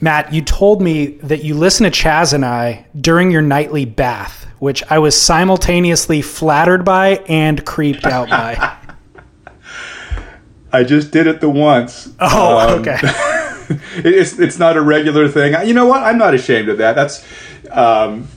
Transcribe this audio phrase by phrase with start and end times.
[0.00, 4.46] Matt, you told me that you listen to Chas and I during your nightly bath,
[4.58, 8.76] which I was simultaneously flattered by and creeped out by.
[10.72, 12.10] I just did it the once.
[12.18, 12.98] Oh, um, okay.
[13.96, 15.54] it's it's not a regular thing.
[15.66, 16.02] You know what?
[16.02, 16.94] I'm not ashamed of that.
[16.94, 17.24] That's
[17.70, 18.28] um,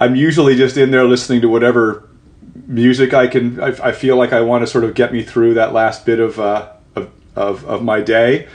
[0.00, 2.08] I'm usually just in there listening to whatever
[2.66, 3.60] music I can.
[3.60, 6.20] I, I feel like I want to sort of get me through that last bit
[6.20, 8.48] of uh, of, of, of my day.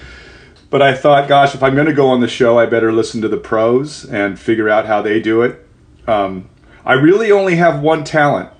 [0.69, 3.21] But I thought, gosh, if I'm going to go on the show, I better listen
[3.21, 5.67] to the pros and figure out how they do it.
[6.07, 6.49] Um,
[6.85, 8.51] I really only have one talent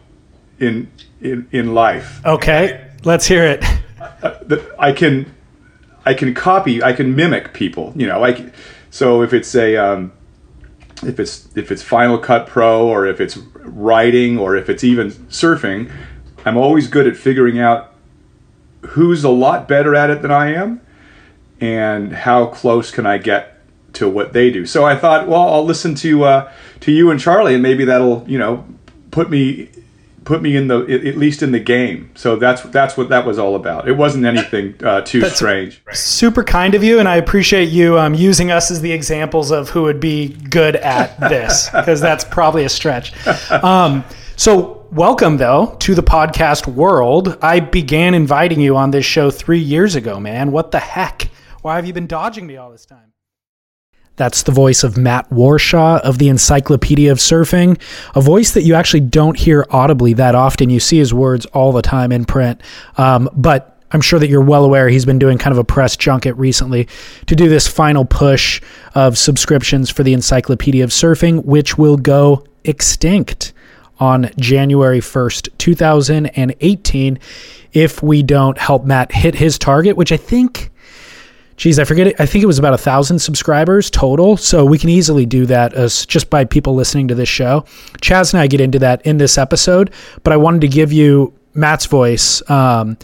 [0.59, 2.21] in in in life.
[2.25, 3.63] Okay, let's hear it.
[4.80, 5.33] I can
[6.05, 7.93] I can copy, I can mimic people.
[7.95, 8.53] You know, like
[8.89, 10.11] so if it's a um,
[11.03, 15.11] if it's if it's Final Cut Pro or if it's writing or if it's even
[15.11, 15.91] surfing,
[16.45, 17.94] I'm always good at figuring out
[18.81, 20.81] who's a lot better at it than I am
[21.61, 23.59] and how close can I get
[23.93, 24.65] to what they do.
[24.65, 26.51] So I thought, well, I'll listen to uh,
[26.81, 28.66] to you and Charlie, and maybe that'll you know
[29.11, 29.69] put me
[30.29, 32.11] put me in the at least in the game.
[32.16, 33.88] So that's that's what that was all about.
[33.88, 35.81] It wasn't anything uh, too that's strange.
[35.91, 39.69] Super kind of you, and I appreciate you um, using us as the examples of
[39.69, 43.11] who would be good at this because that's probably a stretch.
[43.51, 44.03] Um,
[44.35, 47.38] so welcome though to the podcast world.
[47.41, 50.51] I began inviting you on this show three years ago, man.
[50.51, 51.29] What the heck?
[51.61, 53.13] Why have you been dodging me all this time?
[54.15, 57.79] That's the voice of Matt Warshaw of the Encyclopedia of Surfing,
[58.16, 60.69] a voice that you actually don't hear audibly that often.
[60.69, 62.61] You see his words all the time in print.
[62.97, 65.95] Um, but I'm sure that you're well aware he's been doing kind of a press
[65.95, 66.88] junket recently
[67.27, 68.61] to do this final push
[68.94, 73.53] of subscriptions for the Encyclopedia of Surfing, which will go extinct
[73.99, 77.19] on January 1st, 2018,
[77.73, 80.71] if we don't help Matt hit his target, which I think
[81.59, 82.15] geez, I forget it.
[82.19, 84.38] I think it was about a thousand subscribers total.
[84.38, 87.66] So we can easily do that as just by people listening to this show.
[88.01, 89.91] Chas and I get into that in this episode,
[90.23, 92.41] but I wanted to give you Matt's voice.
[92.50, 92.97] Um,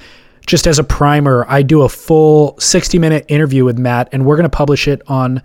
[0.48, 4.38] just as a primer, I do a full 60 minute interview with Matt, and we're
[4.38, 5.42] going to publish it on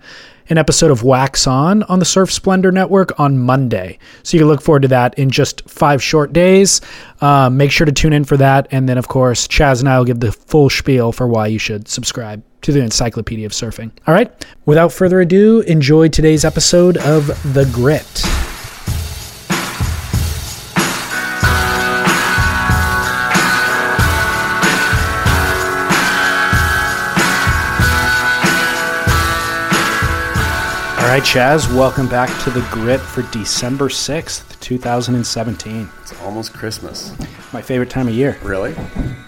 [0.51, 3.97] an episode of Wax On on the Surf Splendor Network on Monday.
[4.21, 6.81] So you can look forward to that in just five short days.
[7.21, 8.67] Um, make sure to tune in for that.
[8.69, 11.57] And then, of course, Chas and I will give the full spiel for why you
[11.57, 13.91] should subscribe to the Encyclopedia of Surfing.
[14.05, 18.50] All right, without further ado, enjoy today's episode of The Grit.
[31.11, 35.89] Right, Chas, welcome back to The Grit for December 6th, 2017.
[36.03, 37.11] It's almost Christmas.
[37.51, 38.37] My favorite time of year.
[38.41, 38.73] Really?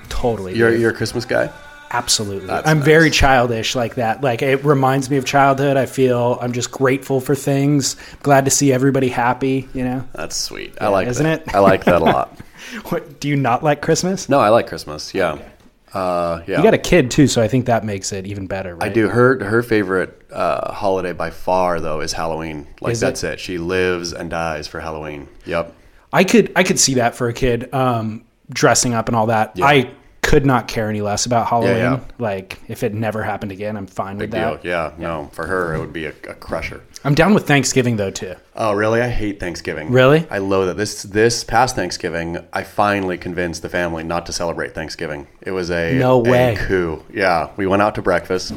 [0.07, 0.55] Totally.
[0.55, 1.51] You're, you're a Christmas guy?
[1.91, 2.47] Absolutely.
[2.47, 2.85] That's I'm nice.
[2.85, 4.21] very childish like that.
[4.21, 5.75] Like it reminds me of childhood.
[5.75, 7.97] I feel I'm just grateful for things.
[8.21, 10.07] Glad to see everybody happy, you know.
[10.13, 10.75] That's sweet.
[10.75, 11.41] Yeah, I like isn't that.
[11.49, 11.53] it?
[11.53, 12.39] I like that a lot.
[12.85, 14.29] what, do you not like Christmas?
[14.29, 15.13] No, I like Christmas.
[15.13, 15.33] Yeah.
[15.33, 15.51] Okay.
[15.93, 16.57] Uh, yeah.
[16.57, 18.75] You got a kid too, so I think that makes it even better.
[18.75, 18.89] Right?
[18.89, 19.07] I do.
[19.07, 22.67] Her her favorite uh, holiday by far though is Halloween.
[22.81, 23.33] Like is that's it?
[23.33, 23.39] it?
[23.39, 25.27] She lives and dies for Halloween.
[25.45, 25.73] Yep.
[26.11, 29.53] I could I could see that for a kid, um, dressing up and all that.
[29.55, 29.65] Yeah.
[29.65, 29.91] I
[30.23, 31.77] could not care any less about Halloween.
[31.77, 31.99] Yeah, yeah.
[32.17, 34.63] Like if it never happened again, I'm fine Big with that.
[34.63, 34.71] Deal.
[34.71, 36.81] Yeah, no, for her it would be a, a, crusher.
[37.03, 38.35] I'm down with Thanksgiving though too.
[38.55, 39.01] Oh really?
[39.01, 39.91] I hate Thanksgiving.
[39.91, 40.25] Really?
[40.31, 40.77] I loathe it.
[40.77, 45.27] This this past Thanksgiving, I finally convinced the family not to celebrate Thanksgiving.
[45.41, 47.03] It was a no way a coup.
[47.13, 48.53] Yeah, we went out to breakfast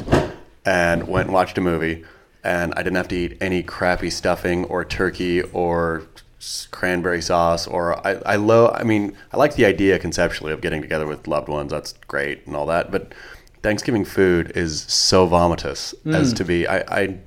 [0.64, 2.04] and went and watched a movie,
[2.44, 6.04] and I didn't have to eat any crappy stuffing or turkey or
[6.70, 10.80] cranberry sauce or I, I love I mean I like the idea conceptually of getting
[10.80, 13.12] together with loved ones that's great and all that but
[13.62, 16.14] Thanksgiving food is so vomitous mm.
[16.14, 17.18] as to be I, I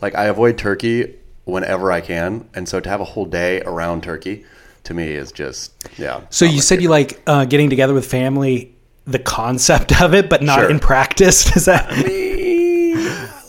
[0.00, 4.02] like I avoid turkey whenever I can and so to have a whole day around
[4.04, 4.44] turkey
[4.84, 8.74] to me is just yeah so you said you like uh, getting together with family
[9.06, 10.70] the concept of it but not sure.
[10.70, 11.90] in practice does that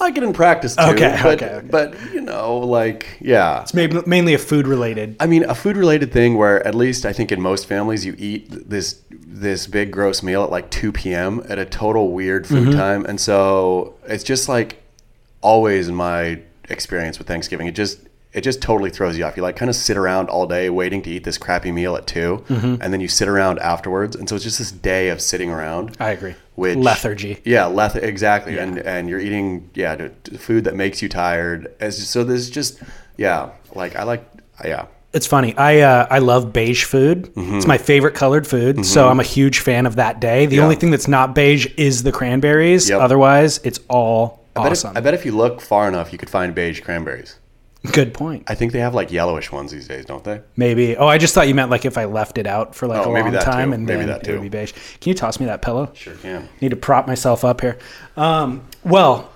[0.09, 0.83] like it in practice too.
[0.83, 1.67] Okay, but, okay, okay.
[1.69, 5.15] But you know, like yeah, it's maybe mainly a food related.
[5.19, 8.15] I mean, a food related thing where at least I think in most families you
[8.17, 11.43] eat this this big gross meal at like two p.m.
[11.47, 12.77] at a total weird food mm-hmm.
[12.77, 14.81] time, and so it's just like
[15.41, 17.99] always in my experience with Thanksgiving, it just
[18.31, 19.35] it just totally throws you off.
[19.35, 22.05] You like kind of sit around all day waiting to eat this crappy meal at
[22.05, 22.81] 2 mm-hmm.
[22.81, 25.97] and then you sit around afterwards, and so it's just this day of sitting around.
[25.99, 26.35] I agree.
[26.59, 27.39] Which lethargy.
[27.45, 28.63] Yeah, leth exactly, yeah.
[28.63, 31.73] and and you're eating yeah food that makes you tired.
[31.79, 32.81] As so there's just
[33.17, 34.29] yeah like I like
[34.63, 34.87] yeah.
[35.11, 35.55] It's funny.
[35.57, 37.33] I uh, I love beige food.
[37.33, 37.55] Mm-hmm.
[37.55, 38.75] It's my favorite colored food.
[38.75, 38.83] Mm-hmm.
[38.83, 40.45] So I'm a huge fan of that day.
[40.45, 40.63] The yeah.
[40.63, 42.89] only thing that's not beige is the cranberries.
[42.89, 43.01] Yep.
[43.01, 44.91] Otherwise, it's all I bet, awesome.
[44.91, 47.38] if, I bet if you look far enough, you could find beige cranberries.
[47.93, 48.43] Good point.
[48.47, 50.41] I think they have like yellowish ones these days, don't they?
[50.57, 50.97] Maybe.
[50.97, 53.11] Oh, I just thought you meant like if I left it out for like Oh,
[53.11, 53.75] a maybe long that time too.
[53.75, 54.41] and Maybe then that it would too.
[54.41, 54.73] be beige.
[54.99, 55.89] Can you toss me that pillow?
[55.93, 56.49] Sure can.
[56.59, 57.77] Need to prop myself up here.
[58.17, 59.31] Um, well,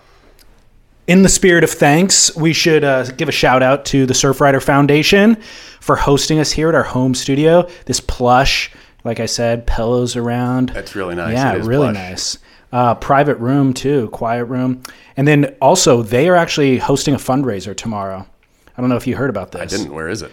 [1.08, 4.62] in the spirit of thanks, we should uh, give a shout out to the Surfrider
[4.62, 5.36] Foundation
[5.80, 7.68] for hosting us here at our home studio.
[7.86, 8.72] This plush,
[9.06, 10.70] like I said, pillows around.
[10.70, 11.34] That's really nice.
[11.34, 12.10] Yeah, really plush.
[12.10, 12.38] nice.
[12.74, 14.82] Uh, private room too, quiet room,
[15.16, 18.26] and then also they are actually hosting a fundraiser tomorrow.
[18.78, 19.62] I don't know if you heard about this.
[19.62, 19.94] I didn't.
[19.94, 20.32] Where is it?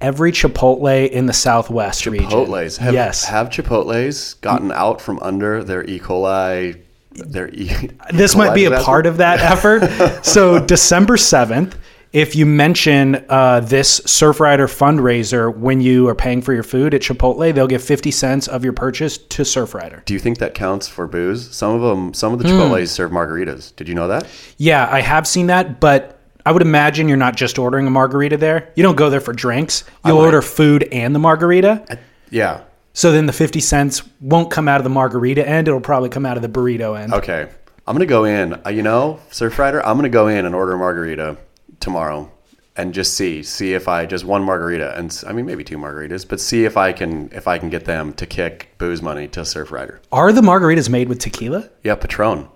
[0.00, 2.28] Every Chipotle in the Southwest region.
[2.28, 2.76] Chipotle's.
[2.76, 3.24] Have, yes.
[3.24, 5.98] Have Chipotle's gotten out from under their E.
[5.98, 6.80] coli?
[7.12, 7.70] Their E.
[8.12, 10.22] this might be a part of that effort.
[10.24, 11.78] so December seventh,
[12.12, 17.00] if you mention uh, this Surfrider fundraiser when you are paying for your food at
[17.00, 20.04] Chipotle, they'll give fifty cents of your purchase to Surfrider.
[20.04, 21.50] Do you think that counts for booze?
[21.56, 22.54] Some of them, some of the Hmm.
[22.60, 23.74] Chipotle's serve margaritas.
[23.76, 24.26] Did you know that?
[24.58, 26.15] Yeah, I have seen that, but
[26.46, 28.70] I would imagine you're not just ordering a margarita there.
[28.76, 29.82] You don't go there for drinks.
[30.06, 31.98] You'll order food and the margarita.
[32.30, 32.60] Yeah.
[32.94, 35.66] So then the fifty cents won't come out of the margarita end.
[35.68, 37.12] It'll probably come out of the burrito end.
[37.12, 37.48] Okay.
[37.86, 38.54] I'm gonna go in.
[38.64, 41.36] Uh, you know, Surfrider, I'm gonna go in and order a margarita
[41.80, 42.30] tomorrow,
[42.76, 45.78] and just see see if I just one margarita, and s- I mean maybe two
[45.78, 49.26] margaritas, but see if I can if I can get them to kick booze money
[49.28, 49.98] to Surfrider.
[50.12, 51.68] Are the margaritas made with tequila?
[51.82, 52.48] Yeah, Patron.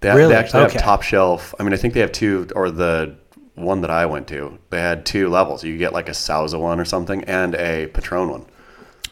[0.00, 0.28] They, Really?
[0.32, 0.74] they actually Okay.
[0.74, 1.54] have top shelf.
[1.58, 3.16] I mean, I think they have two, or the
[3.58, 5.64] one that I went to, they had two levels.
[5.64, 8.46] You get like a Sauza one or something, and a Patron one.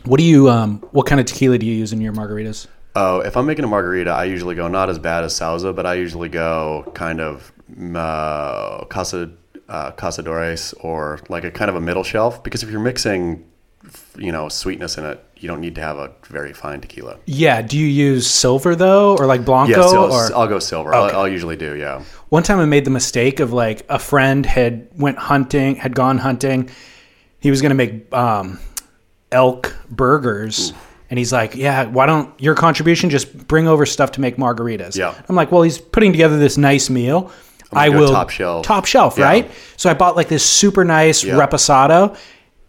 [0.04, 0.78] What do you um?
[0.92, 2.66] What kind of tequila do you use in your margaritas?
[2.94, 5.84] Oh, if I'm making a margarita, I usually go not as bad as Sauza, but
[5.84, 7.52] I usually go kind of
[7.94, 9.32] uh, Casa
[9.68, 13.44] uh, Cazadores or like a kind of a middle shelf because if you're mixing,
[14.16, 17.18] you know, sweetness in it, you don't need to have a very fine tequila.
[17.26, 17.60] Yeah.
[17.62, 19.72] Do you use silver though, or like blanco?
[19.82, 20.94] Yeah, sil- or I'll go silver.
[20.94, 21.14] Okay.
[21.14, 21.76] I'll, I'll usually do.
[21.76, 22.02] Yeah.
[22.30, 26.18] one time I made the mistake of like a friend had went hunting, had gone
[26.18, 26.70] hunting.
[27.38, 28.58] He was gonna make um,
[29.32, 30.72] elk burgers.
[31.08, 34.96] And he's like, "Yeah, why don't your contribution just bring over stuff to make margaritas?"
[34.96, 35.14] Yeah.
[35.28, 37.30] I'm like, "Well, he's putting together this nice meal.
[37.72, 38.64] I will top shelf.
[38.66, 39.24] top shelf, Yeah.
[39.26, 41.34] right?" So I bought like this super nice Yeah.
[41.34, 42.16] reposado.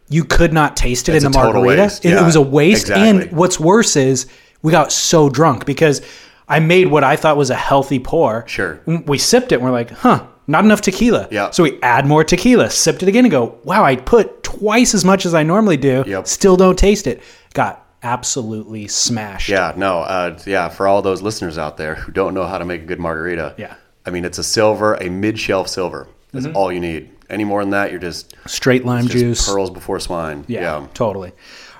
[0.09, 1.81] You could not taste it in the margarita.
[1.83, 2.05] waste.
[2.05, 2.83] It, it was a waste.
[2.83, 3.09] exactly.
[3.27, 4.27] And what's worse is
[4.61, 6.01] we got so drunk because
[6.47, 8.47] I made what I thought was a healthy pour.
[8.47, 8.79] Sure.
[8.85, 11.27] We sipped it and we're like, huh, not enough tequila.
[11.29, 11.51] Yeah.
[11.51, 15.03] So we add more tequila, sipped it again and go, wow, I put twice as
[15.03, 16.05] much as I normally do.
[16.07, 16.25] Yep.
[16.27, 17.21] Still don't taste it.
[17.53, 19.49] Got absolutely smashed.
[19.49, 20.69] Yeah, no, uh, yeah.
[20.69, 23.55] For all those listeners out there who don't know how to make a good margarita,
[23.57, 23.67] Yeah.
[23.67, 23.79] Mm-hmm.
[24.05, 26.07] I mean, it's a silver, a mid-shelf silver.
[26.31, 27.09] That's all you need.
[27.29, 29.49] Any more than that, you're just, Straight lime just juice.
[29.49, 30.45] pearls before swine.
[30.47, 30.87] Yeah, Yeah.
[30.93, 31.31] totally.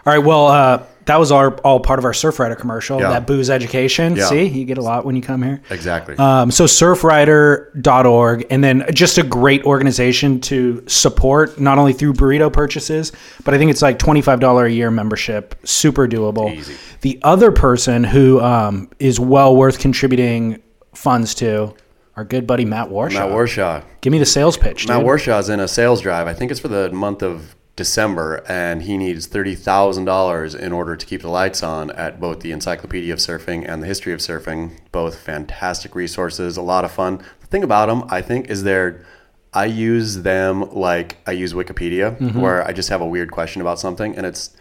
[0.06, 0.24] All right.
[0.26, 3.00] Well, uh, that was our all part of our Surfrider commercial.
[3.00, 3.10] Yeah.
[3.10, 4.16] That booze education.
[4.16, 4.26] Yeah.
[4.28, 5.62] See, you get a lot when you come here.
[5.70, 6.16] exactly.
[6.18, 12.52] Um, so surfrider.org, and then just a great organization to support, not only through burrito
[12.52, 13.12] purchases,
[13.44, 15.56] but I think it's like $25 a year membership.
[15.66, 16.54] Super doable.
[16.56, 16.76] Easy.
[17.02, 20.62] The other person who um, is well worth contributing
[20.94, 21.74] funds to,
[22.18, 23.14] our good buddy Matt Warshaw.
[23.14, 23.84] Matt Warshaw.
[24.02, 25.08] Give me the sales pitch, Matt dude.
[25.08, 26.28] Warshaw's in a sales drive.
[26.28, 30.74] I think it's for the month of December, and he needs thirty thousand dollars in
[30.74, 34.14] order to keep the lights on at both the Encyclopedia of Surfing and the History
[34.14, 34.72] of Surfing.
[34.92, 37.24] Both fantastic resources, a lot of fun.
[37.40, 39.06] The thing about them, I think, is they're
[39.54, 43.80] I use them like I use Wikipedia, where I just have a weird question about
[43.80, 44.58] something, and it's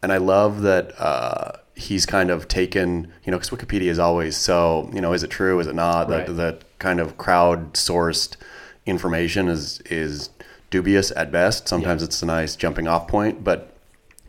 [0.00, 4.36] and I love that uh, he's kind of taken, you know, because Wikipedia is always
[4.36, 6.08] so, you know, is it true, is it not?
[6.08, 6.26] Right.
[6.26, 8.36] That that kind of crowd-sourced
[8.86, 10.30] information is is
[10.70, 11.68] dubious at best.
[11.68, 13.74] Sometimes it's a nice jumping off point, but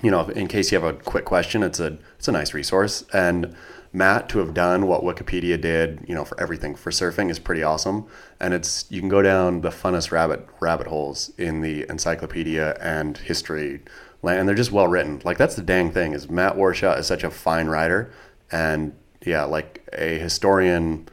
[0.01, 3.05] you know, in case you have a quick question, it's a it's a nice resource.
[3.13, 3.55] And
[3.93, 7.62] Matt to have done what Wikipedia did, you know, for everything for surfing is pretty
[7.62, 8.05] awesome.
[8.39, 13.17] And it's you can go down the funnest rabbit rabbit holes in the encyclopedia and
[13.17, 13.81] history.
[14.23, 15.21] And they're just well written.
[15.23, 18.11] Like that's the dang thing is Matt Warshaw is such a fine writer,
[18.51, 18.93] and
[19.25, 21.07] yeah, like a historian.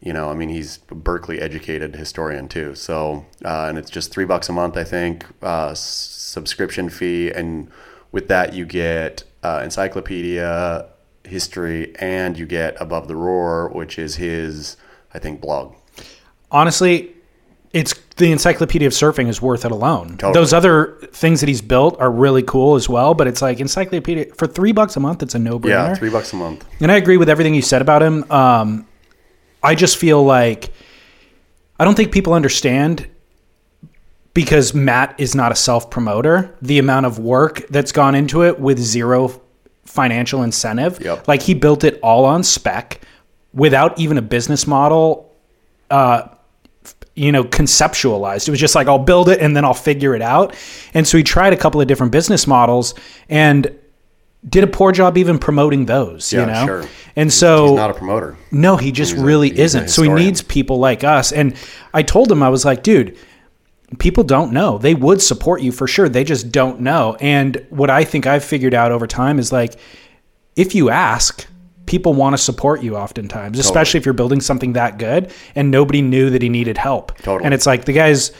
[0.00, 2.76] You know, I mean, he's a Berkeley educated historian too.
[2.76, 7.32] So, uh, and it's just three bucks a month, I think, uh, subscription fee.
[7.32, 7.68] And
[8.12, 10.86] with that, you get uh, encyclopedia,
[11.24, 14.76] history, and you get Above the Roar, which is his,
[15.12, 15.74] I think, blog.
[16.52, 17.12] honestly,
[17.72, 20.16] it's the Encyclopedia of Surfing is worth it alone.
[20.16, 20.32] Totally.
[20.32, 24.34] Those other things that he's built are really cool as well, but it's like Encyclopedia
[24.34, 25.22] for three bucks a month.
[25.22, 25.68] It's a no brainer.
[25.68, 26.64] Yeah, three bucks a month.
[26.80, 28.30] And I agree with everything you said about him.
[28.30, 28.86] Um,
[29.62, 30.72] I just feel like
[31.78, 33.06] I don't think people understand
[34.34, 38.58] because Matt is not a self promoter, the amount of work that's gone into it
[38.58, 39.40] with zero
[39.84, 41.00] financial incentive.
[41.02, 41.28] Yep.
[41.28, 43.00] Like he built it all on spec
[43.52, 45.34] without even a business model
[45.90, 46.28] uh,
[47.14, 50.22] you know conceptualized it was just like i'll build it and then i'll figure it
[50.22, 50.54] out
[50.94, 52.94] and so he tried a couple of different business models
[53.28, 53.76] and
[54.48, 56.84] did a poor job even promoting those you know sure.
[57.16, 58.36] and so He's not a promoter.
[58.52, 59.88] no, he just He's really a isn't.
[59.88, 61.32] So he needs people like us.
[61.32, 61.56] And
[61.92, 63.18] I told him, I was like, dude,
[63.98, 64.78] people don't know.
[64.78, 66.08] They would support you for sure.
[66.08, 67.16] They just don't know.
[67.20, 69.74] And what I think I've figured out over time is like,
[70.54, 71.46] if you ask,
[71.88, 76.02] people want to support you oftentimes, especially if you're building something that good and nobody
[76.02, 77.16] knew that he needed help.
[77.18, 77.46] Totally.
[77.46, 78.30] And it's like the guy's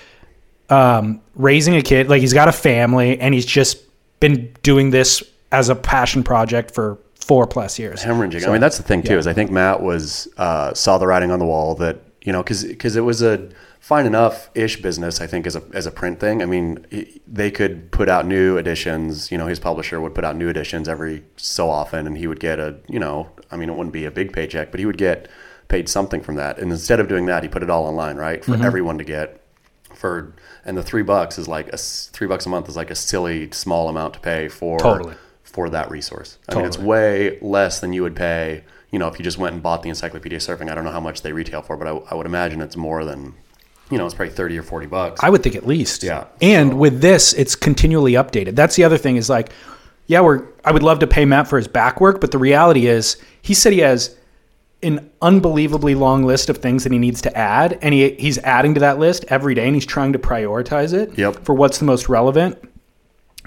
[0.68, 3.78] um, raising a kid, like he's got a family and he's just
[4.20, 8.02] been doing this as a passion project for four plus years.
[8.02, 8.46] hemorrhaging.
[8.46, 9.16] I mean, that's the thing too.
[9.18, 12.42] Is I think Matt was uh, saw the writing on the wall that you know
[12.42, 13.48] because it was a
[13.80, 15.20] fine enough ish business.
[15.20, 16.42] I think as a as a print thing.
[16.42, 19.30] I mean, he- they could put out new editions.
[19.32, 22.40] You know, his publisher would put out new editions every so often, and he would
[22.40, 24.98] get a you know, I mean, it wouldn't be a big paycheck, but he would
[24.98, 25.28] get
[25.68, 26.58] paid something from that.
[26.58, 28.60] And instead of doing that, he put it all online, right, Mm-hmm.
[28.60, 29.40] for everyone to get.
[29.94, 30.32] For
[30.64, 33.50] and the three bucks is like a three bucks a month is like a silly
[33.50, 35.14] small amount to pay for Totally.
[35.42, 36.38] for that resource.
[36.48, 39.54] I mean, it's way less than you would pay, you know, if you just went
[39.54, 40.70] and bought the Encyclopedia Surfing.
[40.70, 43.04] I don't know how much they retail for, but I, I would imagine it's more
[43.04, 43.34] than,
[43.90, 45.20] you know, it's probably 30 or 40 bucks.
[45.24, 46.04] I would think at least.
[46.04, 46.26] Yeah.
[46.40, 48.54] And with this, it's continually updated.
[48.54, 49.50] That's the other thing is like,
[50.08, 52.86] yeah, we're I would love to pay Matt for his back work, but the reality
[52.86, 54.16] is he said he has
[54.82, 58.74] an unbelievably long list of things that he needs to add, and he he's adding
[58.74, 61.44] to that list every day and he's trying to prioritize it Yep.
[61.44, 62.58] for what's the most relevant.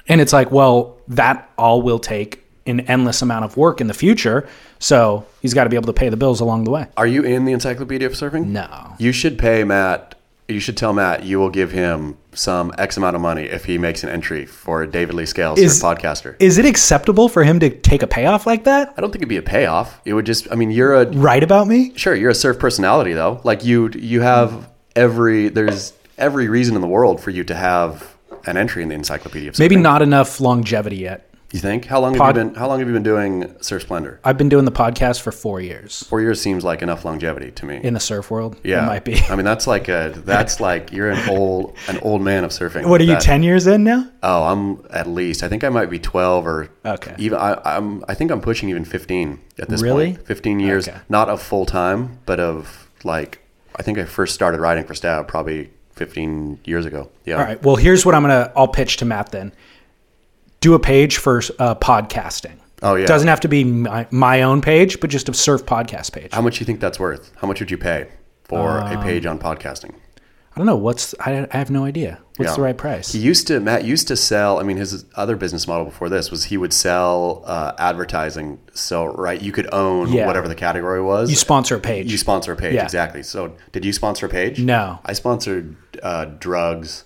[0.08, 3.94] And it's like, well, that all will take an endless amount of work in the
[3.94, 4.48] future.
[4.80, 6.88] So he's got to be able to pay the bills along the way.
[6.98, 8.48] Are you in the Encyclopedia of Surfing?
[8.48, 8.94] No.
[9.00, 10.16] You should pay Matt,
[10.52, 13.78] you should tell Matt you will give him some X amount of money if he
[13.78, 16.36] makes an entry for David Lee Scales, Is- Surf podcaster.
[16.40, 18.94] Is it acceptable for him to take a payoff like that?
[18.98, 20.00] I don't think it'd be a payoff.
[20.06, 21.94] It would just, I mean, you're a, Right about me?
[21.96, 23.42] Sure, you're a surf personality though.
[23.44, 28.16] Like you you have every there's every reason in the world for you to have
[28.46, 29.52] an entry in the Encyclopedia.
[29.60, 31.31] Maybe not enough longevity yet.
[31.52, 31.86] You think?
[31.86, 34.20] How long Pod- have you been how long have you been doing Surf Splendor?
[34.24, 37.66] I've been doing the podcast for four years Four years seems like enough longevity to
[37.66, 37.82] me.
[37.84, 38.56] in the surf world.
[38.64, 38.84] yeah.
[38.84, 39.20] It might be.
[39.30, 42.86] I mean that's like a that's like you're an old an old man of surfing.
[42.86, 44.08] What are you, That- 10 years in now?
[44.24, 45.44] Oh, I'm at least.
[45.44, 47.16] I think I might be 12 or Okay.
[47.18, 50.14] even I, I'm I think I'm pushing even 15 at this Really?
[50.14, 50.26] point.
[50.28, 50.98] 15 years, Okay.
[51.10, 53.40] not of full time, but of like
[53.76, 57.10] I think I first started writing for Stab probably 15 years ago.
[57.26, 57.36] Yeah.
[57.36, 57.62] All right.
[57.62, 59.52] Well, here's what I'm going to, I'll pitch to Matt then.
[60.62, 62.58] Do a page for uh, podcasting.
[62.84, 63.06] Oh, yeah.
[63.08, 66.32] Doesn't have to be my, my own page, but just a surf podcast page.
[66.34, 67.32] How much do you think that's worth?
[67.38, 68.10] How much would you pay
[68.44, 69.96] for Um, a page on podcasting?
[70.54, 70.76] I don't know.
[70.76, 72.20] What's, I, I have no idea.
[72.38, 72.56] What's Yeah.
[72.58, 73.12] the right price?
[73.14, 74.60] He used to Matt used to sell.
[74.60, 78.60] I mean, his other business model before this was he would sell uh, advertising.
[78.74, 80.28] So right, you could own Yeah.
[80.28, 81.30] whatever the category was.
[81.30, 82.12] you sponsor a page.
[82.12, 82.84] You sponsor a page Yeah.
[82.84, 83.24] exactly.
[83.24, 84.60] So did you sponsor a page?
[84.60, 85.00] No.
[85.06, 87.06] I sponsored uh, drugs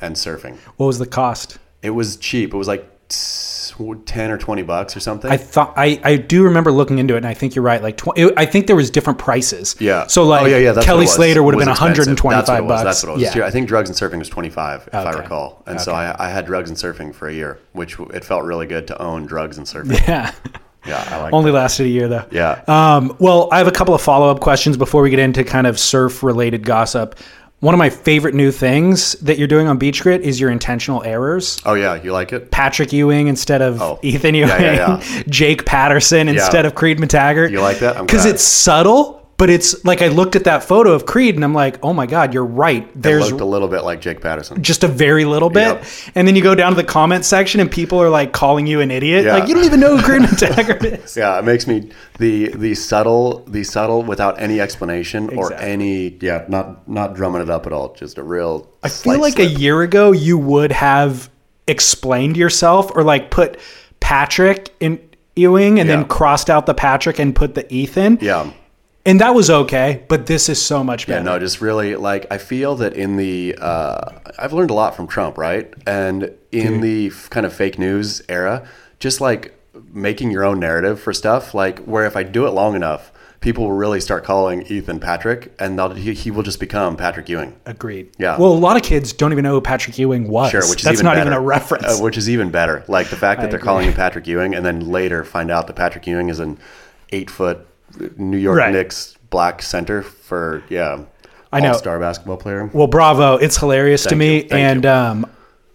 [0.00, 0.56] and surfing.
[0.76, 1.58] what was the cost?
[1.86, 2.52] It was cheap.
[2.52, 5.30] It was like ten or twenty bucks or something.
[5.30, 7.82] I thought I, I do remember looking into it, and I think you're right.
[7.82, 9.76] Like tw- it, I think there was different prices.
[9.78, 10.06] yeah.
[10.06, 11.14] So like oh, yeah, yeah, Kelly what it was.
[11.14, 12.06] Slater would have been expensive.
[12.20, 12.68] 125 That's what it was.
[12.68, 12.84] bucks.
[12.84, 13.36] That's what it was.
[13.36, 13.46] Yeah.
[13.46, 15.62] I think drugs and surfing was 25 if I recall.
[15.66, 18.66] And so I, I had drugs and surfing for a year, which it felt really
[18.66, 20.04] good to own drugs and surfing.
[20.06, 20.32] Yeah.
[20.86, 22.24] yeah, I like Only lasted a year though.
[22.30, 22.62] Yeah.
[22.66, 25.66] Um, well, I have a couple of follow up questions before we get into kind
[25.66, 27.18] of surf related gossip.
[27.66, 31.02] One of my favorite new things that you're doing on Beach Grit is your intentional
[31.02, 31.58] errors.
[31.66, 32.52] Oh yeah, you like it?
[32.52, 33.98] Patrick Ewing instead of Oh.
[34.02, 35.22] Ethan Ewing, Yeah, yeah, yeah.
[35.28, 37.50] Jake Paterson instead of Creed McTaggart.
[37.50, 38.00] You like that?
[38.06, 41.52] Because it's subtle, but it's like I looked at that photo of Creed and I'm
[41.52, 42.84] like, oh my God, you're right.
[42.84, 44.62] It There's looked a little bit like Jake Paterson.
[44.62, 45.66] just a very little bit.
[45.76, 45.84] Yep.
[46.14, 48.80] And then you go down to the comment section and people are like calling you
[48.80, 49.24] an idiot.
[49.26, 49.34] Yeah.
[49.36, 51.16] Like, you don't even know who Creed McTaggart is.
[51.18, 56.44] Yeah, it makes me the the subtle the subtle without any explanation or any yeah
[56.48, 57.92] not not drumming it up at all.
[57.94, 58.70] Just a real.
[58.82, 61.28] I feel like a year ago you would have
[61.68, 63.58] explained yourself or like put
[64.00, 64.98] Patrick in
[65.34, 65.96] Ewing and Yeah.
[65.96, 68.18] then crossed out the Patrick and put the Ethan.
[68.22, 68.50] yeah.
[69.06, 71.20] And that was okay, but this is so much better.
[71.20, 74.96] Yeah, no, just really like I feel that in the uh, I've learned a lot
[74.96, 75.72] from Trump, right?
[75.86, 78.66] And in the f- kind of fake news era,
[78.98, 79.54] just like
[79.92, 83.64] making your own narrative for stuff, like where if I do it long enough, people
[83.64, 87.54] will really start calling Ethan Patrick, and he, he will just become Patrick Ewing.
[87.64, 88.10] Agreed.
[88.18, 88.36] Yeah.
[88.38, 90.50] Well, a lot of kids don't even know who Patrick Ewing was.
[90.50, 91.30] Sure, which is That's even not better.
[91.30, 91.84] even a reference.
[91.84, 92.84] Uh, which is even better.
[92.88, 93.66] Like the fact that they're agree.
[93.66, 96.58] calling him Patrick Ewing, and then later find out that Patrick Ewing is an
[97.12, 97.64] eight foot
[98.16, 98.72] New York Right.
[98.72, 101.04] Knicks black center for yeah,
[101.52, 101.72] I know.
[101.72, 102.70] all-star basketball player.
[102.72, 103.36] Well, bravo.
[103.36, 104.48] It's hilarious to me.
[104.50, 105.26] and um,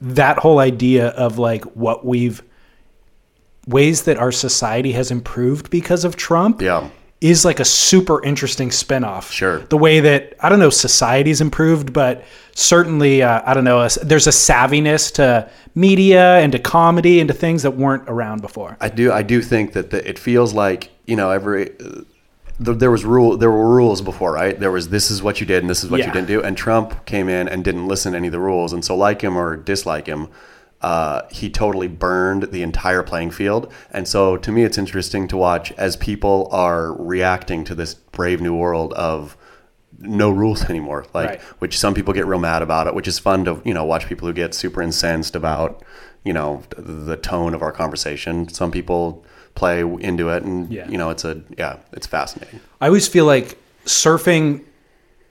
[0.01, 2.41] that whole idea of like what we've
[3.67, 6.89] ways that our society has improved because of Trump Yeah,
[7.21, 9.31] is like a super interesting spinoff.
[9.31, 9.59] Sure.
[9.59, 12.23] The way that I don't know society's improved, but
[12.55, 13.81] certainly uh, I don't know.
[13.81, 18.41] a- There's a savviness to media and to comedy and to things that weren't around
[18.41, 18.77] before.
[18.81, 19.11] I do.
[19.11, 21.69] I do think that the, it feels like you know every.
[22.63, 23.37] The, there was rule.
[23.37, 24.59] There were rules before, right?
[24.59, 26.07] There was this is what you did and this is what Yeah.
[26.07, 26.41] you didn't do.
[26.41, 28.71] And Trump came in and didn't listen to any of the rules.
[28.73, 30.27] And so, like him or dislike him,
[30.81, 33.71] uh, he totally burned the entire playing field.
[33.91, 38.41] And so, to me, it's interesting to watch as people are reacting to this brave
[38.41, 39.35] new world of
[39.99, 41.05] no rules anymore.
[41.13, 41.41] Like, Right.
[41.59, 44.07] which some people get real mad about it, which is fun to you know watch
[44.07, 45.83] people who get super incensed about
[46.23, 48.47] you know the tone of our conversation.
[48.49, 49.23] Some people
[49.55, 50.87] play into it, and Yeah.
[50.89, 52.59] you know it's a yeah, it's fascinating.
[52.79, 54.61] I always feel like surfing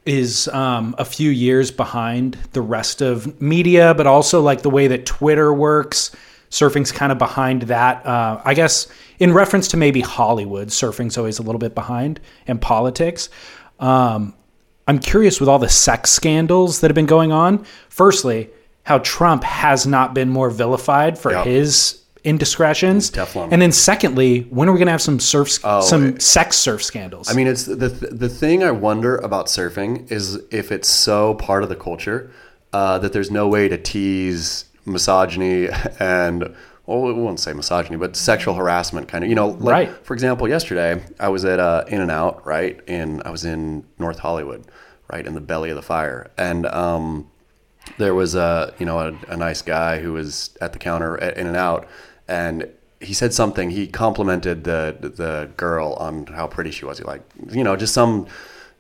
[0.06, 4.86] is um, a few years behind the rest of media, but also like the way
[4.88, 6.10] that Twitter works.
[6.50, 8.04] Surfing's kind of behind that.
[8.04, 8.88] Uh, I guess
[9.20, 13.28] in reference to maybe Hollywood, surfing's always a little bit behind, and politics.
[13.78, 14.34] Um,
[14.88, 17.64] I'm curious with all the sex scandals that have been going on.
[17.88, 18.50] Firstly,
[18.82, 21.44] how Trump has not been more vilified for Yeah.
[21.44, 23.48] his indiscretions, Teflon.
[23.52, 26.56] and then secondly, when are we going to have some surf, Oh, some it- sex
[26.56, 27.30] surf scandals?
[27.30, 31.62] I mean, it's the the thing I wonder about surfing is if it's so part
[31.62, 32.30] of the culture
[32.72, 36.54] uh, that there's no way to tease misogyny and
[36.86, 39.30] well, we won't say misogyny, but sexual harassment kind of.
[39.30, 40.04] You know, like Right.
[40.06, 43.84] for example, yesterday I was at uh, In and Out, right, And I was in
[43.98, 44.64] North Hollywood,
[45.12, 47.28] right in the belly of the fire, and um,
[47.98, 51.36] there was a you know a, a nice guy who was at the counter at
[51.36, 51.86] In and Out,
[52.30, 52.68] and
[53.00, 53.70] he said something.
[53.70, 56.98] He complimented the the girl on how pretty she was.
[56.98, 58.26] He like you know just some.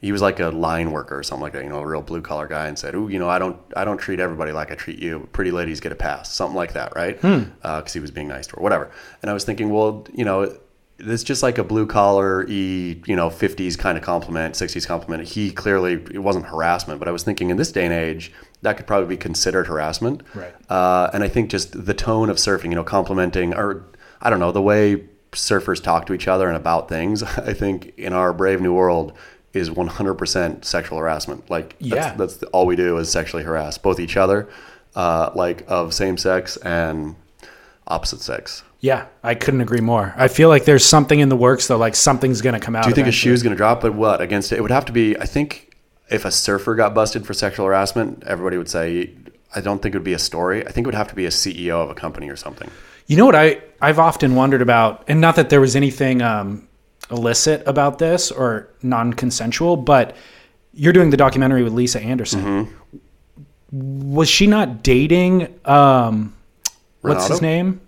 [0.02, 2.22] He was like a line worker or something like that, you know, a real blue
[2.22, 4.74] collar guy, and said, "Ooh, you know, I don't, I don't treat everybody like I
[4.74, 5.28] treat you.
[5.32, 7.20] Pretty ladies get a pass, something like that, right?
[7.20, 7.42] Hmm.
[7.62, 8.90] Uh, because he was being nice to her, whatever."
[9.20, 10.56] And I was thinking, well, you know,
[10.98, 15.26] it's just like a blue collar e you know 50s kind of compliment 60s compliment
[15.26, 18.76] he clearly it wasn't harassment but i was thinking in this day and age that
[18.76, 20.54] could probably be considered harassment Right.
[20.68, 23.84] uh, and i think just the tone of surfing you know complimenting or
[24.20, 27.92] i don't know the way surfers talk to each other and about things i think
[27.96, 29.12] in our brave new world
[29.52, 32.14] is 100% sexual harassment like Yeah.
[32.14, 34.48] that's, the, all we do is sexually harass both each other
[34.94, 37.14] uh, like of same sex and
[37.86, 40.14] opposite sex Yeah, I couldn't agree more.
[40.16, 42.84] I feel like there's something in the works though, like something's going to come out.
[42.84, 43.32] Do you think a eventually.
[43.32, 43.80] shoe's going to drop?
[43.82, 44.58] But what against it?
[44.58, 45.16] It would have to be.
[45.18, 45.69] I think
[46.10, 49.14] if a surfer got busted for sexual harassment, everybody would say.
[49.52, 50.64] I don't think it would be a story.
[50.64, 52.70] I think it would have to be a CEO of a company or something.
[53.08, 56.68] You know what I I've often wondered about, and not that there was anything um,
[57.10, 60.14] illicit about this or non-consensual, but
[60.72, 62.68] you're doing the documentary with Lisa Andersen.
[63.72, 64.12] Mm-hmm.
[64.12, 65.58] Was she not dating?
[65.64, 66.36] Um,
[67.00, 67.80] what's his name?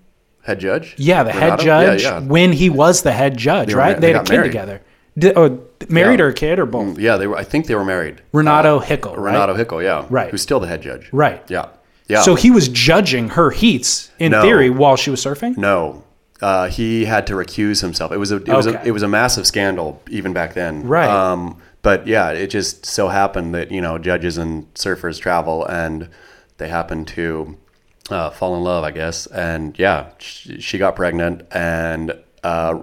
[0.45, 0.95] Head judge.
[0.99, 2.03] Yeah, the head judge.
[2.03, 2.27] Yeah, yeah.
[2.27, 4.01] When he was the head judge, were right?
[4.01, 4.49] they they had a kid married.
[4.49, 4.83] together.
[5.19, 6.25] Did, oh, married Yeah.
[6.27, 6.99] or a kid or both?
[6.99, 7.37] Yeah, they were.
[7.37, 8.23] I think they were married.
[8.33, 9.15] Renato Uh, Hickel.
[9.17, 9.33] right?
[9.33, 9.83] Renato Hickel.
[9.83, 10.07] Yeah.
[10.09, 10.31] Right.
[10.31, 11.09] Who's still the head judge.
[11.13, 11.43] Right.
[11.49, 11.67] Yeah.
[12.09, 12.23] Yeah.
[12.23, 14.43] So he was judging her heats in No.
[14.43, 15.57] theory while she was surfing.
[15.57, 16.03] No.
[16.41, 18.11] Uh, he had to recuse himself.
[18.11, 20.87] It was a it was a it was a massive scandal even back then.
[20.89, 21.09] Right.
[21.09, 26.09] Um, but yeah, it just so happened that you know judges and surfers travel, and
[26.59, 27.57] they happen to
[28.11, 29.27] uh, fall in love, I guess.
[29.29, 32.79] And yeah, she, she got pregnant, and uh,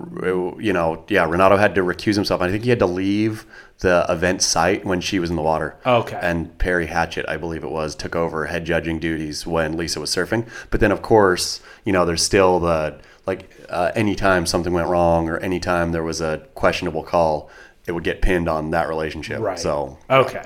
[0.59, 2.41] you know, yeah, Renato had to recuse himself.
[2.41, 3.45] I think he had to leave
[3.79, 5.77] the event site when she was in the water.
[5.85, 6.19] Okay.
[6.21, 10.09] And Perry Hatchett, I believe it was, took over head judging duties when Lisa was
[10.09, 10.47] surfing.
[10.69, 15.29] But then, of course, you know, there's still the like uh, anytime something went wrong
[15.29, 17.49] or anytime there was a questionable call,
[17.85, 19.39] it would get pinned on that relationship.
[19.39, 19.59] Right.
[19.59, 20.43] So Okay.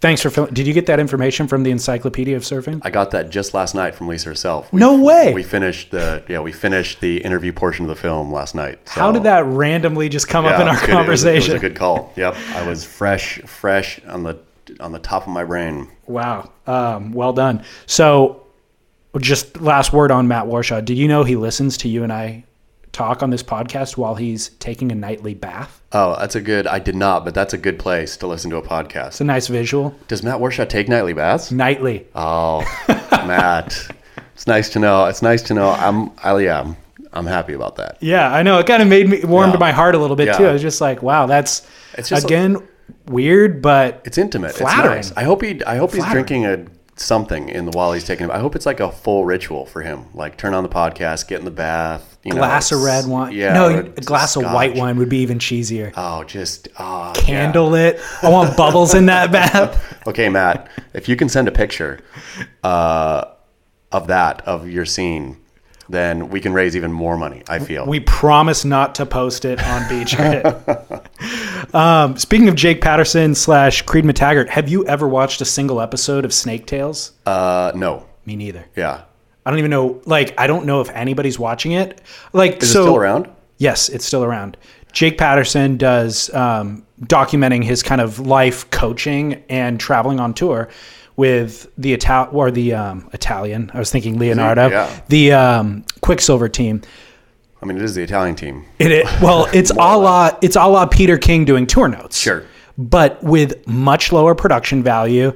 [0.00, 0.52] Thanks for filling.
[0.52, 2.80] Did you get that information from the Encyclopedia of Surfing?
[2.84, 4.70] I got that just last night from Lisa herself.
[4.72, 5.32] We, No way.
[5.32, 8.78] We finished the yeah we finished the interview portion of the film last night.
[8.88, 10.82] So, How did that randomly just come up in our good.
[10.82, 11.50] It was- conversation?
[11.52, 12.12] It was, a good call.
[12.16, 14.38] Yep, I was fresh, fresh on the
[14.80, 15.88] on the top of my brain.
[16.06, 16.50] Wow.
[16.66, 17.62] Um, well done.
[17.86, 18.42] So,
[19.18, 20.84] just last word on Matt Warshaw.
[20.84, 22.44] Do you know he listens to you and I
[22.96, 25.80] talk on this podcast while he's taking a nightly bath?
[25.92, 26.66] Oh, that's a good.
[26.66, 29.06] I did not, but that's a good place to listen to a podcast.
[29.08, 29.94] It's a nice visual.
[30.08, 31.52] Does Matt Warshaw take nightly baths?
[31.52, 32.06] Nightly.
[32.14, 32.60] Oh,
[33.26, 33.78] Matt,
[34.34, 35.04] it's nice to know.
[35.06, 35.70] It's nice to know.
[35.70, 36.10] I'm.
[36.24, 36.76] I, yeah, I'm,
[37.12, 37.98] I'm happy about that.
[38.00, 38.58] Yeah, I know.
[38.58, 39.58] It kind of made me warmed Yeah.
[39.60, 40.38] my heart a little bit Yeah.
[40.38, 40.46] too.
[40.46, 41.66] I was just like, wow, that's
[42.10, 42.56] again
[43.06, 44.52] weird, but It's intimate.
[44.54, 44.98] Flattering.
[44.98, 45.16] It's nice.
[45.18, 45.62] I hope he.
[45.64, 46.64] I hope he's drinking a
[46.96, 48.30] something in the while he's taking.
[48.30, 50.06] I hope it's like a full ritual for him.
[50.14, 52.18] Like turn on the podcast, get in the bath.
[52.24, 53.32] You know, glass of red wine.
[53.32, 53.52] Yeah.
[53.52, 55.92] no, a glass of white wine would be even cheesier.
[55.96, 58.00] Oh, just oh, Candle it.
[58.22, 59.82] I want bubbles in that bath.
[60.06, 61.98] Okay, Matt, if you can send a picture
[62.62, 63.24] uh,
[63.90, 65.36] of that of your scene,
[65.88, 67.42] then we can raise even more money.
[67.48, 67.86] I feel.
[67.86, 71.74] We promise not to post it on Beach Grit.
[71.74, 76.24] um, speaking of Jake Paterson slash Creed McTaggart, have you ever watched a single episode
[76.24, 77.12] of Snake Tales?
[77.26, 78.06] uh, no.
[78.24, 78.64] Me neither.
[78.74, 79.02] Yeah.
[79.44, 80.02] I don't even know.
[80.04, 82.00] Like, I don't know if anybody's watching it.
[82.32, 83.28] Like, Is so it still around?
[83.58, 84.56] Yes, it's still around.
[84.92, 90.68] Jake Paterson does um, documenting his kind of life coaching and traveling on tour
[91.16, 93.70] with the Ital or the um, Italian.
[93.74, 95.00] I was thinking Leonardo, Yeah.
[95.08, 96.82] the um, Quiksilver team.
[97.62, 98.64] I mean, it is the Italian team.
[98.78, 102.18] It, it well, it's a la it's a la Peter King doing tour notes.
[102.18, 102.44] Sure.
[102.78, 105.32] but with much lower production value,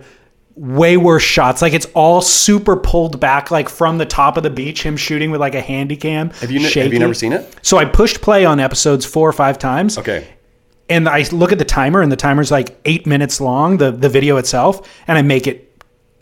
[0.54, 1.62] way worse shots.
[1.62, 4.82] Like it's all super pulled back, like from the top of the beach.
[4.82, 6.28] Him shooting with like a handy cam.
[6.30, 7.56] Have you ne- have you never seen it?
[7.62, 9.96] So I pushed play on episodes four or five times.
[9.96, 10.28] Okay.
[10.90, 14.08] And I look at the timer, and the timer's like eight minutes long, the the
[14.10, 15.69] video itself, and I make it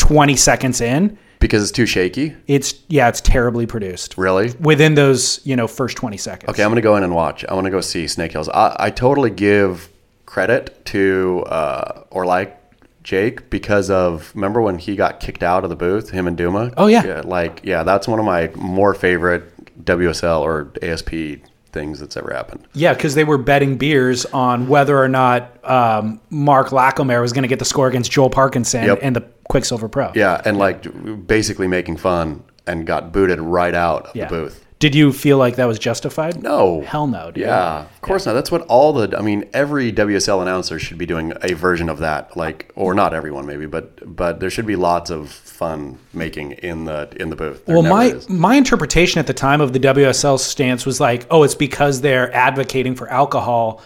[0.08, 1.18] twenty seconds in.
[1.40, 2.34] Because it's too shaky.
[2.46, 4.18] It's yeah, it's terribly produced.
[4.18, 4.52] Really?
[4.58, 6.50] Within those, you know, first twenty seconds.
[6.50, 7.44] Okay, I'm gonna go in and watch.
[7.44, 8.48] I want to go see Snake Tales.
[8.48, 9.88] I, I totally give
[10.26, 12.56] credit to uh, or like
[13.02, 16.72] Jake because of remember when he got kicked out of the booth, him and Duma.
[16.76, 17.22] Oh, yeah.
[17.24, 19.44] like yeah, that's one of my more favorite
[19.84, 21.40] WSL or ASP
[21.72, 22.66] things that's ever happened.
[22.74, 27.42] Yeah, because they were betting beers on whether or not um, Marc Lacomare was going
[27.42, 28.98] to get the score against Joel Parkinson Yep.
[29.02, 30.12] and the Quiksilver Pro.
[30.14, 34.26] Yeah, and like basically making fun and got booted right out of Yeah.
[34.26, 34.64] the booth.
[34.78, 36.40] Did you feel like that was justified?
[36.40, 36.82] No.
[36.82, 37.42] Hell no, dude.
[37.42, 38.34] Yeah, of course not.
[38.34, 39.18] That's what all the.
[39.18, 42.36] I mean, every WSL announcer should be doing a version of that.
[42.36, 46.84] Like, or not everyone, maybe, but but there should be lots of fun making in
[46.84, 47.66] the in the booth.
[47.66, 48.28] There Well, my is.
[48.28, 52.32] my interpretation at the time of the WSL stance was like, oh, it's because they're
[52.32, 53.82] advocating for alcohol,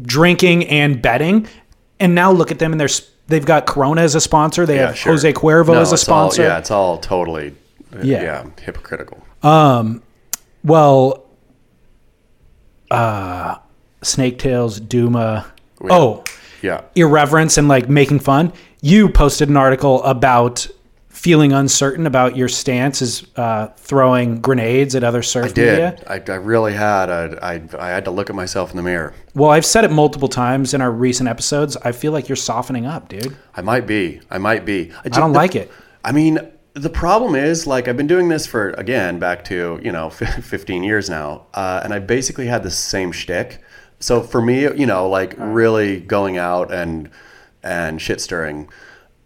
[0.00, 1.46] drinking, and betting.
[2.00, 2.88] And now look at them, and they're,
[3.28, 4.64] they've got Corona as a sponsor.
[4.66, 5.12] They Yeah, have sure.
[5.12, 6.42] Jose Cuervo No, as a it's all- sponsor.
[6.42, 7.54] yeah, it's all totally.
[8.02, 8.22] Yeah.
[8.22, 8.46] Yeah.
[8.62, 9.22] hypocritical.
[9.42, 10.02] Um,
[10.64, 11.24] Well,
[12.90, 13.56] uh,
[14.02, 15.46] Snake Tales, Duma.
[15.90, 16.24] Oh,
[16.62, 16.82] Yeah.
[16.94, 18.52] irreverence and like making fun.
[18.80, 20.66] You posted an article about
[21.08, 25.96] feeling uncertain about your stance is uh, throwing grenades at other surf media.
[26.08, 29.12] Did I, I really had I I had to look at myself in the mirror.
[29.34, 31.76] Well, I've said it multiple times in our recent episodes.
[31.78, 33.36] I feel like you're softening up, dude.
[33.54, 34.20] I might be.
[34.30, 34.90] I might be.
[34.92, 35.70] I, I don't like it.
[36.04, 36.38] I mean,
[36.74, 40.82] the problem is like I've been doing this for again back to you know 15
[40.82, 43.60] years now, uh, and I basically had the same shtick.
[44.00, 47.10] So for me, you know, like really going out and
[47.62, 48.68] and shit stirring,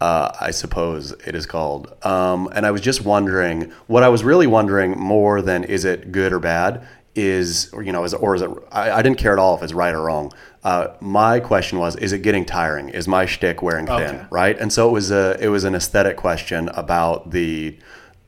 [0.01, 1.93] uh, I suppose it is called.
[2.05, 6.11] Um, and I was just wondering what I was really wondering more than is it
[6.11, 6.85] good or bad
[7.17, 9.63] is or you know is or is it I, I didn't care at all if
[9.63, 10.31] it's right or wrong.
[10.63, 12.89] Uh, my question was, is it getting tiring?
[12.89, 13.95] Is my shtick wearing thin?
[14.01, 14.25] Okay.
[14.29, 14.57] right?
[14.59, 17.77] And so it was a it was an aesthetic question about the,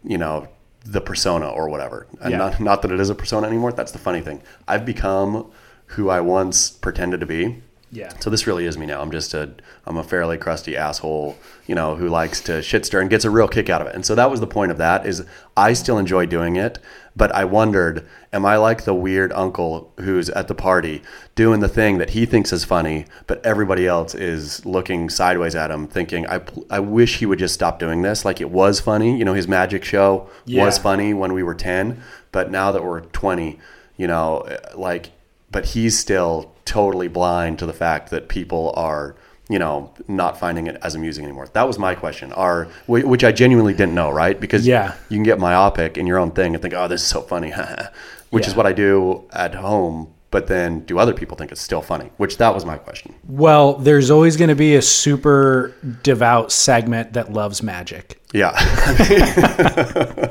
[0.04, 0.48] you know,
[0.86, 2.08] the persona or whatever.
[2.22, 2.38] And Yeah.
[2.38, 3.72] not not that it is a persona anymore.
[3.74, 4.42] That's the funny thing.
[4.68, 5.52] I've become
[5.94, 7.62] who I once pretended to be.
[7.92, 8.14] Yeah.
[8.20, 9.02] So this really is me now.
[9.02, 9.50] I'm just a
[9.86, 13.30] I'm a fairly crusty asshole, you know, who likes to shit stir and gets a
[13.32, 13.96] real kick out of it.
[13.96, 15.26] And so that was the point of that is
[15.58, 16.78] I still enjoy doing it,
[17.16, 21.02] but I wondered, am I like the weird uncle who's at the party
[21.34, 25.72] doing the thing that he thinks is funny, but everybody else is looking sideways at
[25.72, 29.18] him thinking I I wish he would just stop doing this like it was funny,
[29.18, 30.64] you know, his magic show Yeah.
[30.64, 33.60] was funny when we were 10, but now that we're 20,
[33.98, 35.10] you know, like
[35.52, 39.16] but he's still totally blind to the fact that people are
[39.50, 43.32] you know not finding it as amusing anymore that was my question are which i
[43.32, 44.94] genuinely didn't know right because Yeah.
[45.10, 47.52] you can get myopic in your own thing and think oh this is so funny
[48.30, 51.82] which is what i do at home but then do other people think it's still
[51.82, 56.52] funny which that was my question Well, there's always going to be a super devout
[56.52, 58.22] segment that loves magic.
[58.32, 58.54] yeah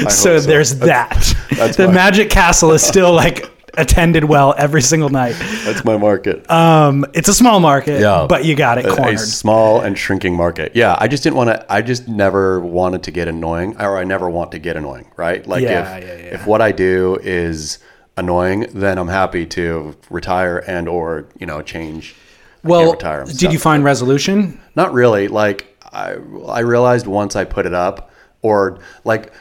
[0.00, 1.34] I So there's that.
[1.56, 1.94] that's the fine.
[1.94, 3.44] Magic Castle is still like
[3.76, 5.34] attended well every single night.
[5.64, 8.26] that's my market Um, it's a small market, Yeah.
[8.28, 9.18] but you got it a, a cornered.
[9.20, 10.72] small and shrinking market.
[10.74, 11.72] Yeah, I just didn't want to.
[11.72, 15.10] I just never wanted to get annoying, or I never want to get annoying.
[15.16, 15.46] Right?
[15.46, 16.34] Like Yeah, if yeah, yeah.
[16.34, 17.78] if what I do is
[18.16, 22.14] annoying, then I'm happy to retire and or you know change.
[22.64, 23.24] I well, retire.
[23.24, 23.52] Did stuck.
[23.52, 24.60] you find resolution?
[24.74, 25.28] Not really.
[25.28, 26.16] Like I,
[26.48, 28.10] I realized once I put it up,
[28.42, 29.32] or like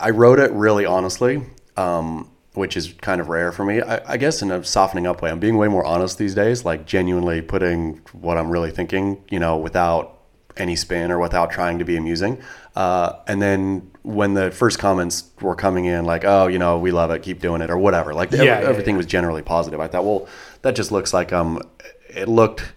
[0.00, 1.42] I wrote it really honestly,
[1.76, 3.80] um, which is kind of rare for me.
[3.80, 6.64] I, I guess in a softening up way, I'm being way more honest these days.
[6.64, 10.18] Like genuinely putting what I'm really thinking, you know, without
[10.56, 12.40] any spin or without trying to be amusing.
[12.74, 16.90] Uh, and then when the first comments were coming in, like, "Oh, you know, we
[16.90, 19.80] love it, keep doing it," or whatever, like Yeah, every- yeah, everything was generally positive.
[19.80, 20.28] I thought, well,
[20.62, 21.60] that just looks like um,
[22.08, 22.72] it looked.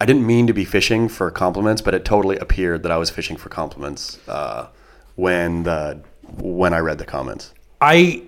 [0.00, 3.10] I didn't mean to be fishing for compliments, but it totally appeared that I was
[3.10, 4.68] fishing for compliments uh,
[5.16, 6.00] when the
[6.38, 7.52] when I read the comments.
[7.80, 8.22] I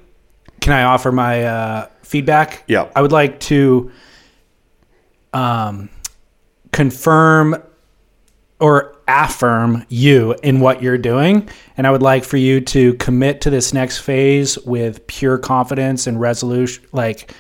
[0.61, 2.65] can I offer my uh, feedback?
[2.67, 2.91] Yeah.
[2.95, 3.91] I would like to
[5.33, 5.89] um,
[6.73, 7.63] confirm
[8.61, 13.41] or affirm you in what you're doing, and I would like for you to commit
[13.43, 17.33] to this next phase with pure confidence and resolution, like.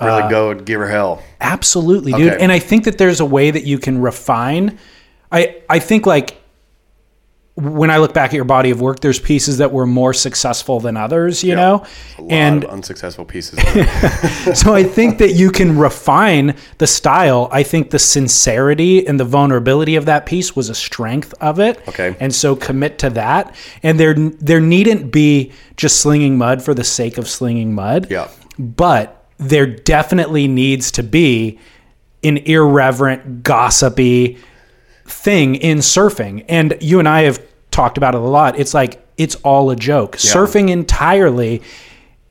[0.00, 1.22] Really go and give her hell.
[1.40, 2.32] Absolutely, dude.
[2.32, 2.42] Okay.
[2.42, 4.78] And I think that there's a way that you can refine.
[5.30, 6.36] I I think like
[7.56, 10.80] when I look back at your body of work, there's pieces that were more successful
[10.80, 11.86] than others, you know,
[12.18, 13.60] A lot and unsuccessful pieces.
[14.60, 17.48] so I think that you can refine the style.
[17.52, 21.86] I think the sincerity and the vulnerability of that piece was a strength of it.
[21.86, 22.16] Okay.
[22.18, 23.54] And so commit to that.
[23.84, 28.10] And there there needn't be just slinging mud for the sake of slinging mud.
[28.10, 28.28] Yeah.
[28.58, 31.60] But there definitely needs to be
[32.24, 34.38] an irreverent, gossipy
[35.14, 36.44] thing in surfing.
[36.48, 38.58] And you and I have talked about it a lot.
[38.58, 40.16] It's like it's all a joke.
[40.16, 41.62] Surfing entirely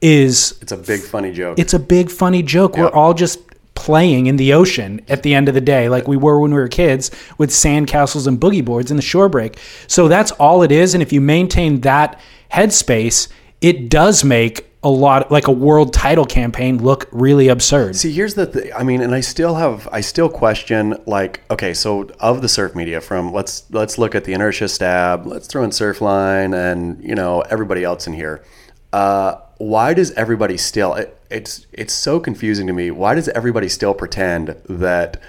[0.01, 1.57] is it's a big funny joke.
[1.57, 2.77] it's a big funny joke.
[2.77, 3.39] We're all just
[3.75, 6.59] playing in the ocean at the end of the day, like we were when we
[6.59, 9.57] were kids with sandcastles and boogie boards in the shore break.
[9.87, 10.93] So that's all it is.
[10.93, 12.19] And if you maintain that
[12.51, 13.29] headspace,
[13.61, 17.95] it does make a lot like a world title campaign look really absurd.
[17.95, 18.71] See, here's the thing.
[18.75, 22.75] I mean, and I still have, I still question, like, okay, so of the surf
[22.75, 27.15] media, from let's let's look at the inertia stab, let's throw in Surfline, and you
[27.15, 28.43] know everybody else in here.
[28.91, 30.93] Uh, why does everybody still?
[30.95, 32.91] It, it's it's so confusing to me.
[32.91, 35.21] Why does everybody still pretend that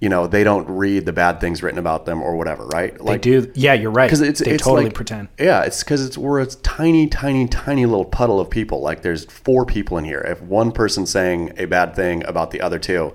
[0.00, 2.66] you know they don't read the bad things written about them or whatever?
[2.66, 2.96] Right?
[2.96, 3.50] They Like, do.
[3.54, 4.06] Yeah, you're right.
[4.06, 5.28] because it's they it's totally like- pretend.
[5.38, 8.80] Yeah, it's because it's we're a tiny, tiny, tiny little puddle of people.
[8.80, 10.20] Like there's four people in here.
[10.20, 13.14] If one person's saying a bad thing about the other two,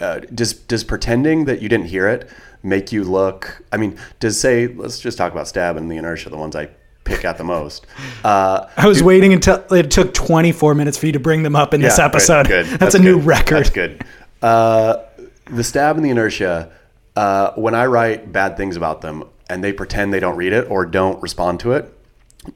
[0.00, 2.28] uh, does does pretending that you didn't hear it
[2.62, 3.62] make you look?
[3.72, 6.68] I mean, does say let's just talk about stab and the inertia, the ones I
[7.04, 7.86] pick out the most.
[8.24, 11.74] Uh, I was waiting until it took 24 minutes for you to bring them up
[11.74, 12.48] in this episode.
[12.48, 12.80] Good, good.
[12.80, 13.58] That's, a new record.
[13.58, 14.02] That's good.
[14.42, 15.04] Uh,
[15.46, 16.70] the stab and the inertia.
[17.16, 20.68] Uh, when I write bad things about them and they pretend they don't read it
[20.68, 21.94] or don't respond to it,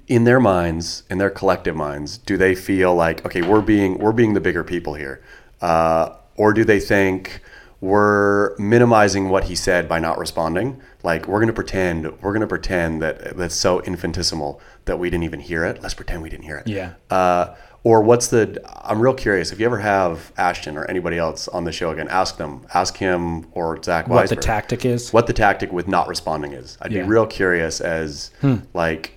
[0.06, 4.12] in their minds, in their collective minds, do they feel like okay, we're being we're
[4.12, 5.22] being the bigger people here,
[5.60, 7.40] uh, or do they think
[7.80, 10.80] we're minimizing what he said by not responding?
[11.02, 15.40] Like we're gonna pretend we're gonna pretend that that's so infinitesimal that we didn't even
[15.40, 15.82] hear it.
[15.82, 16.66] Let's pretend we didn't hear it.
[16.66, 16.94] Yeah.
[17.10, 18.60] Uh, or what's the?
[18.84, 19.52] I'm real curious.
[19.52, 22.96] If you ever have Ashton or anybody else on the show again, ask them, ask
[22.96, 25.12] him or Zach What the tactic is.
[25.12, 26.76] what the tactic with not responding is.
[26.82, 27.02] I'd Yeah.
[27.02, 28.30] be real curious as
[28.74, 29.12] like,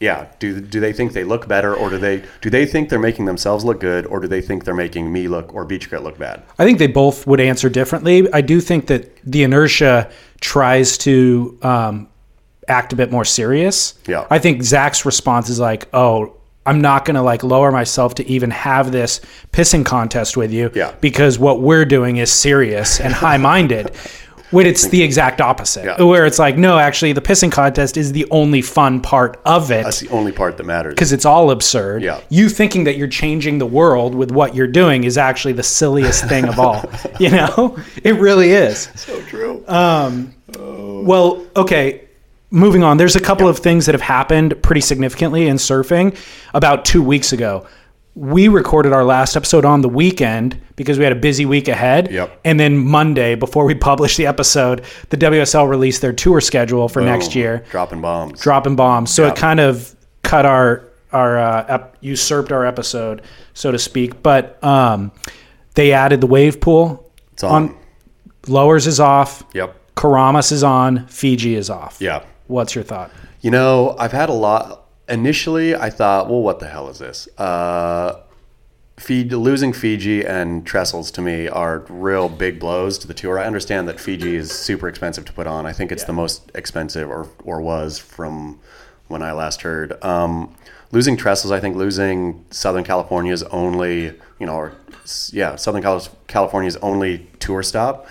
[0.00, 2.98] yeah, do do they think they look better, or do they do they think they're
[2.98, 6.02] making themselves look good, or do they think they're making me look or Beach Grit
[6.02, 6.42] look bad?
[6.58, 8.28] I think they both would answer differently.
[8.32, 12.08] I do think that the inertia tries to um,
[12.68, 13.94] act a bit more serious.
[14.06, 14.26] Yeah.
[14.30, 16.34] I think Zach's response is like, "Oh,
[16.66, 19.20] I'm not going to like lower myself to even have this
[19.52, 20.92] pissing contest with you Yeah.
[21.00, 23.90] because what we're doing is serious and high-minded."
[24.50, 26.00] When it's the exact opposite, Yeah.
[26.04, 29.82] where it's like, no, actually, the pissing contest is the only fun part of it.
[29.82, 30.94] That's the only part that matters.
[30.94, 32.02] because it's all absurd.
[32.04, 32.20] Yeah.
[32.28, 36.28] You thinking that you're changing the world with what you're doing is actually the silliest
[36.28, 36.84] thing of all.
[37.18, 38.90] You know, it really is.
[38.94, 39.64] So true.
[39.66, 41.02] Um, oh.
[41.02, 42.02] Well, okay.
[42.54, 46.16] Moving on, there's a couple of things that have happened pretty significantly in surfing.
[46.54, 47.66] About two weeks ago,
[48.14, 52.12] we recorded our last episode on the weekend because we had a busy week ahead.
[52.12, 52.40] Yep.
[52.44, 57.02] And then Monday, before we published the episode, the WSL released their tour schedule for
[57.02, 57.64] next year.
[57.72, 58.40] dropping bombs.
[58.40, 59.12] dropping bombs.
[59.12, 64.22] So it kind of cut our our uh, ep- usurped our episode, so to speak.
[64.22, 65.10] But um,
[65.74, 67.12] they added the wave pool.
[67.32, 67.76] It's on.
[68.46, 69.42] lowers is off.
[69.54, 69.74] Yep.
[69.96, 71.06] Keramas is on.
[71.08, 71.96] Fiji is off.
[72.00, 72.24] Yeah.
[72.46, 73.10] What's your thought?
[73.40, 74.82] You know, I've had a lot.
[75.08, 77.28] Initially, I thought, well, what the hell is this?
[77.38, 78.20] Uh,
[78.96, 83.38] Fiji, losing Fiji and Trestles to me are real big blows to the tour.
[83.38, 85.66] I understand that Fiji is super expensive to put on.
[85.66, 88.60] I think it's the most expensive, or or was from
[89.08, 90.02] when I last heard.
[90.02, 90.54] Um,
[90.92, 94.04] losing Trestles, I think losing Southern California's only,
[94.38, 94.72] you know, or
[95.32, 95.82] yeah, Southern
[96.26, 98.06] California's only tour stop.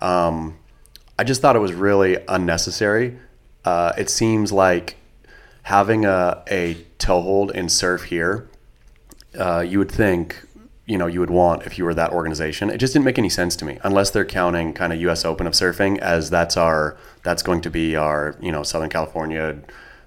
[0.00, 0.58] Um,
[1.18, 3.18] I just thought it was really unnecessary.
[3.64, 4.96] Uh, it seems like
[5.62, 8.48] having a, a toehold in surf here,
[9.38, 10.42] uh, you would think,
[10.86, 12.68] you know, you would want if you were that organization.
[12.70, 15.24] It just didn't make any sense to me, unless they're counting kind of U.S.
[15.24, 19.58] Open of surfing as that's our that's going to be our you know Southern California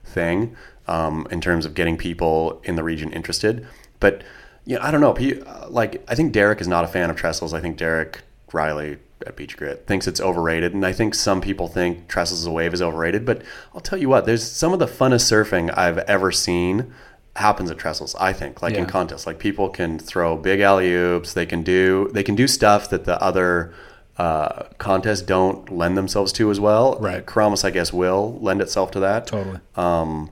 [0.03, 0.55] thing
[0.87, 3.65] um, in terms of getting people in the region interested.
[3.99, 4.23] But
[4.65, 5.15] you know, I don't know.
[5.15, 7.53] Uh, Like I think Derek is not a fan of trestles.
[7.53, 11.67] I think Derek Rielly at Beach Grit thinks it's overrated, and I think some people
[11.67, 13.25] think trestles as a wave is overrated.
[13.25, 13.41] But
[13.73, 16.93] I'll tell you what, there's some of the funnest surfing I've ever seen
[17.35, 18.15] happens at Trestles.
[18.19, 21.33] I think, like in contests, like people can throw big alley oops.
[21.33, 23.73] They can do they can do stuff that the other
[24.17, 26.97] uh, contests don't lend themselves to as well.
[26.99, 27.25] Right.
[27.25, 29.27] Keramas, I guess, will lend itself to that.
[29.27, 29.59] Totally.
[29.75, 30.31] Um,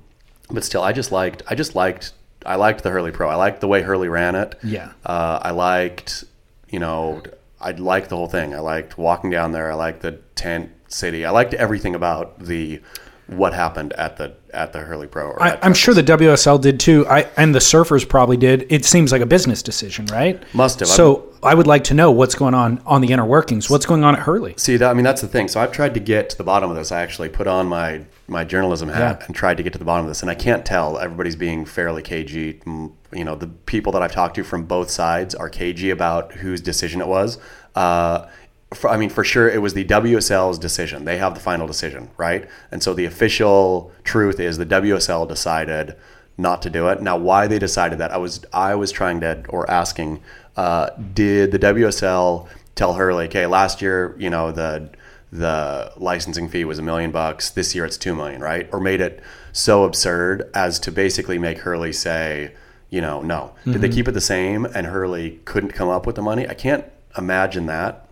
[0.50, 2.14] but still, I just liked I just liked
[2.46, 3.30] I liked the Hurley Pro.
[3.30, 4.56] I liked the way Hurley ran it.
[4.64, 4.92] Yeah.
[5.06, 6.24] Uh, I liked,
[6.70, 7.22] you know,
[7.64, 8.54] I liked the whole thing.
[8.54, 9.72] I liked walking down there.
[9.72, 11.26] I liked the tent city.
[11.26, 12.82] I liked everything about the
[13.28, 15.28] what happened at the at the Hurley Pro.
[15.28, 17.08] Or I, I'm sure the WSL did too.
[17.08, 18.68] I and the surfers probably did.
[18.70, 20.44] It seems like a business decision, right?
[20.54, 20.90] Must have.
[20.90, 23.70] So I would like to know what's going on on the inner workings.
[23.70, 24.56] What's going on at Hurley?
[24.58, 25.48] See, that, I mean, that's the thing.
[25.48, 26.92] So I've tried to get to the bottom of this.
[26.92, 29.26] I actually put on my my journalism hat Yeah.
[29.28, 30.98] and tried to get to the bottom of this, and I can't tell.
[30.98, 32.62] Everybody's being fairly cagey.
[32.66, 36.32] Mm, You know, the people that I've talked to from both sides are cagey about
[36.34, 37.38] whose decision it was.
[37.76, 38.26] Uh,
[38.74, 41.06] for, I mean, for sure, it was the WSL's decision.
[41.06, 42.48] They have the final decision, right?
[42.72, 45.96] And so the official truth is the WSL decided
[46.40, 47.02] not to do it.
[47.04, 50.22] Now, why they decided that, I was I was trying to or asking,
[50.58, 54.90] uh, did the WSL tell her like, hey, last year, you know, the
[55.40, 57.50] the licensing fee was a million bucks.
[57.50, 58.70] This year, it's two million, right?
[58.72, 59.20] Or made it
[59.52, 62.54] so absurd as to basically make Hurley say,
[62.90, 63.54] you know, no.
[63.66, 66.48] Did they keep it the same and Hurley couldn't come up with the money?
[66.48, 66.86] I can't
[67.18, 68.08] imagine that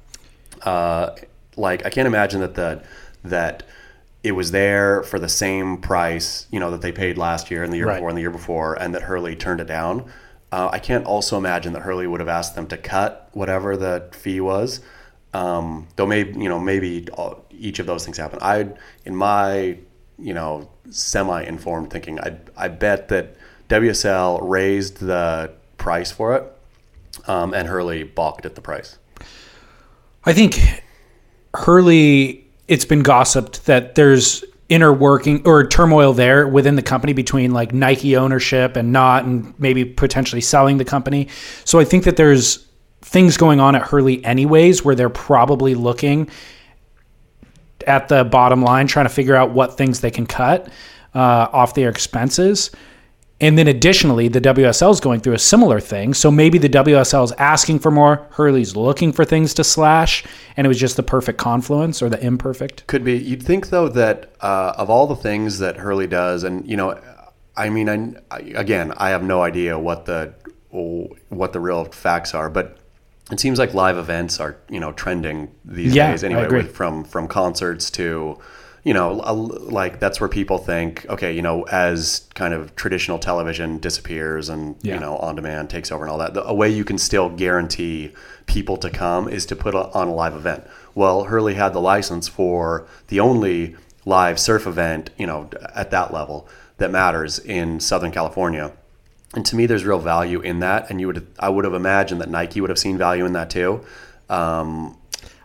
[0.63, 1.15] uh,
[1.57, 2.83] like I can't imagine that the
[3.23, 3.63] that
[4.23, 7.73] it was there for the same price, you know, that they paid last year and
[7.73, 7.95] the year Right.
[7.95, 10.05] before and the year before, and that Hurley turned it down.
[10.51, 14.09] Uh, I can't also imagine that Hurley would have asked them to cut whatever the
[14.11, 14.81] fee was.
[15.33, 18.39] Um, though maybe you know maybe all, each of those things happen.
[18.41, 18.67] I,
[19.05, 19.77] in my
[20.19, 23.35] you know semi-informed thinking, I I bet that
[23.69, 28.97] WSL raised the price for it, um, and Hurley balked at the price.
[30.25, 30.83] I think
[31.53, 32.47] Hurley.
[32.67, 37.73] It's been gossiped that there's inner working or turmoil there within the company between like
[37.73, 41.27] Nike ownership and not, and maybe potentially selling the company.
[41.65, 42.65] So I think that there's
[43.11, 46.29] things going on at Hurley anyways, where they're probably looking
[47.85, 50.69] at the bottom line, trying to figure out what things they can cut
[51.13, 52.71] uh, off their expenses.
[53.41, 56.13] And then additionally, the WSL is going through a similar thing.
[56.13, 58.27] So maybe the WSL is asking for more.
[58.31, 60.23] Hurley's looking for things to slash,
[60.55, 62.87] and it was just the perfect confluence or the imperfect.
[62.87, 63.17] Could be.
[63.17, 66.97] You'd think though that uh, of all the things that Hurley does, and you know,
[67.57, 70.33] I mean, I, again, I have no idea what the
[70.69, 72.77] what the real facts are, but
[73.31, 77.03] it seems like live events are you know trending these Yeah, days anyway, with, from
[77.03, 78.37] from concerts to
[78.83, 83.77] you know like that's where people think okay you know as kind of traditional television
[83.77, 84.95] disappears and Yeah.
[84.95, 87.29] you know on demand takes over and all that the, a way you can still
[87.29, 88.11] guarantee
[88.47, 90.63] people to come is to put on a live event.
[90.95, 96.11] Well hurley had the license for the only live surf event you know at that
[96.11, 98.71] level that matters in southern california
[99.33, 102.21] and to me there's real value in that and you would i would have imagined
[102.21, 103.83] that nike would have seen value in that too
[104.29, 104.97] um,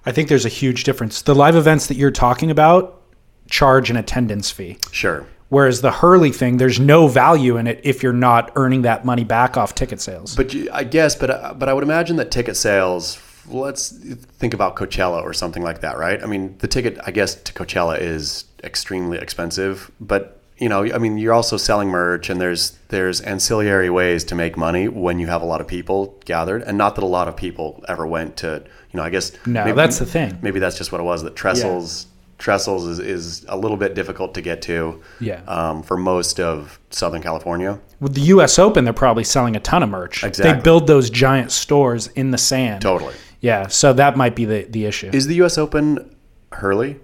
[0.07, 1.23] I think there's a huge difference.
[1.23, 3.03] The live events that you're talking about
[3.51, 4.79] charge an attendance fee.
[4.93, 9.05] sure Whereas the Hurley thing, there's no value in it if you're not earning that
[9.05, 10.35] money back off ticket sales.
[10.35, 13.23] But you, I guess, but uh, but I would imagine that ticket sales.
[13.47, 16.21] Let's think about Coachella or something like that, right?
[16.21, 20.99] I mean, the ticket, I guess, to Coachella is extremely expensive, but you know, I
[20.99, 25.27] mean, you're also selling merch, and there's there's ancillary ways to make money when you
[25.27, 28.37] have a lot of people gathered, and not that a lot of people ever went
[28.39, 29.33] to, you know, I guess.
[29.47, 30.39] No, that's the thing.
[30.43, 31.23] Maybe that's just what it was.
[31.23, 32.07] That Trestles
[32.39, 35.03] Trestles is, is a little bit difficult to get to.
[35.21, 35.43] Yeah.
[35.47, 37.81] Um, for most of Southern California.
[38.01, 38.59] With the U.S.
[38.59, 40.23] Open, they're probably selling a ton of merch.
[40.23, 40.53] Exactly.
[40.53, 42.83] They build those giant stores in the sand.
[42.83, 43.15] Totally.
[43.41, 45.11] Yeah, so that might be the, the issue.
[45.13, 45.57] Is the U.S.
[45.57, 46.17] Open
[46.53, 46.99] Hurley?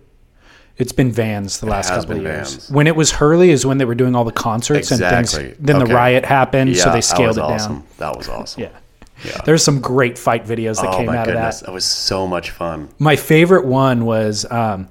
[0.78, 2.50] It's been Vans the last couple of years.
[2.54, 2.70] Vans.
[2.70, 5.32] When it was Hurley is when they were doing all the concerts and things.
[5.58, 5.86] Then Okay.
[5.86, 7.72] the riot happened, so they scaled it that was down.
[7.76, 7.84] awesome.
[7.98, 8.62] That was awesome.
[8.62, 8.68] Yeah.
[9.24, 9.40] Yeah.
[9.44, 11.66] There's some great fight videos that oh came out goodness, of that.
[11.66, 12.88] that was so much fun.
[12.98, 14.88] My favorite one was um,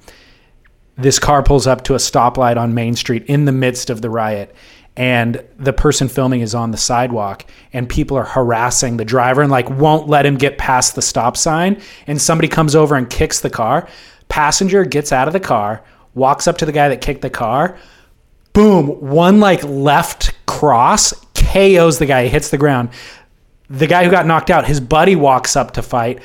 [0.97, 4.09] this car pulls up to a stoplight on Main Street in the midst of the
[4.09, 4.55] riot.
[4.97, 9.49] And the person filming is on the sidewalk, and people are harassing the driver and
[9.49, 11.81] like won't let him get past the stop sign.
[12.07, 13.87] And somebody comes over and kicks the car.
[14.31, 15.83] Passenger gets out of the car,
[16.15, 17.77] walks up to the guy that kicked the car.
[18.53, 18.87] Boom!
[18.99, 22.27] One like left cross KOs the guy.
[22.27, 22.89] Hits the ground
[23.71, 26.19] the guy who got knocked out, his buddy walks up to fight,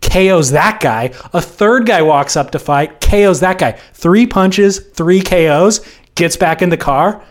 [0.00, 1.12] KOs that guy.
[1.32, 3.72] A third guy walks up to fight, KOs that guy.
[3.92, 5.80] Three punches, three KOs,
[6.14, 7.22] gets back in the car,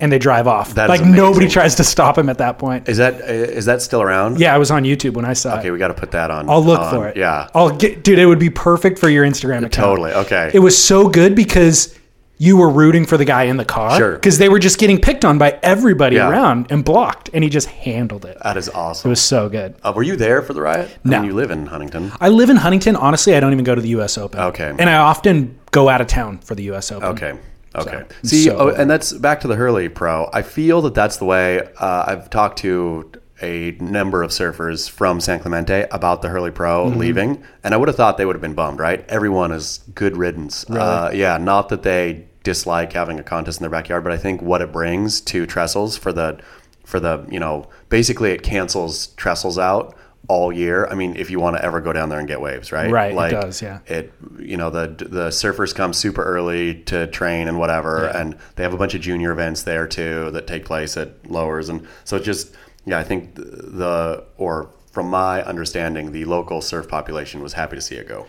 [0.00, 0.74] and they drive off.
[0.74, 2.88] That like nobody tries to stop him at that point.
[2.88, 4.40] Is that is that still around?
[4.40, 5.60] Yeah, I was on YouTube when I saw Okay, it.
[5.60, 6.48] Okay, we got to put that on.
[6.48, 7.16] I'll look on- for it.
[7.16, 7.48] Yeah.
[7.54, 8.18] I'll get, dude.
[8.18, 9.72] It would be perfect for your Instagram account.
[9.74, 10.12] Totally.
[10.12, 10.50] Okay.
[10.54, 11.96] It was so good because
[12.42, 14.12] you were rooting for the guy in the car Sure.
[14.14, 16.30] because they were just getting picked on by everybody Yeah.
[16.30, 18.38] around and blocked, and he just handled it.
[18.42, 19.08] That is awesome.
[19.08, 19.74] It was so good.
[19.82, 20.88] Uh, were you there for the riot?
[21.04, 21.18] I No.
[21.20, 22.12] mean, you live in Huntington.
[22.18, 22.96] I live in Huntington.
[22.96, 24.16] Honestly, I don't even go to the U.S.
[24.16, 24.40] Open.
[24.40, 24.72] Okay.
[24.78, 26.90] And I often go out of town for the U.S.
[26.90, 27.08] Open.
[27.10, 27.34] Okay.
[27.74, 28.04] Okay.
[28.22, 30.28] So, See, so- oh, and that's back to the Hurley Pro.
[30.32, 31.60] I feel that that's the way.
[31.78, 33.10] Uh, I've talked to
[33.42, 36.98] a number of surfers from San Clemente about the Hurley Pro Mm-hmm.
[36.98, 39.04] leaving, and I would have thought they would have been bummed, right?
[39.08, 40.68] Everyone is good riddance.
[40.68, 44.42] Uh, yeah, not that they dislike having a contest in their backyard, but I think
[44.42, 46.38] what it brings to trestles for the
[46.84, 49.94] for the you know basically it cancels trestles out
[50.30, 50.86] all year.
[50.86, 52.88] I mean, if you want to ever go down there and get waves, right?
[52.88, 53.80] Right, Like, it does, yeah.
[53.86, 58.62] it you know the the surfers come super early to train and whatever and they
[58.62, 62.16] have a bunch of junior events there too that take place at lowers and so
[62.16, 62.54] it just
[62.86, 67.76] yeah i think the, the or from my understanding the local surf population was happy
[67.76, 68.26] to see it go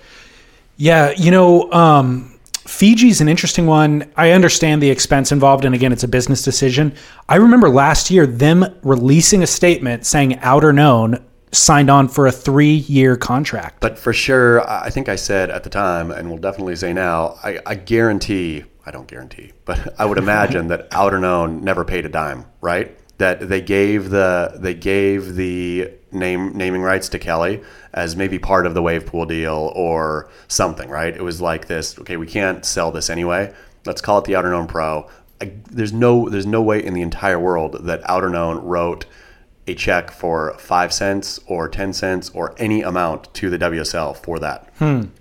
[0.78, 4.12] Yeah, you know, um, Fiji's an interesting one.
[4.16, 6.96] I understand the expense involved, and again, it's a business decision.
[7.30, 11.22] I remember last year them releasing a statement saying Outerknown
[11.52, 13.80] signed on for a three-year contract.
[13.82, 17.38] but for sure i think i said at the time and will definitely say now
[17.44, 22.10] i, I guarantee i don't guarantee but i would imagine that Outerknown never paid a
[22.10, 22.98] dime right?
[23.18, 27.62] That they gave the they gave the name naming rights to kelly
[27.94, 31.14] as maybe part of the wave pool deal or something right?
[31.16, 33.54] It was like this okay we can't sell this anyway.
[33.86, 35.10] Let's call it the Outerknown pro.
[35.40, 39.06] I, there's no there's no way in the entire world that Outerknown wrote
[39.72, 44.40] a check for five cents or ten cents or any amount to the WSL for
[44.40, 44.70] that.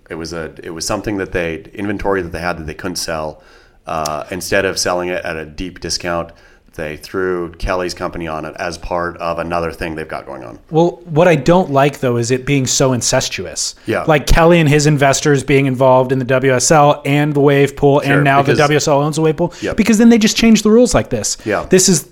[0.08, 2.96] It was a it was something that they inventory that they had that they couldn't
[2.96, 3.42] sell.
[3.86, 6.30] Uh, instead of selling it at a deep discount,
[6.74, 10.58] they threw Kelly's company on it as part of another thing they've got going on.
[10.70, 13.74] Well, what I don't like though is it being so incestuous.
[13.86, 14.04] Yeah.
[14.04, 18.14] Like Kelly and his investors being involved in the WSL and the wave pool, Sure,
[18.14, 19.52] and now the WSL owns the wave pool.
[19.60, 19.76] Yep.
[19.76, 21.36] Because then they just change the rules like this.
[21.44, 21.64] Yeah.
[21.64, 22.08] This is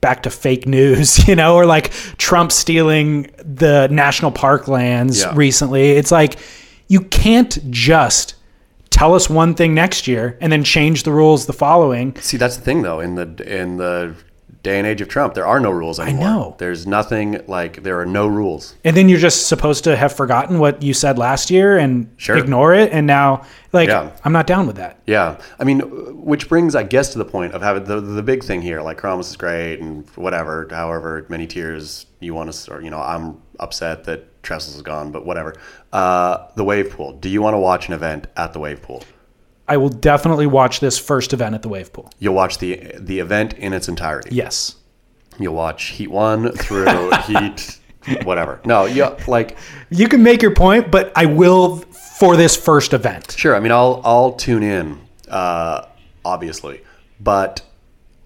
[0.00, 5.32] back to fake news, you know, or like Trump stealing the national park lands Yeah.
[5.34, 5.90] recently.
[5.92, 6.38] It's like
[6.88, 8.34] you can't just
[8.90, 12.16] tell us one thing next year and then change the rules the following.
[12.16, 13.00] See, that's the thing though.
[13.00, 14.14] In the in the
[14.62, 16.24] day and age of Trump, there are no rules anymore.
[16.24, 16.54] I know.
[16.58, 18.74] There's nothing like there are no rules.
[18.84, 22.36] And then you're just supposed to have forgotten what you said last year and Sure.
[22.36, 22.90] ignore it.
[22.92, 23.42] And now,
[23.72, 24.10] like, Yeah.
[24.24, 24.98] I'm not down with that.
[25.06, 25.80] Yeah, I mean,
[26.24, 28.80] which brings, I guess, to the point of having the the big thing here.
[28.82, 30.66] Like, Keramas is great, and whatever.
[30.70, 35.12] However, many tears you want to, or you know, I'm upset that Trestles is gone,
[35.12, 35.54] but whatever.
[35.92, 37.12] Uh, the wave pool.
[37.12, 39.02] Do you want to watch an event at the wave pool?
[39.68, 42.10] I will definitely watch this first event at the wave pool.
[42.18, 44.34] You'll watch the the event in its entirety.
[44.34, 44.76] Yes.
[45.38, 47.78] You'll watch Heat One through Heat,
[48.24, 48.60] whatever.
[48.64, 49.56] No, yeah, like
[49.90, 53.32] You can make your point, but I will for this first event.
[53.38, 53.54] Sure.
[53.54, 55.86] I mean, I'll I'll tune in, uh,
[56.24, 56.82] obviously,
[57.20, 57.62] but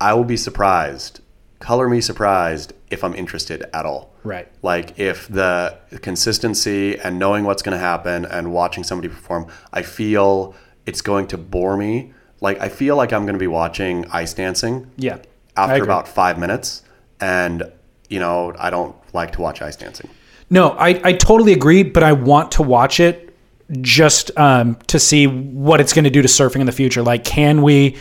[0.01, 1.21] I will be surprised.
[1.59, 4.13] Color me surprised if I'm interested at all.
[4.25, 4.49] Right.
[4.63, 9.83] Like if the consistency and knowing what's going to happen and watching somebody perform, I
[9.83, 10.55] feel
[10.87, 12.13] it's going to bore me.
[12.41, 14.91] Like I feel like I'm going to be watching ice dancing.
[14.97, 15.19] Yeah.
[15.57, 16.83] After about five minutes,
[17.21, 17.71] and
[18.09, 20.09] you know I don't like to watch ice dancing.
[20.49, 23.35] No, I, I totally agree, but I want to watch it
[23.81, 27.03] just um, to see what it's going to do to surfing in the future.
[27.03, 27.97] Like, can we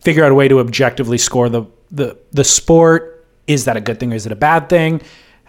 [0.00, 3.26] figure out a way to objectively score the the the sport?
[3.46, 5.00] Is that a good thing or is it a bad thing?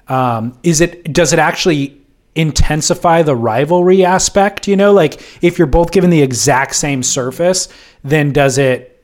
[0.07, 1.98] Um, is it does it actually
[2.39, 4.67] intensify the rivalry aspect?
[4.67, 7.67] You know, like if you're both given the exact same surface,
[8.03, 8.95] then does it?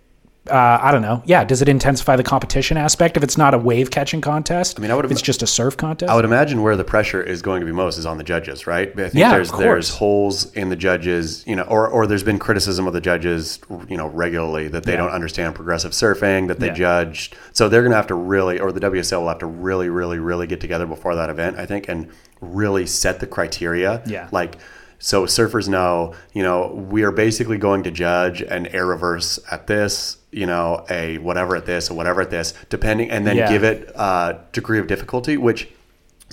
[0.47, 1.23] Uh, I don't know.
[1.25, 4.77] Yeah, does it intensify the competition aspect if it's not a wave catching contest?
[4.77, 6.11] I mean, I If it's just a surf contest.
[6.11, 8.67] I would imagine where the pressure is going to be most is on the judges,
[8.67, 8.89] right?
[8.91, 12.21] I think Yeah, there's of there's holes in the judges, you know, or or there's
[12.21, 13.59] been criticism of the judges,
[13.89, 14.97] you know, regularly that they Yeah.
[14.99, 16.73] don't understand progressive surfing, that they Yeah.
[16.73, 17.31] judge.
[17.51, 20.19] So they're going to have to really, or the WSL will have to really, really,
[20.19, 22.05] really get together before that event, I think, and
[22.53, 24.01] really set the criteria.
[24.05, 24.29] Yeah.
[24.31, 24.57] Like.
[24.97, 29.67] So surfers know, you know, we are basically going to judge an air reverse at
[29.67, 33.51] this, you know, a whatever at this, or whatever at this, depending, and then Yeah.
[33.51, 35.67] give it uh, degree of difficulty, which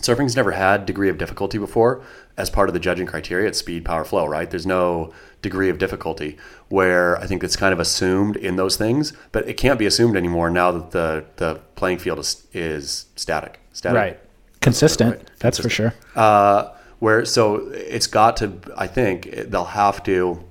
[0.00, 2.02] surfing's never had degree of difficulty before
[2.36, 3.48] as part of the judging criteria.
[3.48, 4.48] It's speed, power, flow, right?
[4.48, 6.38] There's no degree of difficulty
[6.68, 10.16] where I think it's kind of assumed in those things, but it can't be assumed
[10.16, 13.58] anymore now that the the playing field is is static.
[13.72, 13.96] Static.
[13.96, 14.18] Right.
[14.60, 15.16] Consistent.
[15.16, 15.30] Right.
[15.43, 15.93] That's for sure.
[16.14, 16.70] Uh,
[17.01, 20.43] where so it's got to I think they'll have to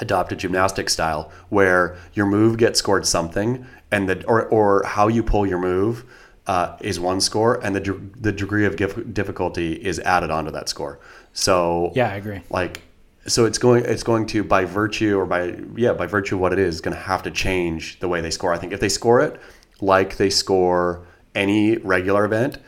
[0.00, 5.08] adopt a gymnastic style where your move gets scored something and the or or how
[5.08, 6.04] you pull your move
[6.46, 10.68] uh, is one score and the the degree of gif- difficulty is added onto that
[10.68, 10.98] score.
[11.32, 12.40] So Yeah, I agree.
[12.50, 12.82] like
[13.26, 16.52] so it's going it's going to by virtue or by yeah by virtue of what
[16.52, 18.52] it is going to have to change the way they score.
[18.52, 19.40] I think if they score it
[19.80, 22.58] like they score any regular event,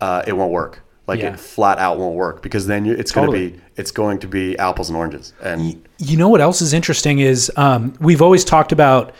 [0.00, 0.82] uh, it won't work.
[1.12, 1.34] Like Yeah.
[1.34, 4.58] it flat out won't work because then it's going to be it's going to be
[4.58, 5.34] apples and oranges.
[5.42, 9.12] And You know what else is interesting is um, we've always talked about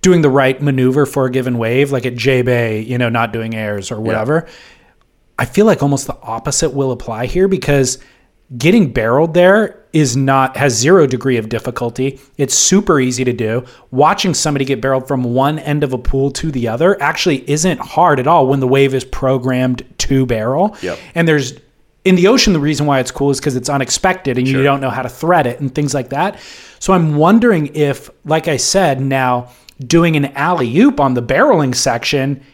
[0.00, 3.32] doing the right maneuver for a given wave, like at J Bay, you know, not
[3.32, 4.46] doing airs or whatever.
[5.38, 7.98] I feel like almost the opposite will apply here because
[8.56, 12.20] getting barreled there is not has zero degree of difficulty.
[12.36, 13.64] It's super easy to do.
[13.90, 17.80] Watching somebody get barreled from one end of a pool to the other actually isn't
[17.80, 20.76] hard at all when the wave is programmed to barrel.
[20.82, 20.98] Yep.
[21.14, 21.54] And there's
[22.04, 24.80] in the ocean the reason why it's cool is because it's unexpected and you don't
[24.80, 26.38] know how to thread it and things like that.
[26.78, 29.50] So I'm wondering if, like I said, now
[29.84, 32.44] doing an alley oop on the barreling section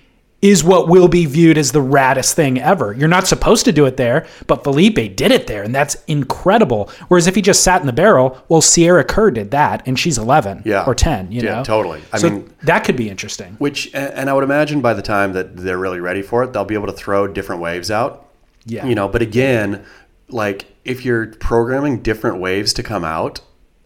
[0.45, 2.93] is what will be viewed as the raddest thing ever.
[2.93, 6.91] You're not supposed to do it there, but Filipe did it there, and that's incredible.
[7.09, 10.19] Whereas if he just sat in the barrel, well, Sierra Kerr did that, and she's
[10.19, 10.85] 11 Yeah.
[10.87, 11.65] or 10, you Yeah, know?
[11.65, 12.03] totally.
[12.13, 13.57] I so mean- that could be interesting.
[13.59, 16.53] Which, and and I would imagine by the time that they're really ready for it,
[16.53, 18.27] they'll be able to throw different waves out.
[18.67, 18.85] Yeah.
[18.85, 19.81] You know, but again,
[20.29, 23.41] like if you're programming different waves to come out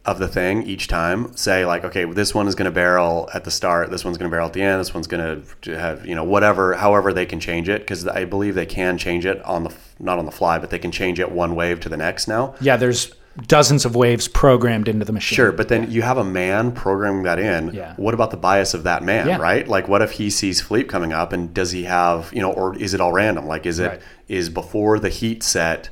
[0.09, 3.44] of the thing each time, say like, okay, this one is going to barrel at
[3.44, 6.06] the start, this one's going to barrel at the end, this one's going to have,
[6.06, 9.42] you know, whatever, however they can change it, because I believe they can change it
[9.44, 11.96] on the, not on the fly, but they can change it one wave to the
[11.98, 12.54] next now.
[12.61, 13.12] Yeah, there's
[13.46, 15.36] dozens of waves programmed into the machine.
[15.36, 17.72] Sure, but then you have a man programming that in.
[17.74, 17.94] Yeah.
[17.96, 19.36] What about the bias of that man, Yeah.
[19.36, 19.68] right?
[19.68, 22.74] Like, what if he sees fleet coming up, and does he have, you know, or
[22.76, 23.46] is it all random?
[23.46, 24.54] Like, is it is Right.
[24.54, 25.90] before the heat set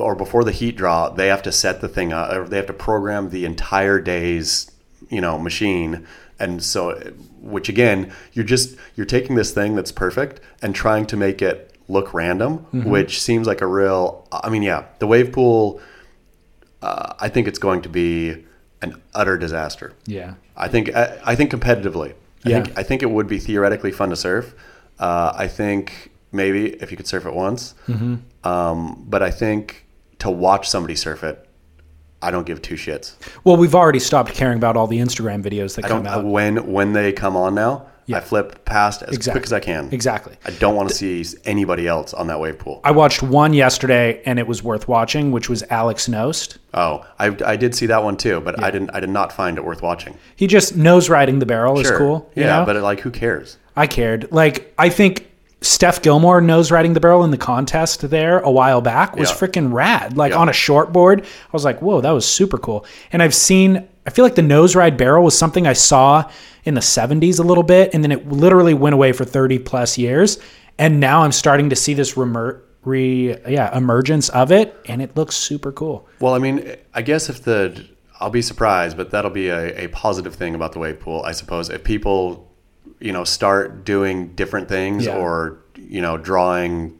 [0.00, 2.66] or before the heat draw, they have to set the thing up, or they have
[2.66, 4.70] to program the entire day's,
[5.08, 6.06] you know, machine,
[6.38, 6.94] and so,
[7.40, 11.72] which again, you're just you're taking this thing that's perfect and trying to make it
[11.88, 12.84] look random, Mm-hmm.
[12.90, 14.26] which seems like a real.
[14.30, 15.80] I mean, yeah, the wave pool.
[16.80, 18.44] Uh, I think it's going to be
[18.82, 19.94] an utter disaster.
[20.06, 20.34] Yeah.
[20.56, 22.12] I think I, I think competitively.
[22.44, 22.62] I Yeah.
[22.62, 24.54] think I think it would be theoretically fun to surf.
[24.98, 28.46] Uh, I think maybe if you could surf it once, Mm-hmm.
[28.48, 29.86] um, but I think
[30.20, 31.44] to watch somebody surf it,
[32.20, 33.14] I don't give two shits.
[33.44, 36.24] Well, we've already stopped caring about all the Instagram videos that I come out.
[36.24, 37.86] when when they come on now.
[38.06, 38.16] Yeah.
[38.16, 39.38] I flip past as Exactly.
[39.40, 39.90] quick as I can.
[39.92, 40.34] Exactly.
[40.46, 42.80] I don't want to see anybody else on that wave pool.
[42.82, 46.56] I watched one yesterday and it was worth watching, which was Alex Knost.
[46.72, 49.58] Oh, I, I did see that one too, but I didn't I did not find
[49.58, 50.16] it worth watching.
[50.36, 52.30] He just nose riding the barrel is cool.
[52.34, 52.64] you Yeah, know?
[52.64, 53.58] but like who cares?
[53.76, 54.32] I cared.
[54.32, 55.27] Like I think
[55.60, 59.36] Steph Gilmore nose riding the barrel in the contest there a while back was Yeah.
[59.36, 60.16] freaking rad.
[60.16, 60.38] Like Yeah.
[60.38, 62.84] on a short board, I was like, whoa, that was super cool.
[63.12, 63.84] And I've seen.
[64.06, 66.24] I feel like the nose ride barrel was something I saw
[66.64, 69.98] in the 70s a little bit, and then it literally went away for 30 plus
[69.98, 70.38] years.
[70.78, 75.16] And now I'm starting to see this remer- re yeah emergence of it, and it
[75.16, 76.06] looks super cool.
[76.20, 77.84] Well, I mean, I guess if the
[78.20, 81.32] I'll be surprised, but that'll be a, a positive thing about the wave pool, I
[81.32, 81.68] suppose.
[81.68, 82.47] If people,
[83.00, 85.16] you know, start doing different things Yeah.
[85.16, 86.94] or you know, drawing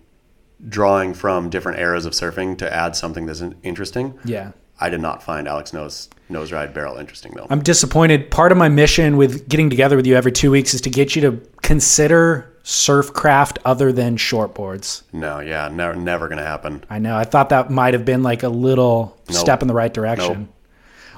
[0.69, 4.15] drawing from different eras of surfing to add something that's interesting.
[4.25, 4.53] Yeah.
[4.81, 7.47] I did not find Alex Knost Nose Ride Barrel interesting though.
[7.51, 8.31] I'm disappointed.
[8.31, 11.17] Part of my mission with getting together with you every two weeks is to get
[11.17, 15.03] you to consider surf craft other than shortboards.
[15.13, 16.85] no, yeah, never never gonna happen.
[16.91, 17.17] I know.
[17.17, 19.37] I thought that might have been like a little Nope.
[19.39, 20.41] step in the right direction.
[20.41, 20.49] Nope.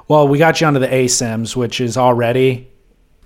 [0.09, 2.69] Well, we got you onto the ASIMs, which is already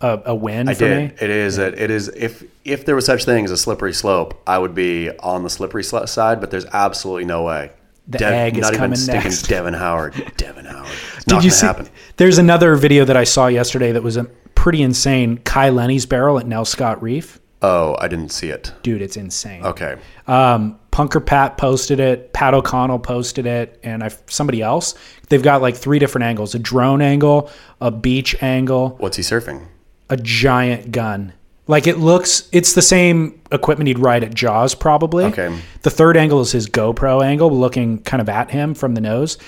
[0.04, 1.10] a, a win I for did.
[1.10, 1.16] me.
[1.20, 1.58] It is.
[1.58, 2.08] It, it is.
[2.08, 5.50] If if there was such thing as a slippery slope, I would be on the
[5.50, 6.40] slippery sl- side.
[6.40, 7.70] But there's absolutely no way.
[8.06, 9.42] The egg is not even coming stinking next.
[9.48, 10.32] Devon Howard.
[10.36, 10.86] Devon Howard.
[11.16, 11.66] It's Did not you see?
[11.66, 11.88] happen.
[12.16, 14.24] There's another video that I saw yesterday that was a
[14.54, 15.38] pretty insane.
[15.38, 17.40] Kai Lenny's barrel at Nelscott Reef.
[17.62, 18.74] Oh, I didn't see it.
[18.82, 19.64] Dude, it's insane.
[19.64, 19.96] Okay.
[20.26, 22.34] Um, Punker Pat posted it.
[22.34, 24.94] Pat O'Connell posted it, and I somebody else.
[25.30, 27.50] They've got like three different angles: a drone angle,
[27.80, 29.66] a beach angle, What's he surfing?
[30.10, 31.32] A giant gun.
[31.66, 35.24] Like it looks, it's the same equipment he'd ride at Jaws, probably.
[35.24, 35.58] Okay.
[35.82, 39.38] The third angle is his GoPro angle, looking kind of at him from the nose,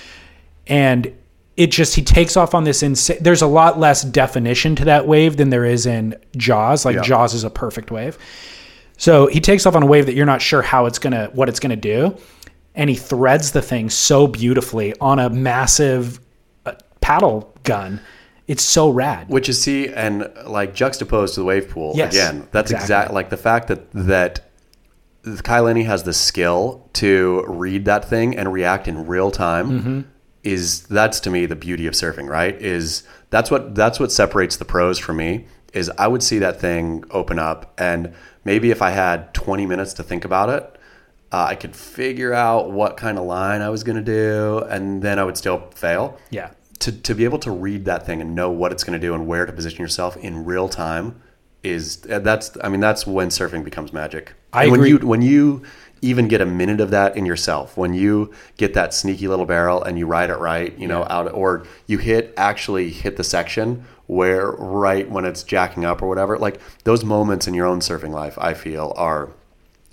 [0.65, 1.13] and
[1.57, 3.17] it just he takes off on this insane.
[3.21, 6.85] There's a lot less definition to that wave than there is in Jaws.
[6.85, 7.01] Like Yeah.
[7.03, 8.17] Jaws is a perfect wave.
[8.97, 11.49] So he takes off on a wave that you're not sure how it's gonna what
[11.49, 12.15] it's gonna do,
[12.73, 16.19] and he threads the thing so beautifully on a massive
[16.65, 18.01] uh, paddle gun.
[18.47, 19.27] It's so rad.
[19.29, 22.47] Which is see and like juxtaposed to the wave pool Yes, again.
[22.51, 22.83] That's exactly.
[22.83, 24.39] exact like the fact that that
[25.43, 30.01] Kai Lenny has the skill to read that thing and react in real time Mm-hmm.
[30.43, 32.55] is that's to me the beauty of surfing, right?
[32.61, 36.61] Is that's what that's what separates the pros from me is I would see that
[36.61, 38.13] thing open up and
[38.45, 40.63] maybe if I had 20 minutes to think about it,
[41.29, 45.01] Uh, I could figure out what kind of line I was going to do, and
[45.01, 46.17] then I would still fail.
[46.29, 46.51] Yeah.
[46.79, 49.13] To, to be able to read that thing and know what it's going to do
[49.15, 51.21] and where to position yourself in real time
[51.63, 54.33] is uh, that's I mean that's when surfing becomes magic.
[54.53, 54.89] I And when agree.
[54.89, 55.63] you when you
[56.01, 59.83] even get a minute of that in yourself, when you get that sneaky little barrel
[59.83, 63.83] and you ride it right, you know, out or you hit actually hit the section
[64.05, 68.11] where right when it's jacking up or whatever, like those moments in your own surfing
[68.11, 69.31] life, I feel are,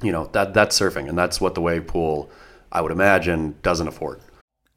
[0.02, 2.30] you know, that that's surfing and that's what the wave pool,
[2.70, 4.20] I would imagine, doesn't afford.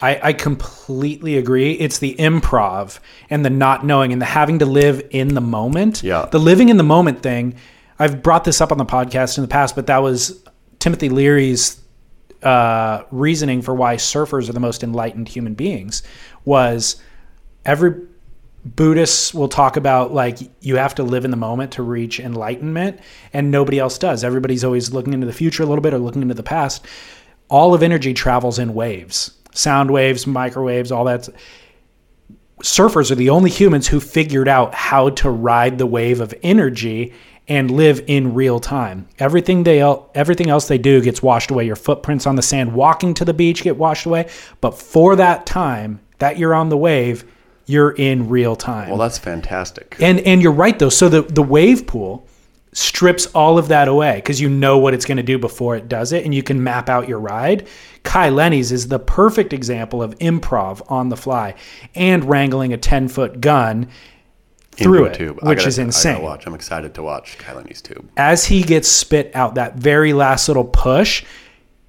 [0.00, 1.72] I, I completely agree.
[1.72, 2.98] It's the improv
[3.30, 6.02] and the not knowing and the having to live in the moment.
[6.02, 6.26] Yeah.
[6.30, 7.54] The living in the moment thing.
[7.98, 10.42] I've brought this up on the podcast in the past, but that was
[10.80, 11.80] Timothy Leary's
[12.42, 16.02] uh, reasoning for why surfers are the most enlightened human beings.
[16.44, 16.96] Was
[17.64, 18.06] every
[18.64, 22.98] Buddhists will talk about like you have to live in the moment to reach enlightenment,
[23.32, 24.24] and nobody else does.
[24.24, 26.84] Everybody's always looking into the future a little bit or looking into the past.
[27.50, 31.28] All of energy travels in waves, sound waves, microwaves, all that.
[32.62, 37.12] Surfers are the only humans who figured out how to ride the wave of energy
[37.48, 39.06] and live in real time.
[39.18, 39.82] Everything they
[40.14, 41.66] everything else they do gets washed away.
[41.66, 44.30] Your footprints on the sand walking to the beach get washed away,
[44.60, 47.24] but for that time that you're on the wave,
[47.66, 48.88] you're in real time.
[48.88, 49.96] Well, that's fantastic.
[50.00, 50.88] And and you're right though.
[50.88, 52.26] So the the wave pool
[52.74, 55.88] strips all of that away because you know what it's going to do before it
[55.88, 57.66] does it, and you can map out your ride.
[58.02, 61.54] Kai Lenny's is the perfect example of improv on the fly
[61.94, 63.88] and wrangling a ten foot gun
[64.72, 65.38] through it, tube.
[65.42, 66.20] Which gotta- is insane.
[66.20, 66.46] watch.
[66.46, 68.10] I'm excited to watch Kai Lenny's tube.
[68.16, 71.24] As he gets spit out that very last little push,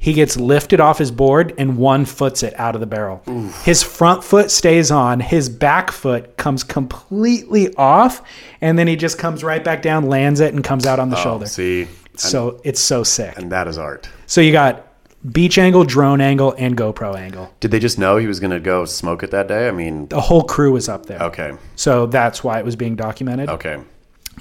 [0.06, 3.24] he gets lifted off his board and one foots it out of the barrel.
[3.64, 8.22] His front foot stays on, his back foot comes completely off,
[8.62, 11.18] and then he just comes right back down, lands it, and comes out on the
[11.18, 11.46] oh, shoulder.
[11.46, 11.88] Oh, See,
[12.18, 13.36] So it's so sick.
[13.36, 14.08] and that is art.
[14.28, 14.94] So you got
[15.34, 17.52] beach angle, drone angle, and GoPro angle.
[17.60, 19.68] Did they just know he was going to go smoke it that day?
[19.68, 21.20] I mean, The whole crew was up there.
[21.20, 23.50] okay, So that's why it was being documented.
[23.50, 23.82] okay.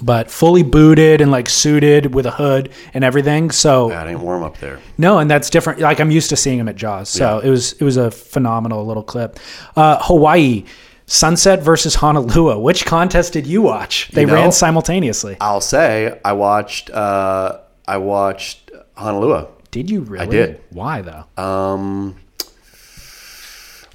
[0.01, 3.49] But fully booted and like suited with a hood and everything.
[3.51, 4.79] So That ain't warm up there.
[4.97, 5.79] No, and that's different.
[5.79, 8.85] Like I'm used to seeing him at Jaws, so it was it was a phenomenal
[8.85, 9.39] little clip.
[9.75, 10.65] Uh, Hawaii,
[11.05, 12.59] Sunset versus Honolulu.
[12.59, 14.09] Which contest did you watch?
[14.09, 15.37] They know- ran simultaneously.
[15.39, 16.89] I'll say I watched.
[16.89, 19.47] Uh, I watched Honolulu.
[19.71, 20.25] Did you really?
[20.25, 20.61] I did.
[20.71, 21.41] Why though?
[21.41, 22.15] Um,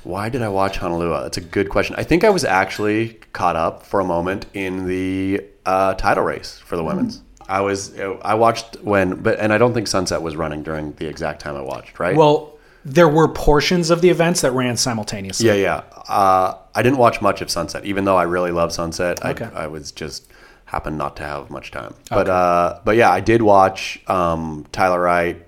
[0.02, 1.22] why did I watch Honolulu?
[1.22, 1.94] That's a good question.
[1.98, 6.58] I think I was actually caught up for a moment in the uh, title race
[6.58, 7.22] for the women's.
[7.48, 7.98] I was.
[8.32, 11.56] I watched when, but and I don't think Sunset was running during the exact time
[11.56, 11.98] I watched.
[11.98, 12.16] Right?
[12.16, 15.46] well, there were portions of the events that ran simultaneously.
[15.48, 15.82] yeah, yeah.
[16.08, 19.24] Uh, I didn't watch much of Sunset, even though I really love Sunset.
[19.24, 19.48] Okay.
[19.54, 20.30] I, I was just
[20.64, 21.94] happened not to have much time.
[22.08, 25.46] But uh, but yeah, I did watch um, Tyler Wright.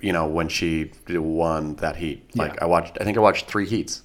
[0.00, 2.18] You know when she won that heat.
[2.36, 2.64] Like Yeah.
[2.64, 2.98] I watched.
[3.00, 4.02] I think I watched three heats.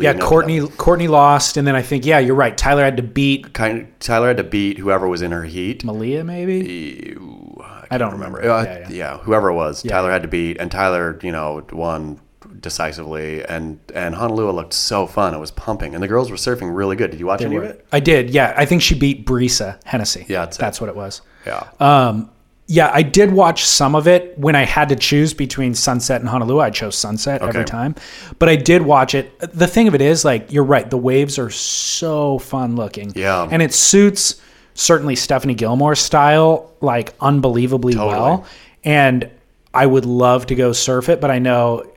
[0.00, 0.28] Yeah, leading up to that.
[0.28, 2.56] Courtney Courtney lost, and then I think yeah, you're right.
[2.56, 5.84] Tyler had to beat kind of, Tyler had to beat whoever was in her heat.
[5.84, 7.14] Malia, maybe.
[7.14, 8.42] Ew, I don't remember.
[8.42, 9.18] Uh, Yeah, yeah, yeah.
[9.18, 12.20] whoever it was, Tyler had to beat, and Tyler, you know, won
[12.60, 15.34] decisively, and and Honolulu looked so fun.
[15.34, 17.10] It was pumping, and the girls were surfing really good.
[17.10, 17.86] Did you watch any of it?
[17.92, 18.30] I did.
[18.30, 20.26] Yeah, I think she beat Brisa Hennessy.
[20.28, 21.22] Yeah, that's that's, what it was.
[21.46, 21.66] Yeah.
[21.80, 22.30] Um,
[22.70, 26.28] yeah, I did watch some of it when I had to choose between Sunset and
[26.28, 26.60] Honolulu.
[26.60, 27.94] I chose Sunset every time,
[28.38, 29.36] but I did watch it.
[29.40, 30.88] The thing of it is, like, you're right.
[30.88, 33.12] The waves are so fun looking.
[33.16, 33.48] Yeah.
[33.50, 34.40] and it suits
[34.74, 38.12] certainly Stephanie Gilmore's style like unbelievably Totally.
[38.14, 38.46] well.
[38.84, 39.30] And
[39.74, 41.90] I would love to go surf it, but I know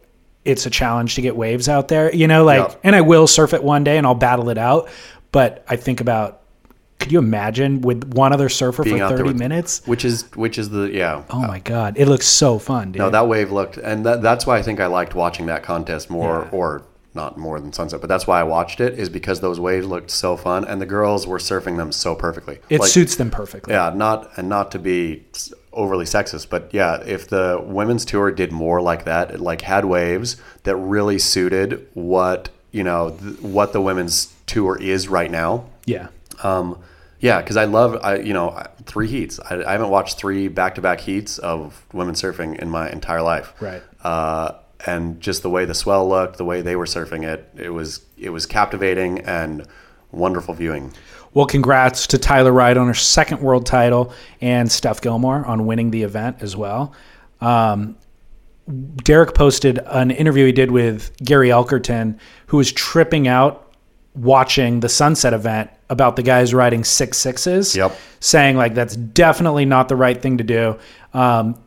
[0.46, 2.16] it's a challenge to get waves out there.
[2.16, 4.90] You know, like, and I will surf it one day and I'll battle it out.
[5.32, 6.41] But I think about.
[7.02, 9.82] Could you imagine with one other surfer Being for 30 with- minutes?
[9.86, 11.24] which is which is the yeah.
[11.30, 13.00] Oh my uh, god, it looks so fun, dude.
[13.00, 16.10] No, that wave looked, and that, that's why I think I liked watching that contest
[16.10, 16.58] more, Yeah.
[16.58, 16.84] or
[17.14, 20.12] not more than Sunset, but that's why I watched it is because those waves looked
[20.12, 22.60] so fun, and the girls were surfing them so perfectly.
[22.70, 23.74] it Like, suits them perfectly.
[23.74, 25.26] Yeah, not and not to be
[25.74, 29.86] overly sexist, but yeah, if the women's tour did more like that, it like had
[29.86, 35.66] waves that really suited what you know th- what the women's tour is right now.
[35.86, 36.08] Yeah.
[36.44, 36.82] Um,
[37.20, 39.40] yeah, because I love I you know three heats.
[39.40, 43.22] I, I haven't watched three back to back heats of women surfing in my entire
[43.22, 43.54] life.
[43.62, 43.84] Right.
[44.04, 44.54] Uh,
[44.86, 48.06] and just the way the swell looked, the way they were surfing it, it was
[48.18, 49.68] it was captivating and
[50.12, 50.94] wonderful viewing.
[51.34, 55.92] Well, congrats to Tyler Wright on her second world title and Steph Gilmore on winning
[55.92, 56.94] the event as well.
[57.40, 57.98] Um,
[59.04, 63.71] Derek posted an interview he did with Gary Elkerton, who was tripping out
[64.16, 67.98] watching the sunset event about the guys riding six sixes, Yep.
[68.20, 70.78] saying like that's definitely not the right thing to do.
[71.14, 71.58] Um,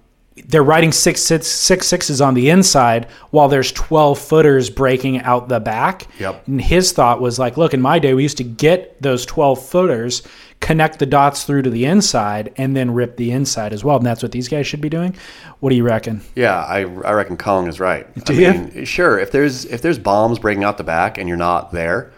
[0.49, 5.49] they're riding six, six, six sixes on the inside while there's 12 footers breaking out
[5.49, 6.09] the back.
[6.19, 6.49] Yep.
[6.49, 9.65] And his thought was like, look, in my day, we used to get those 12
[9.65, 10.23] footers,
[10.59, 13.97] connect the dots through to the inside, and then rip the inside as well.
[13.97, 15.15] And that's what these guys should be doing.
[15.61, 16.21] What do you reckon?
[16.35, 18.13] Yeah, I, I reckon Kong is right.
[18.25, 18.53] Do I you?
[18.53, 22.11] mean, sure, if there's if there's bombs breaking out the back and you're not there,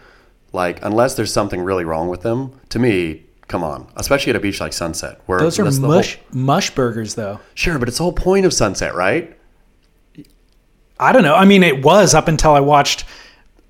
[0.53, 4.39] like unless there's something really wrong with them, to me, come on, especially at a
[4.39, 7.39] beach like Sunset, where Those are mush whole- mush burgers, though.
[7.53, 9.35] sure, but it's the whole point of Sunset, right?
[10.99, 11.35] I don't know.
[11.35, 13.05] I mean, it was up until I watched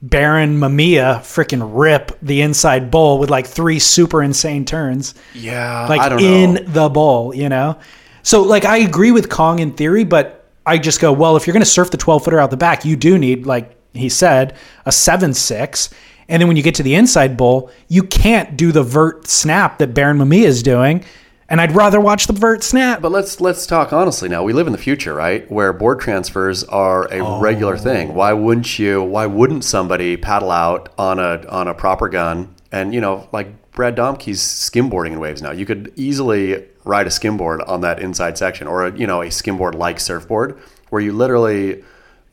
[0.01, 5.13] Barron Mamiya freaking rip the inside bowl with like three super insane turns.
[5.33, 6.61] Yeah, like I don't in know.
[6.61, 7.77] the bowl, you know?
[8.23, 11.53] So like I agree with Kong in theory, but I just go, well, if you're
[11.53, 14.55] gonna surf the twelve footer out the back, you do need, like he said,
[14.85, 15.89] a seven six.
[16.29, 19.77] And then when you get to the inside bowl, you can't do the vert snap
[19.79, 21.03] that Barron Mamiya is doing.
[21.49, 23.01] And I'd rather watch the vert snap.
[23.01, 24.43] But let's let's talk honestly now.
[24.43, 25.49] We live in the future, right?
[25.49, 27.39] Where board transfers are a Oh.
[27.39, 28.13] regular thing.
[28.13, 29.01] Why wouldn't you?
[29.01, 32.49] Why wouldn't somebody paddle out on a on a proper gun?
[32.73, 35.51] And you know, like Brad Domke's skimboarding in waves now.
[35.51, 39.27] You could easily ride a skimboard on that inside section, or a, you know, a
[39.27, 40.57] skimboard like surfboard,
[40.89, 41.81] where you literally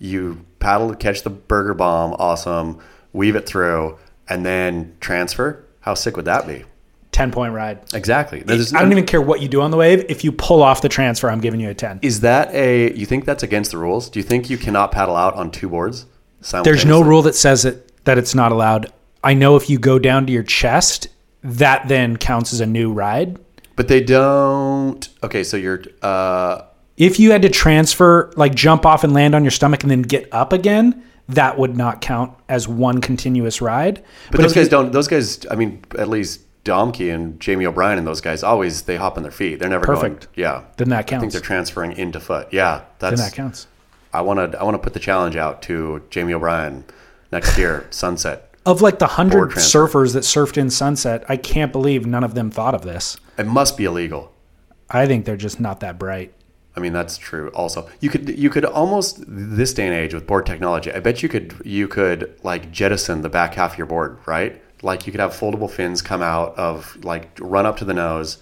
[0.01, 2.79] you paddle to catch the burger bomb, awesome,
[3.15, 3.97] weave it through,
[4.29, 5.65] and then transfer.
[5.81, 6.65] How sick would that be?
[7.13, 7.79] Ten point ride.
[7.95, 8.41] Exactly.
[8.41, 10.05] There's- I don't even care what you do on the wave.
[10.09, 12.01] If you pull off the transfer, I'm giving you a ten.
[12.03, 12.93] Is that a?
[12.93, 14.11] You think that's against the rules?
[14.11, 16.07] Do you think you cannot paddle out on two boards?
[16.65, 18.93] There's no rule that says it that it's not allowed.
[19.23, 21.09] I know if you go down to your chest,
[21.43, 23.39] that then counts as a new ride.
[23.77, 25.09] But they don't.
[25.23, 25.83] Okay, so you're.
[26.03, 26.63] Uh,
[26.97, 30.03] If you had to transfer, like jump off and land on your stomach and then
[30.03, 34.03] get up again, that would not count as one continuous ride.
[34.31, 34.93] but, those if you- guys don't.
[34.93, 35.47] Those guys.
[35.51, 39.23] I mean, at least Domke and Jamie O'Brien and those guys always they hop on
[39.23, 39.59] their feet.
[39.59, 40.35] They're never Perfect.
[40.35, 40.35] going.
[40.37, 40.63] Yeah.
[40.77, 41.21] Then that counts.
[41.21, 42.49] I think they're transferring into foot.
[42.53, 43.23] Yeah, Then that's.
[43.31, 43.67] that counts.
[44.13, 44.59] I want to.
[44.61, 46.85] I want to put the challenge out to Jamie O'Brien
[47.33, 48.51] next year, Sunset.
[48.67, 52.51] Of like the hundred surfers that surfed in Sunset, I can't believe none of them
[52.51, 53.17] thought of this.
[53.37, 54.33] It must be illegal.
[54.89, 56.33] I think they're just not that bright.
[56.77, 57.51] I mean that's true.
[57.51, 60.93] Also, you could you could almost this day and age with board technology.
[60.93, 64.61] I bet you could you could like jettison the back half of your board, right?
[64.83, 68.39] Like you could have foldable fins come out of like run up to the nose,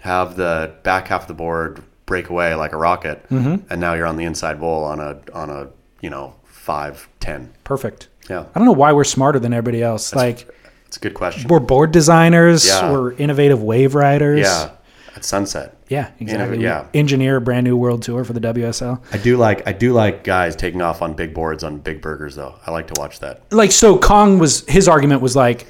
[0.00, 3.66] have the back half of the board break away like a rocket, Mm-hmm.
[3.70, 5.68] and now you're on the inside bowl on a on a
[6.00, 7.52] you know five ten.
[7.64, 8.08] Perfect.
[8.30, 10.14] Yeah, I don't know why we're smarter than everybody else.
[10.14, 10.48] like
[10.86, 11.48] it's a good question.
[11.48, 12.92] we're board designers, Yeah.
[12.92, 14.40] we're innovative wave riders.
[14.46, 14.70] Yeah,
[15.14, 15.76] at sunset.
[15.88, 16.62] Yeah, exactly.
[16.62, 16.86] Yeah.
[16.94, 19.02] Engineer a brand new world tour for the WSL.
[19.12, 22.34] I do like I do like guys taking off on big boards on big burgers
[22.34, 22.54] though.
[22.66, 23.52] I like to watch that.
[23.52, 25.66] Like so Kong was his argument was like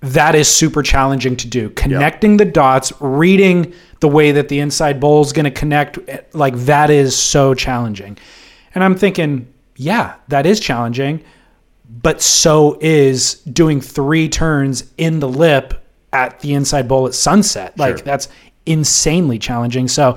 [0.00, 1.70] that is super challenging to do.
[1.70, 5.98] Connecting the dots, reading the way that the inside bowl is going to connect
[6.34, 8.16] like that is so challenging.
[8.74, 11.22] And I'm thinking, yeah, that is challenging,
[11.86, 15.79] but so is doing 3 turns in the lip
[16.12, 17.78] at the inside bowl at sunset.
[17.78, 18.04] Like Sure.
[18.04, 18.28] that's
[18.66, 19.88] insanely challenging.
[19.88, 20.16] So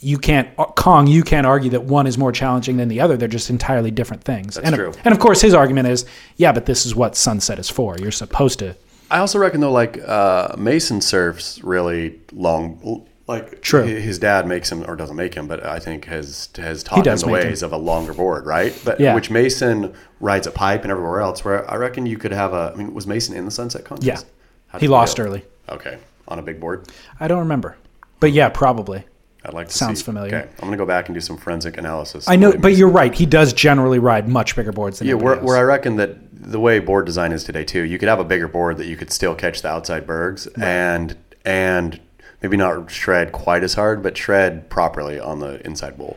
[0.00, 1.06] you can't Kong.
[1.06, 3.16] You can't argue that one is more challenging than the other.
[3.16, 4.54] They're just entirely different things.
[4.54, 4.92] That's and, true.
[5.04, 6.06] And of course, his argument is,
[6.36, 7.96] yeah, but this is what Sunset is for.
[7.98, 8.76] You're supposed to.
[9.10, 13.04] I also reckon though, like uh, Mason surfs really long.
[13.26, 13.84] Like True.
[13.84, 17.14] his dad makes him or doesn't make him, but I think has has taught him
[17.16, 17.48] the make him.
[17.50, 18.72] ways of a longer board, right?
[18.86, 19.14] But Yeah.
[19.14, 21.44] which Mason rides a pipe and everywhere else.
[21.44, 22.72] Where I reckon you could have a.
[22.72, 24.24] I mean, was Mason in the Sunset contest?
[24.24, 24.37] Yeah.
[24.78, 25.44] He lost early.
[25.68, 26.88] Okay, on a big board.
[27.20, 27.76] I don't remember,
[28.20, 29.04] but yeah, probably.
[29.44, 30.04] I'd like to Sounds see.
[30.04, 30.34] familiar.
[30.36, 32.28] Okay, I'm gonna go back and do some forensic analysis.
[32.28, 33.14] I know, but you're right.
[33.14, 36.60] He does generally ride much bigger boards than Yeah, where, where I reckon that the
[36.60, 39.10] way board design is today too, you could have a bigger board that you could
[39.12, 42.00] still catch the outside bergs and and
[42.42, 46.16] maybe not shred quite as hard, but shred properly on the inside bowl.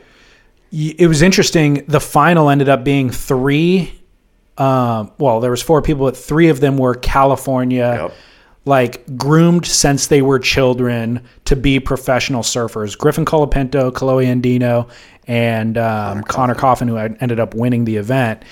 [0.71, 1.83] It was interesting.
[1.87, 3.93] The final ended up being three.
[4.57, 8.13] Um, well, there was four people, but three of them were California, Yep.
[8.63, 12.97] Like groomed since they were children to be professional surfers.
[12.97, 14.89] Griffin Colapinto, Kolohe Andino,
[15.27, 18.43] and um, Connor Coffin, who ended up winning the event.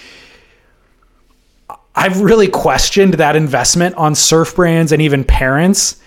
[1.95, 6.01] I've really questioned that investment on surf brands and even parents,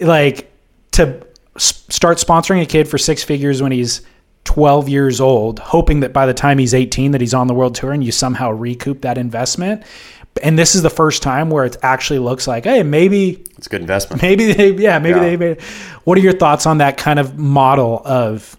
[0.00, 0.50] like
[0.92, 1.24] to
[1.56, 4.00] s- start sponsoring a kid for six figures when he's
[4.44, 7.74] 12 years old, hoping that by the time he's 18 that he's on the world
[7.74, 9.82] tour and you somehow recoup that investment.
[10.42, 13.70] And this is the first time where it actually looks like, hey, maybe It's a
[13.70, 14.20] good investment.
[14.28, 15.24] maybe they yeah maybe Yeah.
[15.24, 15.60] they made
[16.04, 18.56] what are your thoughts on that kind of model of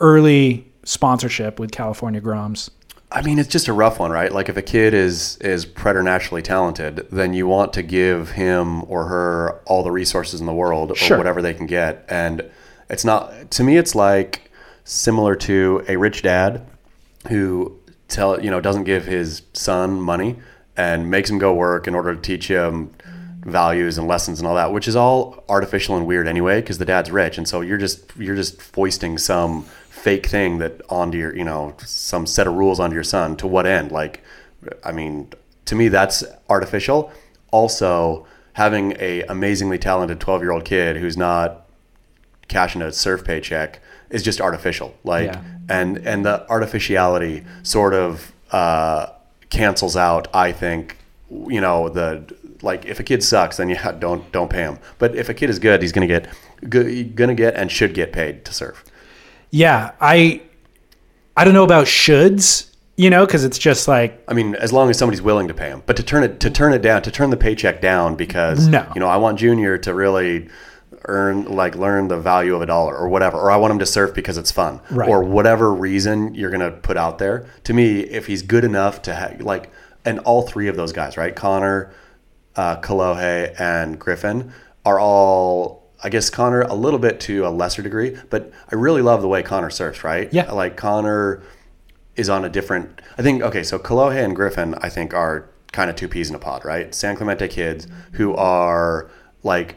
[0.00, 2.70] early sponsorship with california groms
[3.14, 4.32] I mean, it's just a rough one, right?
[4.32, 9.04] Like if a kid is is preternaturally talented, then you want to give him or
[9.04, 12.06] her all the resources in the world or whatever they can get.
[12.08, 12.50] And
[12.88, 14.50] it's not to me it's like
[14.84, 16.66] similar to a rich dad
[17.28, 20.36] who tell you know doesn't give his son money
[20.76, 22.90] and makes him go work in order to teach him
[23.44, 26.84] values and lessons and all that which is all artificial and weird anyway because the
[26.84, 31.34] dad's rich and so you're just you're just foisting some fake thing that onto your
[31.36, 34.22] you know some set of rules onto your son to what end like
[34.84, 35.28] i mean
[35.64, 37.12] to me that's artificial
[37.50, 41.66] also having a amazingly talented 12 year old kid who's not
[42.48, 44.94] cashing a surf paycheck is just artificial.
[45.04, 45.40] Like, Yeah.
[45.70, 49.06] and and the artificiality sort of uh,
[49.52, 50.26] cancels out.
[50.34, 50.96] I think,
[51.30, 52.24] you know, the
[52.62, 54.78] like if a kid sucks, then yeah, don't don't pay him.
[54.98, 56.26] But if a kid is good, he's gonna get
[56.68, 58.82] good, gonna get and should get paid to serve.
[59.50, 60.40] yeah i
[61.36, 64.88] i don't know about shoulds you know because it's just like I mean, as long
[64.90, 65.82] as somebody's willing to pay him.
[65.86, 68.82] But to turn it to turn it down, to turn the paycheck down because No.
[68.94, 70.48] you know, I want Junior to really
[71.06, 73.86] earn like learn the value of a dollar or whatever or I want him to
[73.86, 75.08] surf because it's fun Right.
[75.08, 77.46] or whatever reason you're to put out there.
[77.64, 79.70] To me, if he's good enough to ha- like
[80.04, 81.34] and all three of those guys, right?
[81.34, 81.92] Connor,
[82.56, 84.52] uh, Kolohe and Griffin
[84.84, 89.02] are all I guess Connor a little bit to a lesser degree, but I really
[89.02, 90.28] love the way Connor surfs, right?
[90.32, 90.50] Yeah.
[90.50, 91.42] Like Connor
[92.16, 93.00] is on a different.
[93.16, 96.34] I think okay, so Kolohe and Griffin, I think, are kind of two peas in
[96.34, 96.94] a pod, right?
[96.94, 99.10] San Clemente kids who are
[99.44, 99.76] like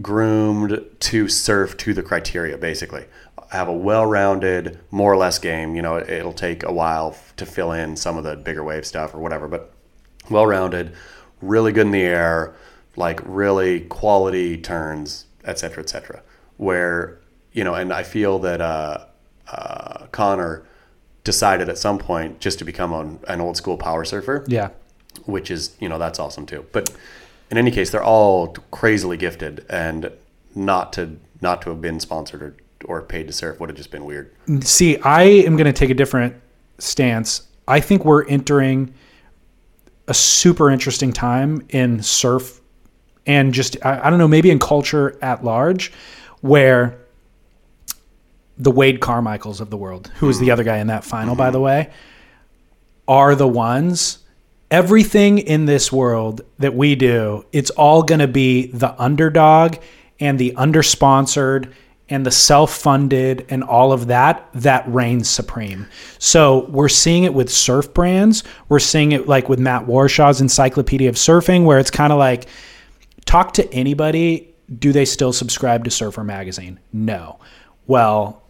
[0.00, 3.04] groomed to surf to the criteria, basically.
[3.50, 5.74] Have a well-rounded, more or less game.
[5.74, 8.86] You know, it, it'll take a while to fill in some of the bigger wave
[8.86, 9.72] stuff or whatever, but
[10.30, 10.94] well-rounded,
[11.40, 12.54] really good in the air,
[12.96, 16.22] like really quality turns, etc., cetera, et cetera.
[16.56, 17.18] Where
[17.52, 19.04] you know, and I feel that uh,
[19.48, 20.64] uh, Connor
[21.24, 24.70] decided at some point just to become an, an old school power surfer yeah
[25.24, 26.64] which is you know that's awesome too.
[26.72, 26.90] But
[27.52, 30.10] in any case, they're all crazily gifted, and
[30.54, 33.90] not to not to have been sponsored or, or paid to surf would have just
[33.90, 34.32] been weird.
[34.62, 36.34] See, I am going to take a different
[36.78, 37.42] stance.
[37.68, 38.94] I think we're entering
[40.08, 42.60] a super interesting time in surf
[43.26, 45.92] and just, I, I don't know, maybe in culture at large,
[46.40, 46.98] where
[48.56, 50.52] the Wade Carmichaels of the world, who was the hmm.
[50.52, 51.52] other guy in that final, by hmm.
[51.52, 51.90] the way,
[53.06, 54.20] are the ones.
[54.72, 59.76] Everything in this world that we do, it's all going to be the underdog
[60.18, 61.70] and the undersponsored
[62.08, 65.86] and the self-funded and all of that that reigns supreme.
[66.18, 68.44] So we're seeing it with surf brands.
[68.70, 72.46] We're seeing it like with Matt Warshaw's Encyclopedia of Surfing, where it's kind of like
[73.26, 74.54] talk to anybody.
[74.78, 76.80] Do they still subscribe to Surfer Magazine?
[76.94, 77.40] No.
[77.86, 78.42] Well,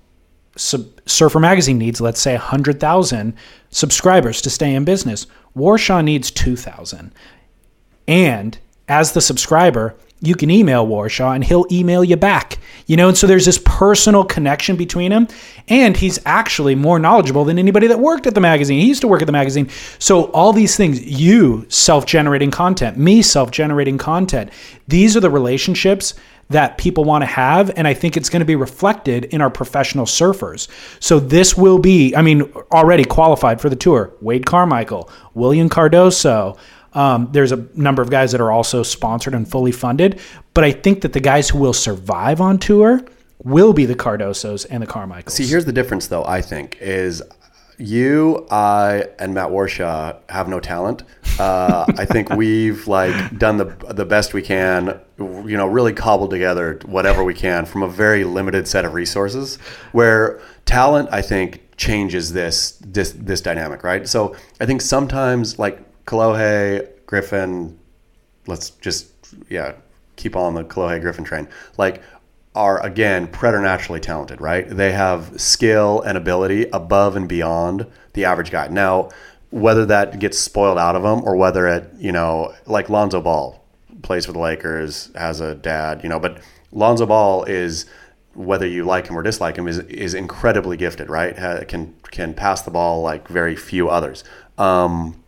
[0.56, 3.34] sub- Surfer Magazine needs, let's say, 100,000
[3.70, 5.26] subscribers to stay in business.
[5.56, 7.12] Warshaw needs 2,000.
[8.08, 12.58] And as the subscriber, you can email Warshaw and he'll email you back.
[12.86, 15.28] You know, and so there's this personal connection between him
[15.68, 18.80] And he's actually more knowledgeable than anybody that worked at the magazine.
[18.80, 19.68] He used to work at the magazine.
[19.98, 24.50] So all these things, you self generating content, me self generating content,
[24.86, 26.14] these are the relationships
[26.50, 27.70] that people want to have.
[27.76, 30.68] And I think it's going to be reflected in our professional surfers.
[31.00, 36.58] So this will be, I mean, already qualified for the tour Wade Carmichael, William Cardoso.
[36.94, 40.20] Um, there's a number of guys that are also sponsored and fully funded.
[40.54, 43.02] But I think that the guys who will survive on tour
[43.44, 45.34] will be the Cardosos and the Carmichaels.
[45.34, 46.24] See, here's the difference, though.
[46.24, 47.22] I think is
[47.82, 51.02] you, I, and Matt Warshaw have no talent.
[51.38, 55.00] Uh, I think we've like done the the best we can.
[55.18, 59.56] You know, really cobbled together whatever we can from a very limited set of resources.
[59.92, 64.08] Where talent, I think, changes this this this dynamic, right?
[64.08, 67.78] So I think sometimes like Kolohe, Griffin,
[68.46, 69.08] let's just
[69.48, 69.74] yeah
[70.16, 71.48] keep on the Kolohe Griffin train.
[71.78, 72.02] Like
[72.54, 74.68] are again preternaturally talented, right?
[74.68, 78.68] They have skill and ability above and beyond the average guy.
[78.68, 79.10] Now,
[79.50, 83.62] whether that gets spoiled out of them or whether it, you know, like Lonzo Ball
[84.02, 86.40] plays for the Lakers, has a dad, you know, but
[86.72, 87.86] Lonzo Ball is
[88.34, 91.36] whether you like him or dislike him is is incredibly gifted, right?
[91.68, 94.24] Can can pass the ball like very few others.
[94.58, 95.21] Um,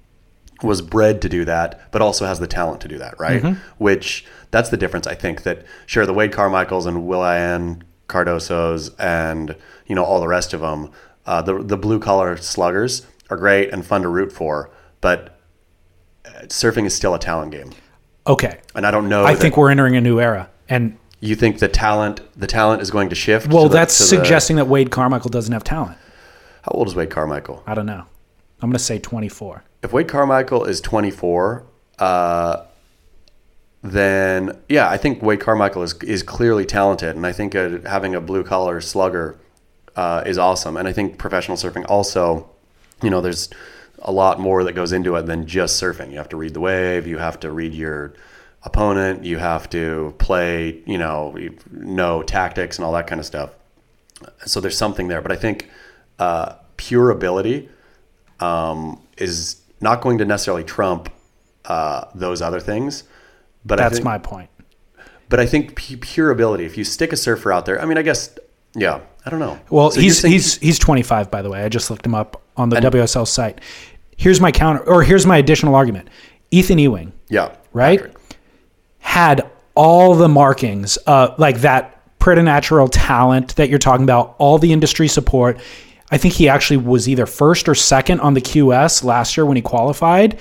[0.64, 3.42] was bred to do that, but also has the talent to do that, right?
[3.42, 3.60] Mm-hmm.
[3.82, 5.06] Which that's the difference.
[5.06, 9.56] I think that sure the Wade Carmichaels and Will.i.am Cardosos and
[9.86, 10.90] you know all the rest of them,
[11.26, 15.38] uh, the the blue collar sluggers are great and fun to root for, but
[16.24, 17.70] uh, surfing is still a talent game.
[18.26, 19.24] Okay, and I don't know.
[19.24, 22.90] I think we're entering a new era, and you think the talent the talent is
[22.90, 23.48] going to shift.
[23.48, 25.98] Well, the, that's suggesting the, that Wade Carmichael doesn't have talent.
[26.62, 27.62] How old is Wade Carmichael?
[27.66, 28.06] I don't know.
[28.60, 29.62] I'm going to say 24.
[29.84, 31.66] If Wade Carmichael is 24,
[31.98, 32.64] uh,
[33.82, 38.20] then yeah, I think Wade Carmichael is is clearly talented, and I think having a
[38.20, 39.36] blue collar slugger
[39.94, 40.78] uh, is awesome.
[40.78, 42.48] And I think professional surfing also,
[43.02, 43.50] you know, there's
[44.00, 46.10] a lot more that goes into it than just surfing.
[46.10, 48.14] You have to read the wave, you have to read your
[48.62, 51.36] opponent, you have to play, you know,
[51.70, 53.50] know tactics and all that kind of stuff.
[54.46, 55.68] So there's something there, but I think
[56.18, 57.68] uh, pure ability
[58.40, 61.08] um, is not going to necessarily trump
[61.66, 63.04] uh, those other things.
[63.64, 64.50] But that's think, my point.
[65.28, 66.64] But I think pure ability.
[66.64, 68.36] If you stick a surfer out there, I mean, I guess,
[68.74, 69.58] yeah, I don't know.
[69.70, 71.62] Well, so he's he's he's 25 by the way.
[71.62, 73.60] I just looked him up on the and, WSL site.
[74.16, 76.08] Here's my counter, or here's my additional argument.
[76.50, 78.14] Ethan Ewing, yeah, right,
[78.98, 84.72] had all the markings, uh, like that preternatural talent that you're talking about, all the
[84.72, 85.58] industry support.
[86.14, 89.56] I think he actually was either first or second on the QS last year when
[89.56, 90.38] he qualified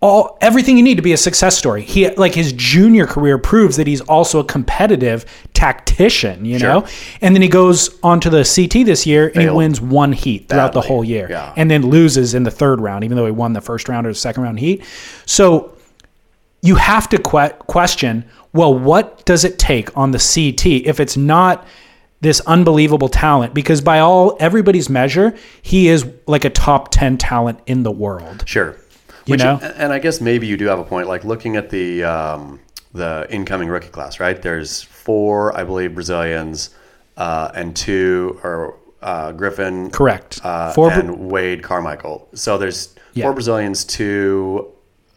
[0.00, 1.82] all everything you need to be a success story.
[1.82, 6.68] He like his junior career proves that he's also a competitive tactician, you sure.
[6.68, 6.86] know.
[7.20, 9.50] And then he goes on to the CT this year and Failed.
[9.50, 10.80] he wins one heat throughout Badly.
[10.82, 11.52] the whole year, yeah.
[11.56, 14.10] and then loses in the third round, even though he won the first round or
[14.10, 14.84] the second round heat.
[15.26, 15.76] So
[16.62, 21.16] you have to que- question, well, what does it take on the CT if it's
[21.16, 21.66] not
[22.20, 27.60] this unbelievable talent because by all everybody's measure he is like a top 10 talent
[27.66, 28.76] in the world sure
[29.26, 31.06] you Which, know, and I guess maybe you do have a point.
[31.06, 32.58] Like looking at the um,
[32.92, 34.40] the incoming rookie class, right?
[34.40, 36.70] There's four, I believe, Brazilians,
[37.16, 42.28] uh, and two or uh, Griffin, correct, uh, four and Wade Carmichael.
[42.34, 43.24] So there's yeah.
[43.24, 44.72] four Brazilians, two,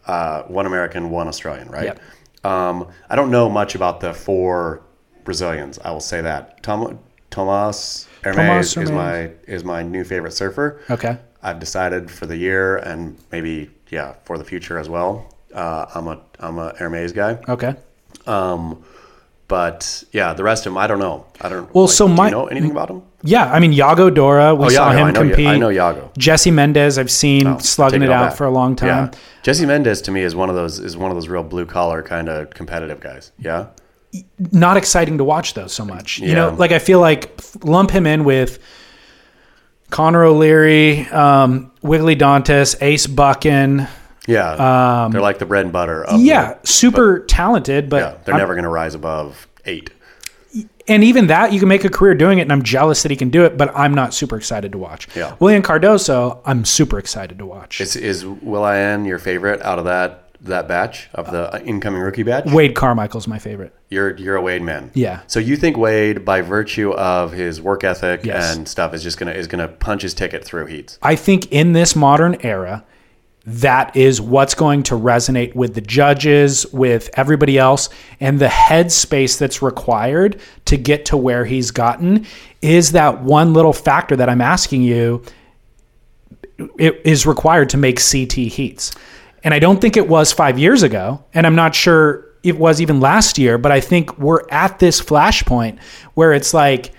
[0.05, 1.85] uh, one American, one Australian, right?
[1.85, 2.01] Yep.
[2.43, 4.83] Um, I don't know much about the four
[5.23, 5.79] Brazilians.
[5.79, 6.99] I will say that Tom,
[7.29, 10.81] Tomas Hermes, is my is my new favorite surfer.
[10.89, 11.17] Okay.
[11.41, 15.33] I've decided for the year and maybe yeah, for the future as well.
[15.53, 17.39] Uh, I'm a I'm a Hermes guy.
[17.47, 17.75] Okay.
[18.25, 18.83] Um,
[19.47, 21.25] but yeah, the rest of them, I don't know.
[21.41, 21.73] I don't.
[21.75, 23.03] Well, like, so my, you know anything about them?
[23.23, 25.47] Yeah, I mean Yago Dora, we oh, saw Yago, him I compete.
[25.47, 26.17] I know Yago.
[26.17, 28.37] Jesse Mendes, I've seen oh, slugging it, it out back.
[28.37, 28.87] for a long time.
[28.87, 29.19] Yeah.
[29.43, 32.01] Jesse Mendes to me is one of those is one of those real blue collar
[32.01, 33.31] kind of competitive guys.
[33.37, 33.67] Yeah.
[34.51, 36.19] Not exciting to watch though so much.
[36.19, 38.59] You know, like I feel like lump him in with
[39.89, 43.87] Connor O'Leary, um, Wiggolly Dantas, Ace Buchan.
[44.27, 46.05] Yeah, um, they're like the bread and butter.
[46.15, 49.91] yeah, the, super but, talented, but yeah, they're I'm, never going to rise above eight.
[50.87, 53.17] And even that, you can make a career doing it, and I'm jealous that he
[53.17, 53.57] can do it.
[53.57, 55.07] But I'm not super excited to watch.
[55.15, 57.79] Yeah, William Cardoso, I'm super excited to watch.
[57.79, 62.45] Is is Will.i.am your favorite out of that that batch of the incoming rookie batch?
[62.45, 63.73] Wade Carmichael's my favorite.
[63.89, 64.91] You're you're a Wade man.
[64.93, 65.21] Yeah.
[65.27, 68.55] So you think Wade, by virtue of his work ethic yes.
[68.55, 70.99] and stuff, is just gonna is gonna punch his ticket through heats?
[71.01, 72.83] I think in this modern era,
[73.45, 77.89] that is what's going to resonate with the judges, with everybody else,
[78.19, 82.25] and the headspace that's required to get to where he's gotten
[82.61, 85.23] is that one little factor that I'm asking you.
[86.77, 88.93] It is required to make CT heats.
[89.43, 91.23] And I don't think it was five years ago.
[91.33, 95.01] And I'm not sure it was even last year, but I think we're at this
[95.01, 95.79] flashpoint
[96.13, 96.91] where it's like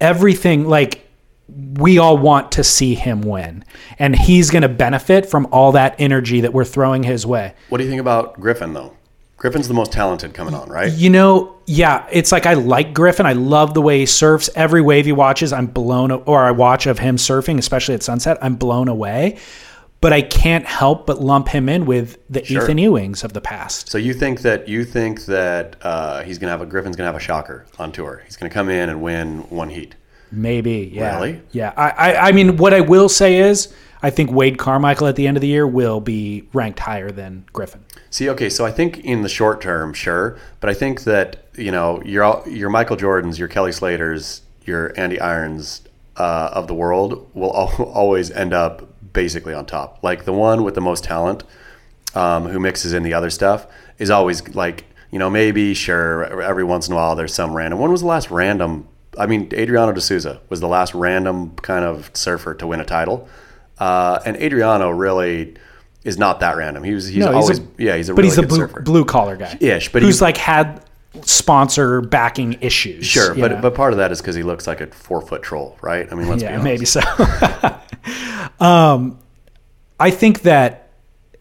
[0.00, 1.06] everything like
[1.48, 3.64] we all want to see him win
[3.98, 7.54] and he's going to benefit from all that energy that we're throwing his way.
[7.68, 8.96] What do you think about Griffin though?
[9.36, 10.90] Griffin's the most talented coming on, right?
[10.90, 13.26] You know, yeah, it's like I like Griffin.
[13.26, 14.48] I love the way he surfs.
[14.54, 18.38] Every wave he watches, I'm blown or I watch of him surfing, especially at sunset,
[18.40, 19.38] I'm blown away.
[20.00, 22.62] But I can't help but lump him in with the Sure.
[22.64, 23.88] Ethan Ewings of the past.
[23.90, 27.16] So you think that you think that uh, he's gonna have a Griffin's gonna have
[27.16, 28.22] a shocker on tour?
[28.24, 29.94] He's gonna come in and win one heat.
[30.30, 31.14] Maybe, yeah.
[31.16, 31.40] Really?
[31.52, 31.72] Yeah.
[31.76, 33.72] I, I, I mean, what I will say is,
[34.02, 37.44] I think Wade Carmichael at the end of the year will be ranked higher than
[37.52, 37.84] Griffin.
[38.10, 41.70] See, okay, so I think in the short term, sure, but I think that you
[41.70, 45.82] know your all- your Michael Jordans, your Kelly Slaters, your Andy Irons
[46.16, 49.98] uh, of the world will always end up basically on top.
[50.02, 51.42] Like the one with the most talent,
[52.14, 53.66] um, who mixes in the other stuff,
[53.98, 57.80] is always like you know maybe sure every once in a while there's some random.
[57.80, 58.86] When was the last random?
[59.18, 62.84] I mean, Adriano de Souza was the last random kind of surfer to win a
[62.84, 63.28] title,
[63.78, 65.56] uh, and Adriano really
[66.04, 66.84] is not that random.
[66.84, 68.66] He was he's No, he's always a- yeah he's a But really he's a blue,
[68.82, 69.56] blue collar guy.
[69.58, 70.82] Ish, but who's he- like had
[71.22, 73.06] sponsor backing issues.
[73.06, 73.60] Sure, but know?
[73.62, 76.06] but part of that is because he looks like a four foot troll, right?
[76.10, 76.64] I mean, let's be yeah, honest.
[76.64, 77.00] maybe so.
[78.60, 79.18] um,
[79.98, 80.90] I think that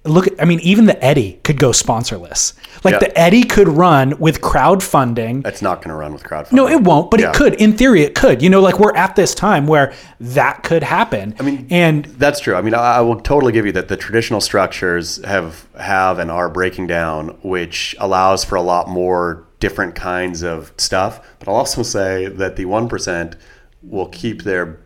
[0.05, 0.27] look.
[0.39, 2.53] I mean, even the Eddie could go sponsorless.
[2.83, 2.99] Like Yeah.
[2.99, 5.41] the Eddie could run with crowdfunding.
[5.43, 6.51] That's not going to run with crowdfunding.
[6.53, 7.29] No, it won't, but Yeah.
[7.29, 7.55] it could.
[7.55, 8.41] In theory, it could.
[8.43, 11.33] You know, like we're at this time where that could happen.
[11.39, 12.55] I mean, and That's true.
[12.55, 16.29] I mean, I I will totally give you that the traditional structures have have and
[16.29, 21.19] are breaking down, which allows for a lot more different kinds of stuff.
[21.39, 23.35] But I'll also say that the one percent
[23.81, 24.77] will keep their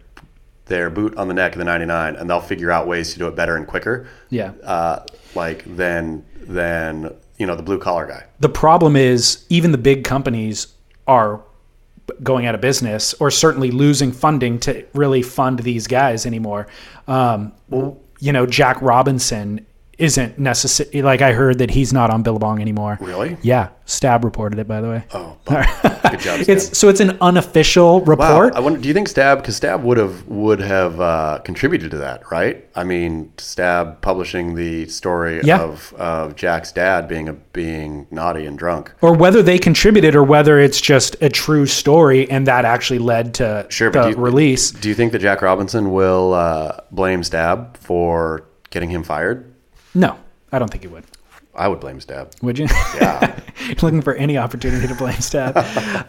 [0.70, 3.20] their boot on the neck of the ninety nine, and they'll figure out ways to
[3.20, 4.08] do it better and quicker.
[4.30, 5.00] yeah, Uh,
[5.36, 8.24] like than than you know the blue collar guy.
[8.40, 10.68] the problem is even the big companies
[11.08, 11.42] are
[12.24, 16.68] going out of business or certainly losing funding to really fund these guys anymore.
[17.08, 17.52] Um,
[18.20, 19.66] you know, Jack Robinson
[20.00, 21.02] isn't necessary.
[21.02, 22.98] Like I heard that he's not on Billabong anymore.
[23.02, 23.38] Really?
[23.42, 23.70] Yeah.
[23.86, 25.04] Stab reported it, by the way.
[25.14, 26.40] Oh, good job.
[26.48, 28.06] It's so it's an unofficial Wow.
[28.06, 28.54] report.
[28.56, 31.98] I wonder, do you think Stab, because Stab would have would have uh, contributed to
[31.98, 32.66] that, right?
[32.76, 35.62] I mean, Stab publishing the story Yeah.
[35.62, 38.94] of, of Jack's dad being a being naughty and drunk.
[39.02, 43.34] or whether they contributed or whether it's just a true story and that actually led
[43.36, 44.70] to Sure, the do you, release.
[44.72, 49.49] Do you think that Jack Robinson will uh, blame Stab for getting him fired?
[49.94, 50.18] No,
[50.52, 51.04] I don't think he would.
[51.56, 52.32] I would blame Stab.
[52.42, 52.68] Would you?
[52.96, 53.38] Yeah.
[53.82, 55.58] Looking for any opportunity to blame Stab.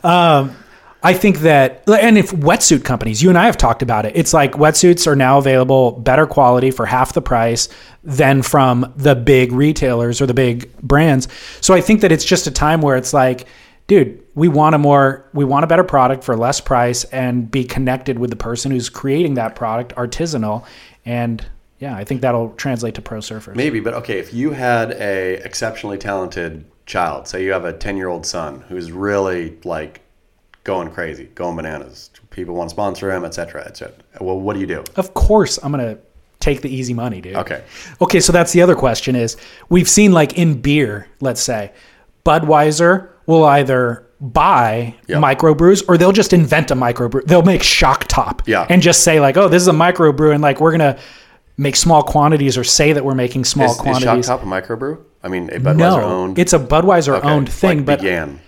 [0.05, 0.55] um,
[1.03, 4.35] I think that, and if wetsuit companies, you and I have talked about it, it's
[4.35, 7.70] like wetsuits are now available better quality for half the price
[8.05, 11.26] than from the big retailers or the big brands.
[11.62, 13.47] So I think that it's just a time where it's like,
[13.87, 17.64] dude, we want a more, we want a better product for less price and be
[17.64, 20.66] connected with the person who's creating that product, artisanal.
[21.07, 21.45] And
[21.81, 23.57] yeah, I think that'll translate to pro surfers.
[23.57, 28.24] Maybe, but okay, if you had a exceptionally talented child, say you have a 10-year-old
[28.24, 30.01] son who's really like
[30.64, 33.95] going crazy, going bananas, people want to sponsor him, etc., etc.
[34.20, 34.85] Well, what do you do?
[34.97, 35.99] Of course, I'm gonna
[36.39, 37.37] take the easy money, dude.
[37.37, 37.62] Okay.
[38.01, 39.37] Okay, so that's the other question is
[39.68, 41.72] we've seen like in beer, let's say,
[42.24, 45.16] Budweiser will either buy Yeah.
[45.16, 47.24] microbrews or they'll just invent a microbrew.
[47.26, 48.66] They'll make shock top Yeah.
[48.68, 50.99] and just say like, oh, this is a microbrew and like we're gonna
[51.61, 54.26] make small quantities or say that we're making small Is, is Shock quantities.
[54.26, 54.98] Top a microbrew?
[55.22, 56.38] I mean, a Budweiser no, owned.
[56.38, 58.40] it's a Budweiser Okay, owned thing, like but began.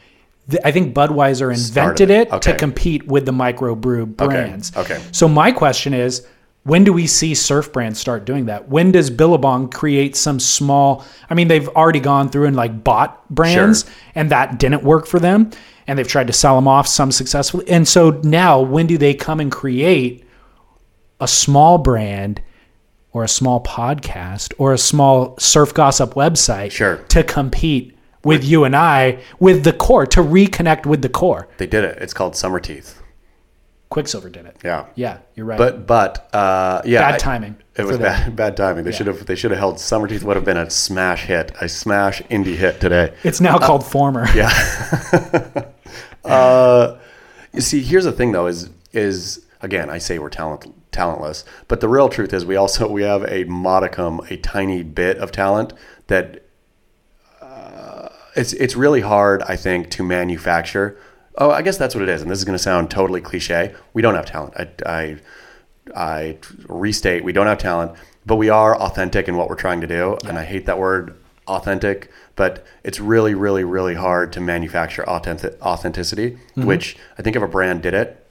[0.51, 2.29] th- I think Budweiser invented it.
[2.29, 2.53] it Okay.
[2.53, 4.73] to compete with the microbrew brands.
[4.77, 4.99] okay.
[5.13, 6.27] So my question is,
[6.65, 8.69] when do we see surf brands start doing that?
[8.71, 11.05] When does Billabong create some small?
[11.29, 13.93] I mean, they've already gone through and like bought brands, Sure.
[14.15, 15.51] and that didn't work for them,
[15.87, 17.69] and they've tried to sell them off, some successfully.
[17.69, 20.25] And so now, when do they come and create
[21.21, 22.41] a small brand?
[23.15, 26.97] Or a small podcast, or a small surf gossip website Sure.
[27.09, 31.49] to compete with you and I with the core to reconnect with the core.
[31.59, 31.99] They did it.
[32.01, 33.01] It's called Summer Teeth.
[33.91, 34.57] Quiksilver did it.
[34.65, 34.87] Yeah.
[34.95, 35.59] Yeah, you're right.
[35.59, 37.57] But but uh, yeah, bad I- timing.
[37.77, 38.03] It was them.
[38.03, 38.85] bad, bad timing.
[38.85, 41.53] They should have they should have held Summer Teeth would have been a smash hit,
[41.61, 43.13] a smash indie hit today.
[43.25, 44.27] It's now called Former.
[44.35, 44.51] Yeah.
[46.25, 46.97] uh,
[47.53, 51.81] you see, here's the thing though: is is again, I say we're talent talentless, but
[51.81, 55.73] the real truth is we also we have a modicum, a tiny bit of talent
[56.07, 56.45] that
[57.41, 60.97] uh, it's it's really hard, I think, to manufacture.
[61.39, 63.75] Oh, I guess that's what it is, and this is going to sound totally cliche.
[63.95, 64.55] We don't have talent.
[64.57, 65.19] I, I
[65.97, 66.39] I
[66.69, 67.93] restate, we don't have talent,
[68.25, 71.17] but we are authentic in what we're trying to do, and I hate that word
[71.49, 76.39] authentic, but it's really, really, really hard to manufacture authentic, authenticity.
[76.67, 78.25] Which I think if a brand did it,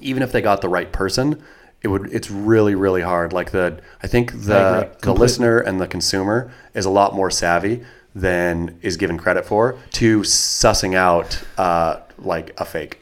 [0.00, 1.42] even if they got the right person,
[1.82, 2.12] it would.
[2.12, 3.32] It's really, really hard.
[3.32, 7.84] Like the, I think the the listener and the consumer is a lot more savvy
[8.14, 13.00] than is given credit for to sussing out uh, like a fake.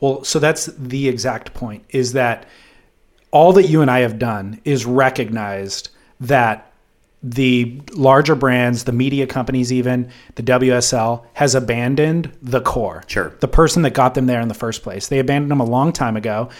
[0.00, 2.46] Well, so that's the exact point is that
[3.30, 5.90] all that you and I have done is recognized
[6.20, 6.72] that
[7.22, 13.04] the larger brands, the media companies, even the WSL has abandoned the core.
[13.06, 13.32] Sure.
[13.38, 15.06] The person that got them there in the first place.
[15.06, 16.50] They abandoned them a long time ago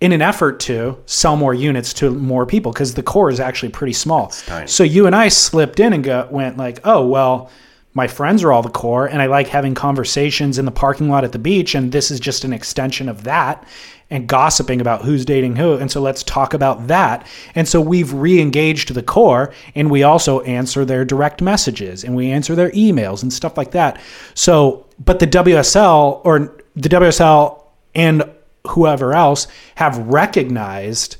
[0.00, 3.70] in an effort to sell more units to more people because the core is actually
[3.70, 4.30] pretty small.
[4.66, 7.50] So you and I slipped in and go, went like, oh, well,
[7.94, 11.24] my friends are all the core and I like having conversations in the parking lot
[11.24, 11.74] at the beach.
[11.74, 13.66] And this is just an extension of that
[14.10, 15.76] and gossiping about who's dating who.
[15.76, 17.26] And so let's talk about that.
[17.54, 22.14] And so we've re engaged the core and we also answer their direct messages and
[22.14, 23.98] we answer their emails and stuff like that.
[24.34, 27.62] So, but the WSL or the WSL
[27.94, 28.30] and
[28.68, 31.16] whoever else have recognized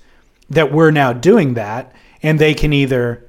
[0.51, 1.93] that we're now doing that
[2.23, 3.25] and they can either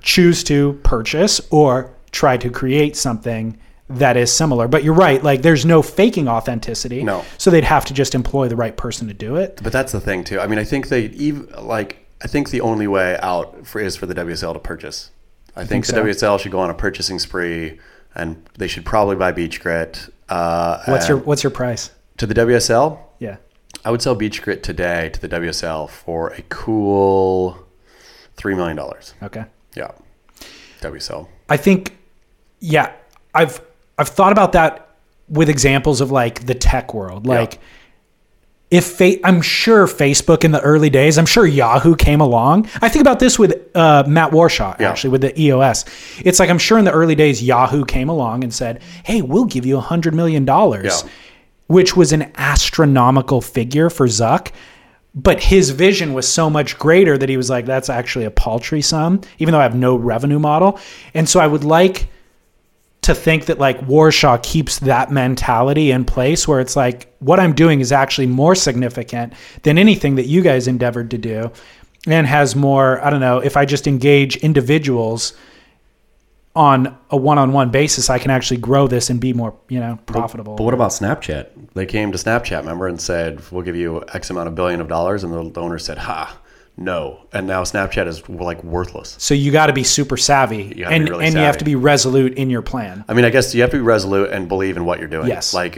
[0.00, 3.58] choose to purchase or try to create something
[3.88, 4.68] that is similar.
[4.68, 7.02] But you're right, like there's no faking authenticity.
[7.02, 7.24] No.
[7.38, 9.60] So they'd have to just employ the right person to do it.
[9.62, 10.40] But that's the thing too.
[10.40, 12.06] I mean, I think they even like.
[12.22, 15.10] I think the only way out for, is for the WSL to purchase.
[15.56, 16.36] I think, think the so?
[16.36, 17.80] WSL should go on a purchasing spree,
[18.14, 20.08] and they should probably buy Beach Grit.
[20.28, 21.90] Uh, What's your what's your price?
[22.20, 22.98] To the WSL?
[23.18, 23.36] Yeah.
[23.82, 27.58] I would sell Beach Grit today to the WSL for a cool
[28.36, 29.14] three million dollars.
[29.22, 29.46] Okay.
[29.74, 29.92] Yeah,
[30.82, 31.28] WSL.
[31.48, 31.96] I think,
[32.58, 32.92] yeah,
[33.34, 33.62] I've
[33.96, 34.88] I've thought about that
[35.30, 37.26] with examples of like the tech world.
[37.26, 37.58] Like,
[38.70, 42.68] if fa- I'm sure Facebook in the early days, I'm sure Yahoo came along.
[42.82, 44.90] I think about this with uh, Matt Warshaw Yeah.
[44.90, 45.86] actually with the EOS.
[46.22, 49.46] It's like I'm sure in the early days Yahoo came along and said, "Hey, we'll
[49.46, 51.10] give you a hundred million dollars," Yeah.
[51.70, 54.50] Which was an astronomical figure for Zuck.
[55.14, 58.82] But his vision was so much greater that he was like, "That's actually a paltry
[58.82, 60.80] sum," even though I have no revenue model.
[61.14, 62.08] And so I would like
[63.02, 67.54] to think that like Warshaw keeps that mentality in place where it's like what I'm
[67.54, 69.32] doing is actually more significant
[69.62, 71.52] than anything that you guys endeavored to do
[72.08, 75.34] and has more I don't know if I just engage individuals
[76.60, 80.56] on a one-on-one basis I can actually grow this and be more you know profitable
[80.56, 81.48] But what about Snapchat?
[81.74, 84.88] They came to Snapchat, remember, and said, "We'll give you X amount of billion of
[84.88, 86.36] dollars," and the owner said, "Ha,
[86.76, 89.16] no." And now Snapchat is like worthless.
[89.18, 92.34] so you got to be super savvy and really and you have to be resolute
[92.34, 94.84] in your plan I mean, I guess you have to be resolute and believe in
[94.84, 95.28] what you're doing.
[95.28, 95.54] Yes.
[95.54, 95.74] Like,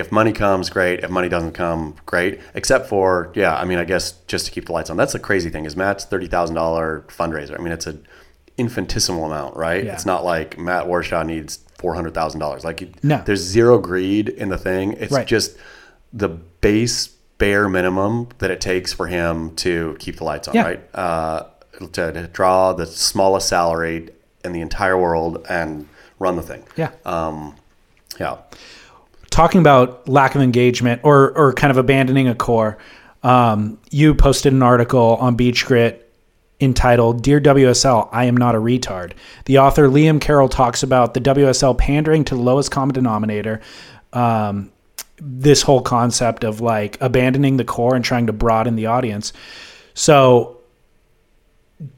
[0.00, 1.04] if money comes, great.
[1.04, 2.40] If money doesn't come, great.
[2.54, 4.96] Except for, yeah, I mean, I guess just to keep the lights on.
[4.96, 7.58] That's the crazy thing is Matt's thirty thousand dollar fundraiser.
[7.58, 7.96] I mean, it's a
[8.58, 9.84] infinitesimal amount, right?
[9.84, 9.92] Yeah.
[9.94, 12.64] It's not like Matt Warshaw needs four hundred thousand dollars.
[12.64, 13.22] Like, No.
[13.24, 14.92] there's zero greed in the thing.
[14.94, 15.26] It's Right.
[15.26, 15.56] just
[16.12, 17.08] the base
[17.38, 20.62] bare minimum that it takes for him to keep the lights on, Yeah.
[20.62, 20.80] right?
[20.94, 21.42] Uh,
[21.92, 24.10] to, to draw the smallest salary
[24.44, 25.88] in the entire world and
[26.20, 26.62] run the thing.
[26.76, 27.56] yeah Um,
[28.20, 28.36] yeah.
[29.30, 32.78] talking about lack of engagement or or kind of abandoning a core,
[33.24, 36.03] um, you posted an article on Beach Grit
[36.60, 39.12] entitled "Dear WSL, I am not a retard."
[39.46, 43.60] The author Liam Carroll talks about the WSL pandering to the lowest common denominator.
[44.12, 44.70] Um,
[45.18, 49.32] this whole concept of like abandoning the core and trying to broaden the audience.
[49.94, 50.58] So,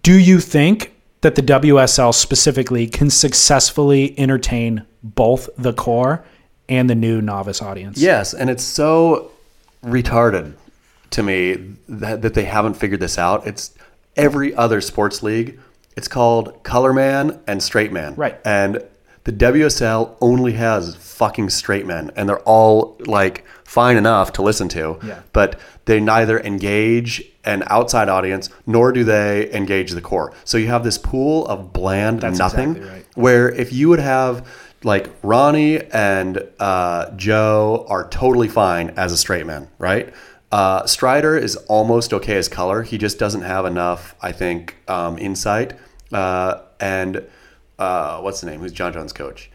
[0.03, 0.93] do you think
[1.23, 6.24] that the WSL specifically can successfully entertain both the core
[6.69, 7.99] and the new novice audience?
[7.99, 9.31] Yes, and it's so
[9.83, 10.55] retarded
[11.11, 11.55] to me
[11.89, 13.47] that, that they haven't figured this out.
[13.47, 13.74] It's
[14.16, 15.59] every other sports league.
[15.97, 18.14] It's called color man and straight man.
[18.16, 18.38] Right.
[18.44, 18.82] And
[19.24, 24.68] the WSL only has fucking straight men, and they're all like fine enough to listen
[24.68, 24.98] to.
[25.05, 25.22] Yeah.
[25.32, 30.32] But they neither engage an outside audience nor do they engage the core.
[30.44, 33.06] So you have this pool of bland That's nothing exactly right.
[33.14, 34.47] where if you would have
[34.84, 40.12] like Ronnie and uh, Joe are totally fine as a straight man, right?
[40.52, 42.82] Uh, Strider is almost okay as color.
[42.82, 45.73] He just doesn't have enough, I think, um, insight.
[46.12, 47.27] Uh, and
[47.78, 48.60] uh, what's the name?
[48.60, 49.51] Who's John John's coach?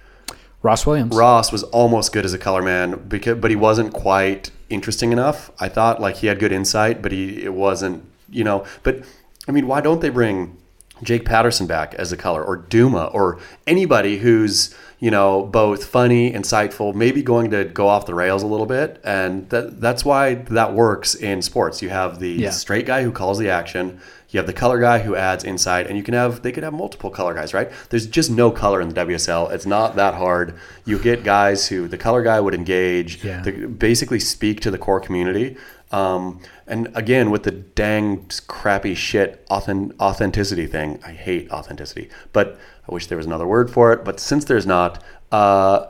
[0.62, 1.16] Ross Williams.
[1.16, 5.50] Ross was almost good as a color man, because, but he wasn't quite interesting enough.
[5.60, 8.66] I thought like he had good insight, but he it wasn't, you know.
[8.84, 9.04] But
[9.48, 10.58] I mean, why don't they bring
[11.02, 16.32] Jake Paterson back as a color, or Duma, or anybody who's you know both funny,
[16.32, 20.36] insightful, maybe going to go off the rails a little bit, and that that's why
[20.36, 21.82] that works in sports.
[21.82, 22.52] You have the Yeah.
[22.52, 24.00] straight guy who calls the action.
[24.30, 26.72] You have the color guy who adds insight, and you can have they could have
[26.74, 27.70] multiple color guys, right?
[27.90, 29.50] There's just no color in the WSL.
[29.50, 30.54] It's not that hard.
[30.86, 33.42] You get guys who the color guy would engage, Yeah.
[33.42, 35.58] the, basically speak to the core community.
[35.92, 42.58] Um, and again, with the dang crappy shit authenticity thing, I hate authenticity, but
[42.90, 44.04] I wish there was another word for it.
[44.04, 45.86] But since there's not, uh,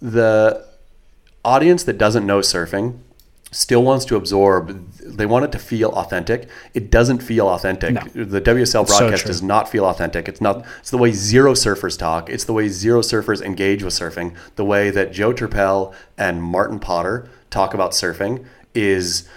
[0.00, 0.66] the
[1.44, 2.98] audience that doesn't know surfing
[3.50, 8.24] still wants to absorb they want it to feel authentic it doesn't feel authentic No.
[8.24, 9.26] the wsl So broadcast true.
[9.28, 12.68] does not feel authentic it's not it's the way zero surfers talk it's the way
[12.68, 17.90] zero surfers engage with surfing the way that joe turpel and martin potter talk about
[17.90, 19.28] surfing is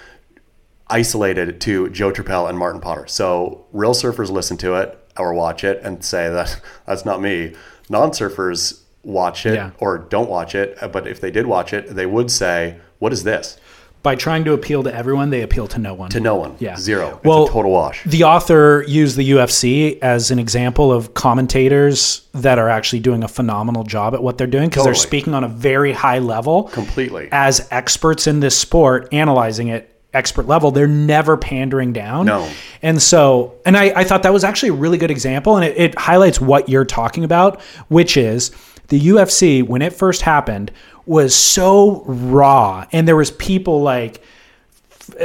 [0.88, 3.08] isolated to Joe Turpel and Martin Potter.
[3.08, 7.54] So real surfers listen to it or watch it and say that that's not me.
[7.90, 9.72] Non-surfers watch it Yeah.
[9.80, 13.14] or don't watch it, uh, but if they did watch it, they would say, "What
[13.14, 13.58] is this?"
[14.02, 16.12] By trying to appeal to everyone, they appeal to no one.
[16.12, 16.56] To no one.
[16.60, 16.78] Yeah.
[16.78, 17.20] Zero.
[17.24, 18.04] Well, it's a total wash.
[18.04, 23.28] The author used the UFC as an example of commentators that are actually doing a
[23.28, 26.66] phenomenal job at what they're doing because they're speaking on a very high level.
[26.66, 27.30] Completely.
[27.32, 32.26] As experts in this sport, analyzing it expert level, they're never pandering down.
[32.26, 32.50] No.
[32.82, 35.56] And so, and I, I thought that was actually a really good example.
[35.58, 38.52] And it, it highlights what you're talking about, which is
[38.88, 40.72] the UFC, when it first happened,
[41.06, 42.86] was so raw.
[42.92, 44.24] And there was people like,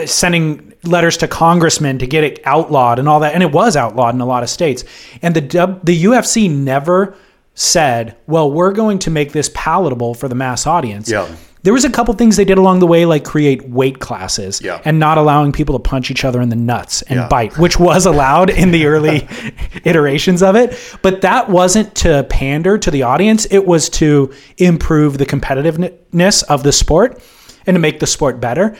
[0.04, 4.14] sending letters to congressmen to get it outlawed and all that and it was outlawed
[4.14, 4.84] in a lot of states
[5.22, 5.40] and the
[5.82, 7.14] the UFC never
[7.54, 11.34] said well we're going to make this palatable for the mass audience Yeah.
[11.62, 14.80] There was a couple things they did along the way like create weight classes Yeah.
[14.84, 17.28] and not allowing people to punch each other in the nuts and Yeah.
[17.28, 19.28] bite which was allowed in the early
[19.84, 25.18] iterations of it but that wasn't to pander to the audience it was to improve
[25.18, 27.22] the competitiveness of the sport
[27.66, 28.76] and to make the sport better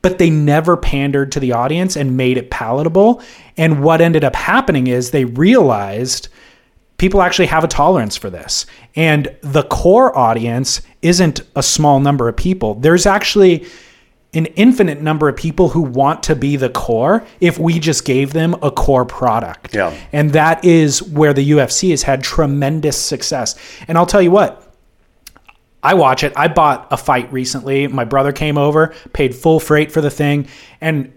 [0.00, 3.20] but they never pandered to the audience and made it palatable.
[3.56, 6.28] And what ended up happening is they realized
[6.98, 8.66] people actually have a tolerance for this.
[8.94, 12.74] And the core audience isn't a small number of people.
[12.74, 13.66] There's actually
[14.34, 18.32] an infinite number of people who want to be the core if we just gave
[18.32, 19.74] them a core product.
[19.74, 19.96] Yeah.
[20.12, 23.54] And that is where the UFC has had tremendous success.
[23.86, 24.64] And I'll tell you what,
[25.82, 26.32] I watch it.
[26.36, 27.86] I bought a fight recently.
[27.86, 30.48] My brother came over, paid full freight for the thing,
[30.80, 31.12] and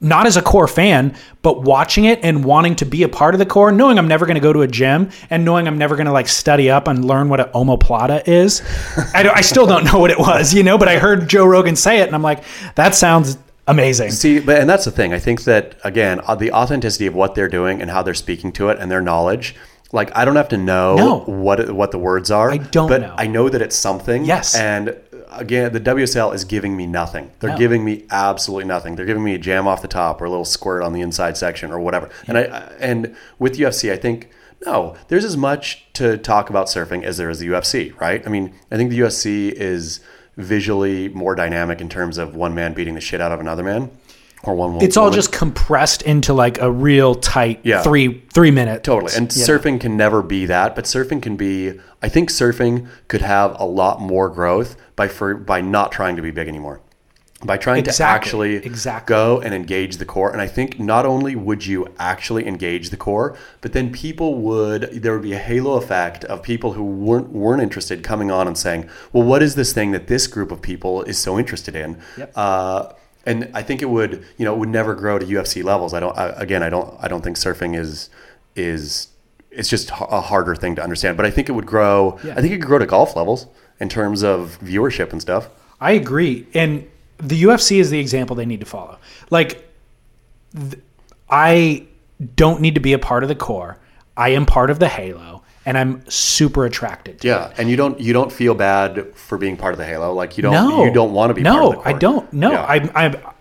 [0.00, 3.38] not as a core fan, but watching it and wanting to be a part of
[3.38, 5.94] the core, knowing I'm never going to go to a gym and knowing I'm never
[5.96, 8.62] going to like study up and learn what an omoplata is.
[9.14, 11.76] I, I still don't know what it was, you know, but I heard Joe Rogan
[11.76, 12.42] say it and I'm like,
[12.76, 13.36] that sounds
[13.68, 14.10] amazing.
[14.12, 15.12] See, but and that's the thing.
[15.12, 18.52] I think that again, uh, the authenticity of what they're doing and how they're speaking
[18.52, 19.54] to it and their knowledge.
[19.92, 21.18] Like I don't have to know No.
[21.26, 22.50] what what the words are.
[22.50, 23.14] I don't but know.
[23.18, 24.24] I know that it's something.
[24.24, 24.54] Yes.
[24.54, 24.96] And
[25.32, 27.30] again, the WSL is giving me nothing.
[27.40, 27.58] They're No.
[27.58, 28.96] giving me absolutely nothing.
[28.96, 31.36] They're giving me a jam off the top or a little squirt on the inside
[31.36, 32.08] section or whatever.
[32.26, 32.42] And I
[32.80, 34.30] and with UFC, I think
[34.66, 38.22] no, there's as much to talk about surfing as there is the UFC, right?
[38.26, 40.00] I mean, I think the UFC is
[40.36, 43.90] visually more dynamic in terms of one man beating the shit out of another man.
[44.44, 45.16] Or one It's all woman.
[45.18, 47.82] just compressed into like a real tight Yeah.
[47.82, 49.12] three three minute Totally.
[49.16, 53.54] And surfing can never be that, but surfing can be I think surfing could have
[53.60, 56.80] a lot more growth by for, by not trying to be big anymore.
[57.42, 59.14] By trying to actually Exactly.
[59.14, 60.30] go and engage the core.
[60.30, 65.02] And I think not only would you actually engage the core, but then people would
[65.02, 68.56] there would be a halo effect of people who weren't weren't interested coming on and
[68.58, 71.98] saying, Well, what is this thing that this group of people is so interested in?
[72.18, 72.32] Yep.
[72.36, 72.86] Uh,
[73.26, 75.92] and I think it would, you know, it would never grow to UFC levels.
[75.94, 76.16] I don't.
[76.16, 76.96] I, again, I don't.
[77.00, 78.10] I don't think surfing is
[78.56, 79.08] is
[79.50, 81.16] it's just a harder thing to understand.
[81.16, 82.18] But I think it would grow.
[82.24, 82.34] Yeah.
[82.36, 83.46] I think it could grow to golf levels
[83.78, 85.48] in terms of viewership and stuff.
[85.80, 86.46] I agree.
[86.54, 86.88] And
[87.18, 88.98] the UFC is the example they need to follow.
[89.30, 89.68] Like,
[90.54, 90.82] th-
[91.28, 91.86] I
[92.36, 93.78] don't need to be a part of the core.
[94.16, 97.30] I am part of the Halo, and I'm super attracted to it.
[97.30, 100.12] Yeah, and you don't you don't feel bad for being part of the Halo.
[100.12, 101.84] Like you don't No, you don't want to be No, part of the core.
[101.84, 102.32] No, I don't.
[102.32, 102.62] No, Yeah.
[102.62, 103.32] I, I,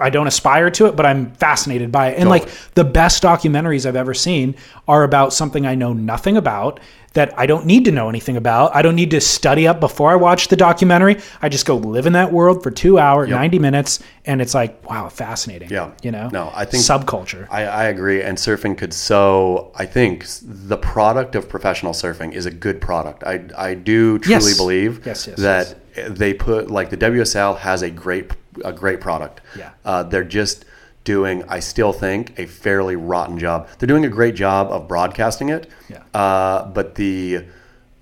[0.00, 2.18] I don't aspire to it, but I'm fascinated by it.
[2.18, 2.40] And Totally.
[2.40, 4.54] like the best documentaries I've ever seen
[4.86, 6.80] are about something I know nothing about
[7.14, 8.76] that I don't need to know anything about.
[8.76, 11.16] I don't need to study up before I watch the documentary.
[11.42, 14.88] I just go live in that world for two hours, ninety minutes, and it's like
[14.88, 15.70] wow, fascinating.
[15.70, 15.90] Yeah.
[16.02, 16.28] you know.
[16.32, 17.48] No, I think- subculture.
[17.50, 19.72] I, I agree, and surfing could so.
[19.74, 23.24] I think the product of professional surfing is a good product.
[23.24, 24.56] I I do truly Yes.
[24.56, 25.74] believe Yes, yes, that
[26.14, 28.30] they put like the WSL has a great
[28.64, 29.40] a great product.
[29.56, 29.70] Yeah.
[29.84, 30.64] uh, they're just
[31.04, 33.68] doing, I still think, a fairly rotten job.
[33.78, 35.70] They're doing a great job of broadcasting it.
[35.88, 36.02] Yeah.
[36.12, 37.44] Uh, but the,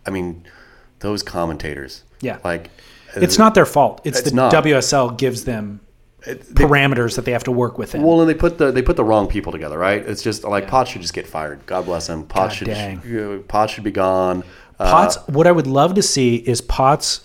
[0.06, 0.44] I mean,
[1.00, 2.02] those commentators.
[2.20, 2.38] Yeah.
[2.44, 2.70] Like,
[3.14, 4.00] It's not their fault.
[4.04, 4.52] It's, It's the not.
[4.52, 5.80] WSL gives them
[6.54, 8.02] parameters that they have to work within.
[8.02, 10.04] Well, and they put the they put the wrong people together, right?
[10.04, 11.64] It's just like Potts should just get fired.
[11.66, 12.24] God bless him.
[12.24, 13.44] Potts God should dang.
[13.44, 14.42] Potts should be gone.
[14.78, 17.20] Uh, Potts, what I would love to see is Potts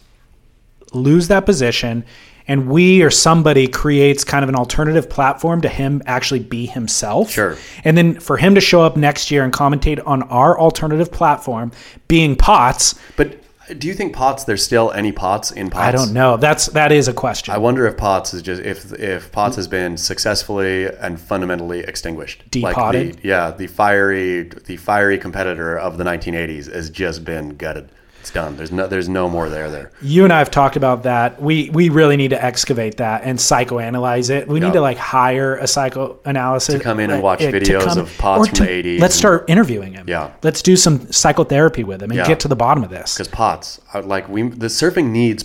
[0.94, 2.06] lose that position
[2.52, 7.32] and we or somebody creates kind of an alternative platform to him actually be himself.
[7.32, 7.56] Sure.
[7.86, 11.72] And then for him to show up next year and commentate on our alternative platform
[12.10, 13.38] being Potts, but
[13.78, 14.44] do you think Potts?
[14.44, 15.88] There's still any Potts in Potts?
[15.88, 16.36] I don't know.
[16.36, 17.54] That's that is a question.
[17.54, 22.44] I wonder if Potts is just if if Potts has been successfully and fundamentally extinguished.
[22.52, 23.20] Depotted?
[23.20, 27.90] the, yeah, the fiery the fiery competitor of the 1980s has just been gutted.
[28.22, 28.56] It's done.
[28.56, 29.92] There's no there's no more there there.
[30.00, 31.42] you and I have talked about that.
[31.42, 34.48] We we really need to excavate that and psychoanalyze it.
[34.48, 38.16] We need to like hire a psychoanalysis to come in and watch eh, videos of
[38.20, 40.06] Potts from the 80s Let's and- start interviewing him.
[40.08, 40.32] Yeah.
[40.44, 42.28] let's do some psychotherapy with him and Yeah.
[42.28, 43.16] get to the bottom of this.
[43.16, 45.44] Because Potts, like we the surfing needs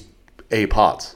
[0.51, 1.16] a Potts.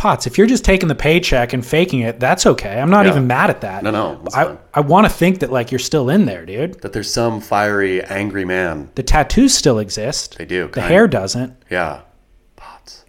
[0.00, 2.80] Potts, if you're just taking the paycheck and faking it, that's okay.
[2.80, 3.12] I'm not Yeah.
[3.12, 3.82] even mad at that.
[3.82, 4.58] No, no, I fine.
[4.72, 6.80] I want to think that like you're still in there, dude.
[6.80, 8.88] That there's some fiery angry man.
[8.94, 10.38] The tattoos still exist.
[10.38, 10.70] They do.
[10.72, 11.10] The hair of.
[11.10, 11.52] doesn't.
[11.68, 12.00] Yeah.
[12.56, 13.04] Potts.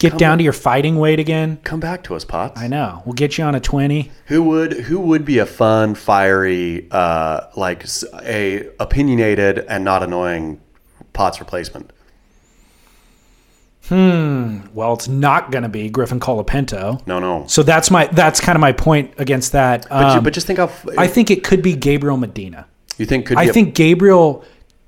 [0.00, 1.60] Get down to your fighting weight again.
[1.62, 2.60] Come back to us, Potts.
[2.60, 3.02] I know.
[3.06, 4.10] We'll get you on a 20.
[4.26, 7.84] Who would who would be a fun, fiery, uh, like
[8.24, 10.60] a opinionated and not annoying
[11.12, 11.92] Potts replacement?
[13.90, 17.06] Well, it's not going to be Griffin Colapinto.
[17.06, 17.44] No, no.
[17.48, 19.86] So that's my that's kind of my point against that.
[19.88, 22.66] But, you, Um, but just think how f- I think it could be Gabriel Medina.
[22.98, 24.44] you think could I be a- think Gabriel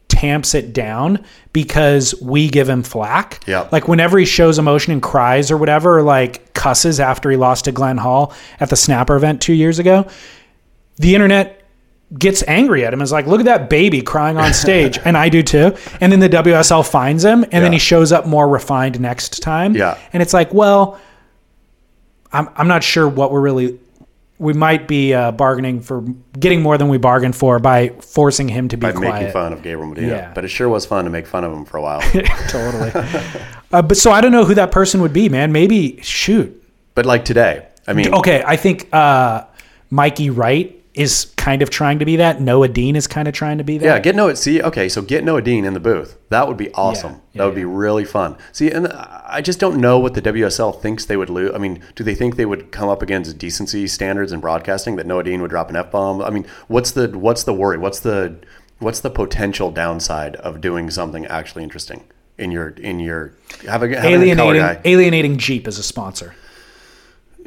[0.09, 3.43] tamps it down because we give him flack.
[3.47, 3.69] Yeah.
[3.73, 7.65] Like whenever he shows emotion and cries or whatever, or like cusses after he lost
[7.67, 10.07] to Glenn Hall at the Snapper event two years ago,
[10.97, 11.56] the internet
[12.19, 13.03] gets angry at him.
[13.03, 15.75] Is like, look at that baby crying on stage, and I do too.
[16.01, 19.75] And then the WSL finds him, and then he shows up more refined next time.
[19.75, 19.99] Yeah.
[20.13, 21.01] And it's like, well,
[22.33, 23.81] I'm I'm not sure what we're really.
[24.39, 26.03] We might be uh, bargaining for
[26.39, 29.15] getting more than we bargained for by forcing him to be by quiet.
[29.15, 30.09] making fun of Gabriel Medina.
[30.09, 30.33] Yeah.
[30.35, 32.03] But it sure was fun to make fun of him for a while.
[32.51, 32.91] totally.
[33.73, 35.53] uh, but so I don't know who that person would be, man.
[35.53, 36.63] Maybe shoot.
[36.95, 39.45] but like today, I mean, Okay, I think uh,
[39.89, 42.41] Mikey Wright is kind of trying to be that.
[42.41, 43.85] Noa Deane is kind of trying to be that.
[43.85, 44.35] yeah, get Noa.
[44.35, 46.19] See, okay, so get Noa Deane in the booth.
[46.31, 47.21] That would be awesome.
[47.33, 48.37] Yeah, that would be really fun.
[48.51, 51.55] See, and I just don't know what the WSL thinks they would lose.
[51.55, 55.07] I mean, do they think they would come up against decency standards in broadcasting that
[55.07, 56.23] Noa Deane would drop an f bomb?
[56.23, 57.77] I mean, what's the what's the worry?
[57.77, 58.39] What's the
[58.79, 62.05] what's the potential downside of doing something actually interesting
[62.39, 63.35] in your in your
[63.69, 66.35] have a, color alienating alienating Jeep as a sponsor.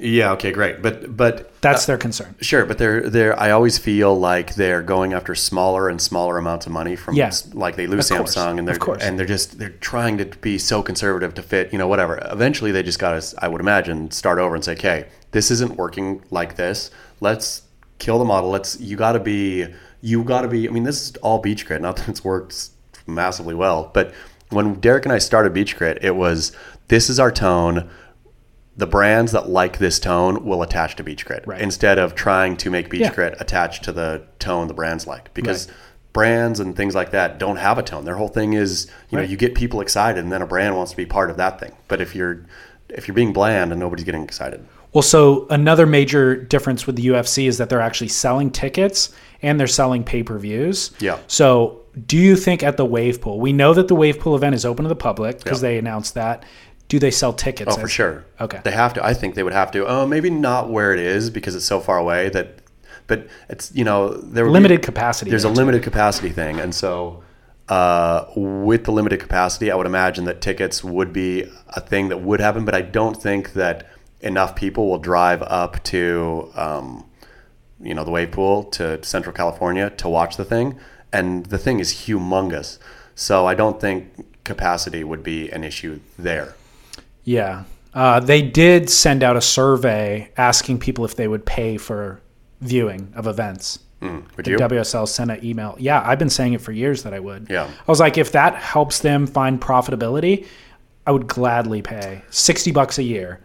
[0.01, 2.35] Yeah, okay, great, but but That's uh, their concern.
[2.41, 3.38] Sure, but they're they're.
[3.39, 7.15] I always feel like they're going after smaller and smaller amounts of money from.
[7.15, 7.31] Yeah.
[7.53, 9.03] Like they lose Samsung, and they're of course.
[9.03, 11.73] and they're just they're trying to be so conservative to fit.
[11.73, 12.19] You know, whatever.
[12.31, 13.43] Eventually, they just got to.
[13.43, 16.91] I would imagine start over and say, "Okay, this isn't working like this.
[17.19, 17.63] Let's
[17.97, 18.49] kill the model.
[18.49, 18.80] Let's.
[18.80, 19.67] You got to be.
[20.01, 20.67] You got to be.
[20.67, 21.81] I mean, this is all Beach Grit.
[21.81, 22.69] Not that it's worked
[23.05, 24.13] massively well, but
[24.49, 26.51] when Derek and I started Beach Grit, it was
[26.88, 27.89] this is our tone
[28.80, 31.60] the brands that like this tone will attach to Beach Grit Right.
[31.61, 33.14] instead of trying to make Beach Yeah.
[33.14, 35.76] Grit attach to the tone the brands like because Right.
[36.14, 38.06] brands and things like that don't have a tone.
[38.06, 40.91] Their whole thing is you know you get people excited and then a brand wants
[40.91, 41.73] to be part of that thing.
[41.88, 42.45] But if you're
[42.89, 44.61] if you're being bland and nobody's getting excited,
[44.93, 49.11] Well, so another major difference with the UFC is that they're actually selling tickets
[49.43, 50.89] and they're selling pay per views.
[50.99, 51.18] Yeah.
[51.27, 54.56] So, do you think at the Wave Pool, we know that the Wave Pool event
[54.56, 55.69] is open to the public because Yeah.
[55.69, 56.43] they announced that.
[56.89, 57.75] Do they sell tickets?
[57.75, 58.59] oh for sure, Okay.
[58.63, 59.05] they have to.
[59.05, 59.85] I think they would have to.
[59.87, 62.55] Oh, maybe not where it is because it's so far away that.
[63.07, 65.31] But it's you know there would be- Limited capacity.
[65.31, 67.23] there's a limited capacity thing and so
[67.67, 72.21] uh, with the limited capacity i would imagine that tickets would be a thing that
[72.21, 73.87] would happen but i don't think that
[74.21, 77.03] enough people will drive up to um,
[77.81, 80.77] you know the wave pool to central california to watch the thing
[81.11, 82.77] and the thing is humongous
[83.15, 86.53] so i don't think capacity would be an issue there
[87.23, 87.63] Yeah.
[87.93, 92.21] Uh, they did send out a survey asking people if they would pay for
[92.61, 93.79] viewing of events.
[94.01, 95.75] Mm, would The you WSL sent an email.
[95.79, 97.47] Yeah, I've been saying it for years that I would.
[97.49, 97.65] Yeah.
[97.65, 100.45] I was like, if that helps them find profitability,
[101.05, 103.41] I would gladly pay 60 bucks a year,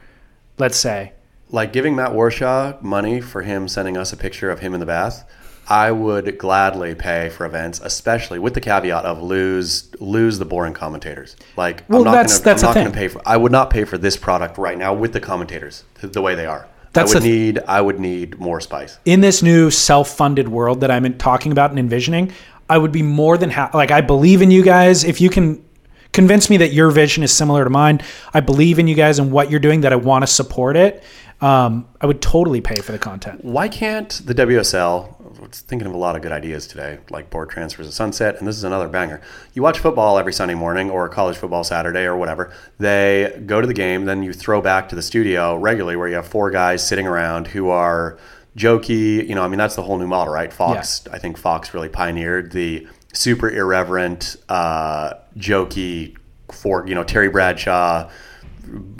[0.58, 1.12] let's say.
[1.50, 4.86] like giving Matt Warshaw money for him sending us a picture of him in the
[4.86, 5.24] bath,
[5.68, 10.74] I would gladly pay for events, especially with the caveat of lose lose the boring
[10.74, 11.36] commentators.
[11.56, 12.98] Like Well, I'm not that's- gonna, that's I'm not going to thing.
[13.00, 13.22] pay for.
[13.26, 16.46] I would not pay for this product right now with the commentators the way they
[16.46, 16.68] are.
[16.92, 18.98] That's I would need I would need more spice.
[19.04, 22.32] in this new self-funded world that I'm talking about and envisioning,
[22.70, 25.02] I would be more than ha- like I believe in you guys.
[25.02, 25.64] If you can
[26.12, 28.00] convince me that your vision is similar to mine,
[28.32, 29.80] I believe in you guys and what you're doing.
[29.80, 31.02] That I want to support it.
[31.40, 33.44] Um, I would totally pay for the content.
[33.44, 35.13] Why can't the WSL?
[35.46, 38.48] Was thinking of a lot of good ideas today, like board transfers at sunset, and
[38.48, 39.20] this is another banger.
[39.52, 42.52] You watch football every Sunday morning, or college football Saturday, or whatever.
[42.78, 46.14] They go to the game, then you throw back to the studio regularly, where you
[46.14, 48.18] have four guys sitting around who are
[48.56, 49.28] jokey.
[49.28, 50.50] You know, I mean, that's the whole new model, right?
[50.52, 56.16] Fox, I think Fox really pioneered the super irreverent, uh, jokey.
[56.52, 58.10] For you know, Terry Bradshaw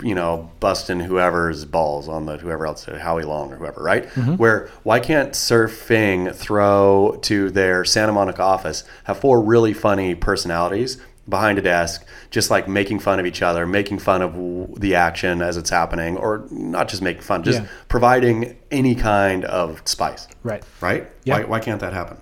[0.03, 4.05] you know, busting whoever's balls on the whoever else, Howie Long or whoever, right?
[4.09, 4.35] Mm-hmm.
[4.35, 10.97] Where why can't Surfing throw to their Santa Monica office have four really funny personalities
[11.27, 15.41] behind a desk, just like making fun of each other, making fun of the action
[15.41, 17.67] as it's happening, or not just making fun, just Yeah.
[17.87, 20.63] providing any kind of spice, Right.
[20.81, 21.07] right?
[21.23, 21.39] Yeah.
[21.39, 22.17] Why, why can't that happen?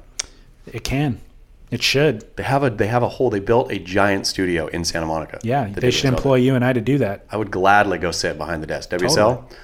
[0.72, 1.20] It can.
[1.74, 2.36] It should.
[2.38, 5.40] They have a they have a whole they built a giant studio in Santa Monica.
[5.44, 5.68] Yeah.
[5.68, 7.26] The They should employ you and I to do that.
[7.32, 8.92] I would gladly go sit behind the desk.
[8.92, 9.16] WSL.
[9.16, 9.58] Totally.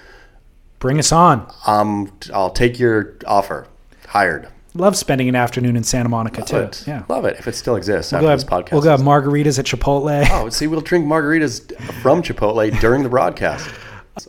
[0.79, 1.51] Bring us on.
[1.67, 3.67] um, I'll take your offer.
[4.07, 4.47] Hired.
[4.73, 6.57] Love spending an afternoon in Santa Monica too.
[6.57, 6.83] It.
[6.87, 7.03] Yeah.
[7.09, 7.37] Love it.
[7.37, 8.71] If it still exists We'll after go, this have, podcast.
[8.71, 10.27] we'll go have margaritas at Chipotle.
[10.31, 13.69] oh, see, we'll drink margaritas from Chipotle during the broadcast.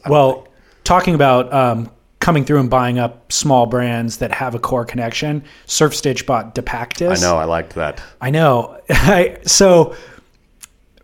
[0.09, 0.47] Well,
[0.85, 1.91] talking about um,
[2.21, 6.55] coming through and buying up small brands that have a core connection, Surf Stitch bought
[6.55, 7.19] Depactus.
[7.19, 7.37] I know.
[7.37, 8.01] I liked that.
[8.21, 8.81] I know.
[9.47, 9.97] So,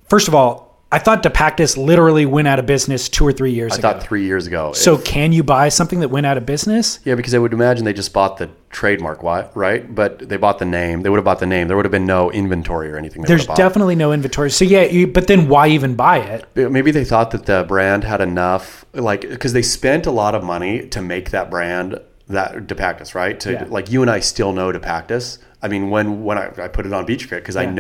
[0.09, 0.66] first of all,
[0.97, 3.89] I thought Depactus literally went out of business two or three years I ago.
[3.89, 4.73] I thought three years ago.
[4.73, 7.01] so, if- can you buy something that went out of business?
[7.05, 9.95] yeah, because I would imagine they just bought the trademark, right?
[9.95, 11.03] But they bought the name.
[11.03, 11.69] They would have bought the name.
[11.69, 13.21] There would have been no inventory or anything.
[13.21, 13.63] They There's would have bought.
[13.63, 14.51] definitely no inventory.
[14.51, 16.47] So, yeah, you, but then why even buy it?
[16.55, 20.43] Maybe they thought that the brand had enough, like, because they spent a lot of
[20.43, 23.39] money to make that brand that Depactus, right?
[23.41, 23.67] To Yeah.
[23.69, 25.37] like you and I still know Depactus.
[25.63, 27.71] I mean, when when I, I put it on Beach Grit because I Yeah.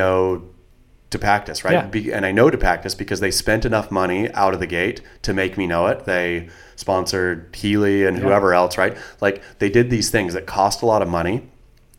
[1.17, 1.73] Know Depactus, right?
[1.73, 1.87] Yeah.
[1.87, 5.33] Be, and I know Depactus because they spent enough money out of the gate to
[5.33, 6.05] make me know it.
[6.05, 8.97] They sponsored Healy and whoever else, right?
[9.21, 11.49] Like they did these things that cost a lot of money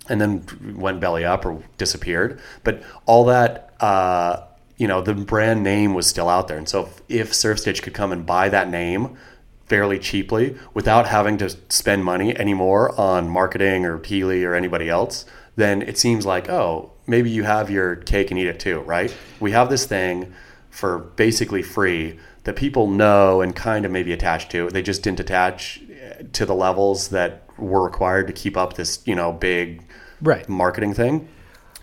[0.10, 2.40] and then went belly up or disappeared.
[2.64, 4.44] But all that, uh,
[4.78, 6.58] you know, the brand name was still out there.
[6.58, 9.18] And so if, if Surf Stitch could come and buy that name
[9.66, 15.26] fairly cheaply without having to spend money anymore on marketing or Healy or anybody else,
[15.56, 19.16] then it seems like, oh, maybe you have your cake and eat it too, right?
[19.40, 20.34] We have this thing
[20.70, 24.70] for basically free that people know and kind of maybe attach to.
[24.70, 29.00] They just didn't attach eh, to the levels that were required to keep up this,
[29.06, 29.84] you know, big
[30.22, 30.48] Right.
[30.48, 31.28] marketing thing.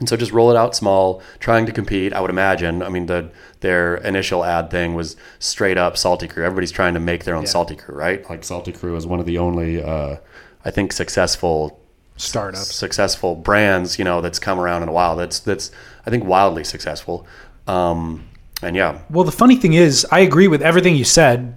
[0.01, 2.13] And so just roll it out small, trying to compete.
[2.13, 2.83] I would imagine.
[2.83, 3.31] I mean, the
[3.61, 6.45] their initial ad thing was straight up Salty Crew.
[6.45, 8.29] Everybody's trying to make their own Salty Crew, right?
[8.29, 10.17] Like Salty Crew is one of the only, uh,
[10.65, 11.81] I think, successful
[12.17, 12.75] Startups.
[12.75, 15.17] successful brands, you know, that's come around in a while.
[15.17, 15.71] That's that's
[16.07, 17.27] I think wildly successful.
[17.67, 18.29] Um,
[18.63, 21.57] and yeah, Well, the funny thing is, I agree with everything you said,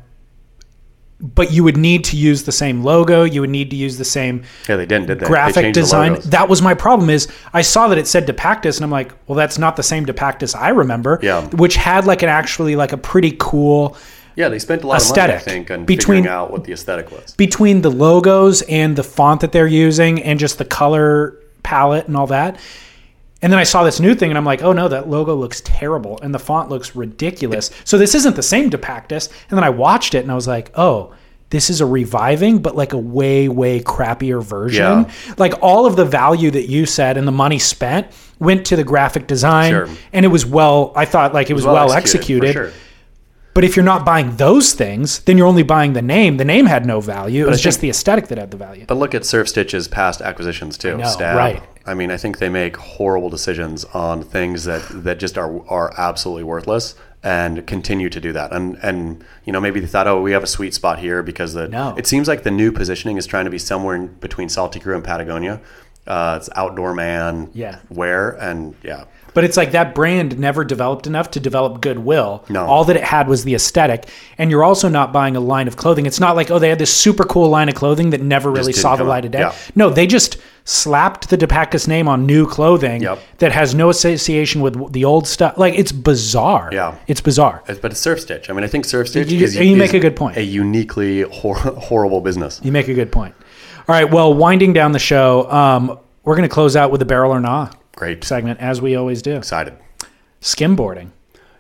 [1.20, 3.24] but you would need to use the same logo.
[3.24, 5.20] You would need to use the same yeah, they didn't, did?
[5.20, 6.20] They graphic design.
[6.26, 7.10] That was my problem.
[7.10, 10.06] Is I saw that it said Depactus, and I'm like, well, that's not the same
[10.06, 11.20] Depactus I remember.
[11.22, 11.46] Yeah.
[11.50, 13.98] Which had like an actually like a pretty cool
[14.38, 16.64] yeah, they spent a lot of aesthetic money, I think, on between- figuring out what
[16.64, 17.34] the aesthetic was.
[17.36, 22.16] between the logos and the font that they're using and just the color palette and
[22.16, 22.58] all that.
[23.42, 25.62] And then I saw this new thing and I'm like, oh no, that logo looks
[25.62, 27.70] terrible and the font looks ridiculous.
[27.84, 29.30] So this isn't the same Depactus.
[29.50, 31.14] And then I watched it and I was like, oh,
[31.50, 34.82] this is a reviving, but like a way, way crappier version.
[34.84, 35.12] Yeah.
[35.38, 38.08] Like all of the value that you said and the money spent
[38.40, 39.88] went to the graphic design Sure.
[40.14, 42.48] and it was well, I thought like it was well, executed.
[42.48, 42.72] for sure.
[43.58, 46.38] But if you're not buying those things, then you're only buying the name.
[46.38, 47.48] The name had no value.
[47.48, 48.86] It was just the aesthetic that had the value.
[48.88, 50.96] But look at Surf Stitch's past acquisitions too.
[50.96, 51.36] know, Stab.
[51.36, 51.64] right.
[51.84, 55.92] I mean, I think they make horrible decisions on things that, that just are are
[55.98, 56.94] absolutely worthless
[57.24, 58.54] and continue to do that.
[58.54, 61.54] And and you know maybe they thought, oh, we have a sweet spot here because
[61.54, 61.96] the No.
[61.98, 64.94] it seems like the new positioning is trying to be somewhere in between Salty Crew
[64.94, 65.62] and Patagonia.
[66.06, 67.80] Uh, it's outdoor man Yeah.
[67.90, 69.06] wear and yeah.
[69.38, 72.44] But it's like that brand never developed enough to develop goodwill.
[72.50, 72.66] No.
[72.66, 74.06] All that it had was the aesthetic.
[74.40, 76.08] And you're also not buying a line of clothing.
[76.08, 78.74] It's not like, oh, they had this super cool line of clothing that never really
[78.74, 79.42] saw the light of day.
[79.42, 79.54] Yeah.
[79.76, 83.20] No, they just slapped the Depactus name on new clothing Yep.
[83.38, 85.56] that has no association with the old stuff.
[85.56, 86.70] Like, it's bizarre.
[86.74, 86.96] Yeah.
[87.06, 87.62] It's bizarre.
[87.66, 88.50] It's- But it's Surf Stitch.
[88.50, 90.36] I mean, I think Surf Stitch You- is, you make a good point.
[90.38, 92.60] A uniquely hor- horrible business.
[92.64, 93.36] You make a good point.
[93.88, 94.10] All right.
[94.12, 97.40] Well, winding down the show, um, we're going to close out with a barrel or
[97.40, 98.24] nah Great.
[98.24, 99.36] segment, as we always do.
[99.36, 99.74] Excited.
[100.42, 101.10] Skimboarding.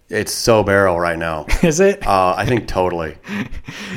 [0.09, 1.45] It's so barrel right now.
[1.63, 2.07] Is it?
[2.07, 3.17] Uh, I think totally.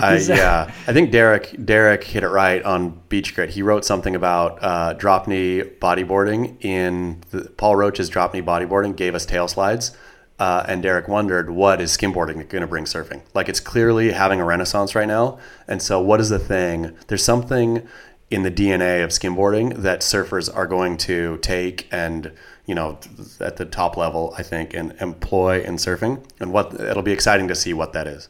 [0.00, 3.50] I, that- yeah, I think Derek Derek hit it right on Beach Grit.
[3.50, 8.96] He wrote something about uh, drop knee bodyboarding in the, Paul Roach's drop knee bodyboarding
[8.96, 9.96] gave us tail slides,
[10.40, 13.20] uh, and Derek wondered what is skimboarding going to bring surfing.
[13.34, 15.38] Like it's clearly having a renaissance right now,
[15.68, 16.96] and so what is the thing?
[17.06, 17.86] There's something
[18.30, 22.32] in the DNA of skimboarding that surfers are going to take and
[22.66, 22.98] you know
[23.40, 27.48] at the top level I think and employ in surfing and what it'll be exciting
[27.48, 28.28] to see what that is.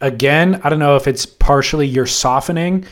[0.00, 2.84] Again, I don't know if it's partially you're softening.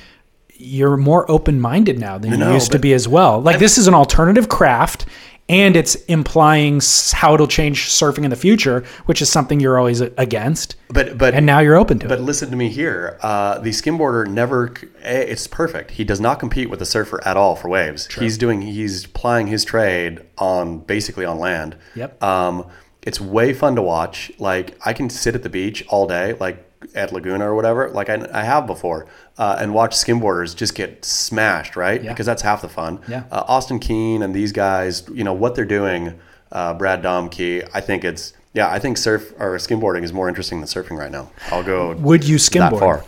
[0.54, 3.40] You're more open minded now than you No, used to be as well.
[3.40, 5.06] Like this is an alternative craft,
[5.50, 6.80] and it's implying
[7.12, 10.76] how it'll change surfing in the future, which is something you're always against.
[10.88, 12.18] But but And now you're open to But it.
[12.18, 13.18] But listen to me here.
[13.20, 14.72] Uh, the skimboarder never.
[15.02, 15.90] eh, It's perfect.
[15.92, 18.06] He does not compete with the surfer at all for waves.
[18.14, 18.62] He's doing.
[18.62, 21.76] He's plying his trade on basically on land.
[21.96, 22.22] Yep.
[22.22, 22.66] Um,
[23.02, 24.30] it's way fun to watch.
[24.38, 28.08] Like I can sit at the beach all day, like at Laguna or whatever, like
[28.08, 29.06] I, I have before,
[29.38, 32.02] uh, and watch skimboarders just get smashed, right?
[32.02, 32.10] Yeah.
[32.10, 33.00] Because that's half the fun.
[33.08, 33.24] Yeah.
[33.30, 36.18] Uh, Austin Keen and these guys, you know what they're doing.
[36.52, 40.58] Uh, Brad Domke, I think it's yeah, I think surf or skimboarding is more interesting
[40.60, 41.30] than surfing right now.
[41.52, 43.04] I'll go Would you that skimboard?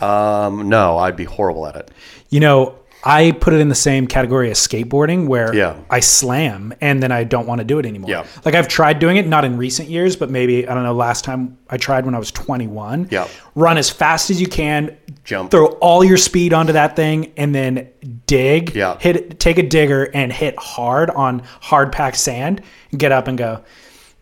[0.00, 0.46] far.
[0.46, 1.90] Um, no, I'd be horrible at it.
[2.30, 2.78] You know,
[3.08, 5.76] I put it in the same category as skateboarding where Yeah.
[5.88, 8.10] I slam and then I don't want to do it anymore.
[8.10, 8.26] Yeah.
[8.44, 11.24] Like I've tried doing it, not in recent years, but maybe, I don't know, last
[11.24, 13.08] time I tried when I was 21.
[13.12, 13.28] Yeah.
[13.54, 15.52] Run as fast as you can, Jump.
[15.52, 17.88] throw all your speed onto that thing, and then
[18.26, 18.74] dig.
[18.74, 18.98] Yeah.
[18.98, 22.60] Hit, take a digger and hit hard on hard packed sand
[22.90, 23.62] and get up and go,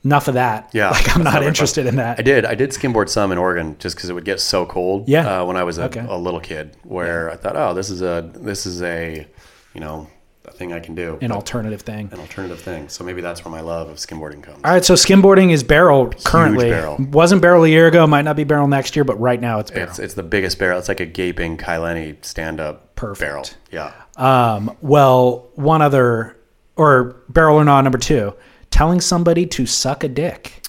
[0.04, 0.70] enough of that.
[0.72, 2.18] Yeah, Like I'm not interested in that.
[2.18, 2.44] I did.
[2.44, 5.08] I did skimboard some in Oregon just because it would get so cold.
[5.08, 5.40] Yeah.
[5.42, 6.04] Uh, when I was a, Okay.
[6.08, 9.26] a little kid, where I thought, oh, this is a this is a,
[9.74, 10.08] you know,
[10.46, 11.18] a thing I can do.
[11.22, 12.10] An alternative thing.
[12.12, 12.88] an alternative thing.
[12.90, 14.60] So maybe that's where my love of skimboarding comes.
[14.62, 16.66] All right, so skimboarding is barrel currently.
[16.66, 16.96] Huge barrel.
[17.10, 19.70] Wasn't barrel a year ago, might not be barrel next year, but right now it's
[19.70, 19.88] barrel.
[19.88, 20.78] It's it's the biggest barrel.
[20.78, 23.20] It's like a gaping Kai Lenny stand up Perfect.
[23.26, 23.44] barrel.
[23.72, 23.92] Yeah.
[24.16, 26.36] Um, well, one other,
[26.76, 28.34] or barrel or not, number two,
[28.74, 30.66] telling somebody to suck a dick.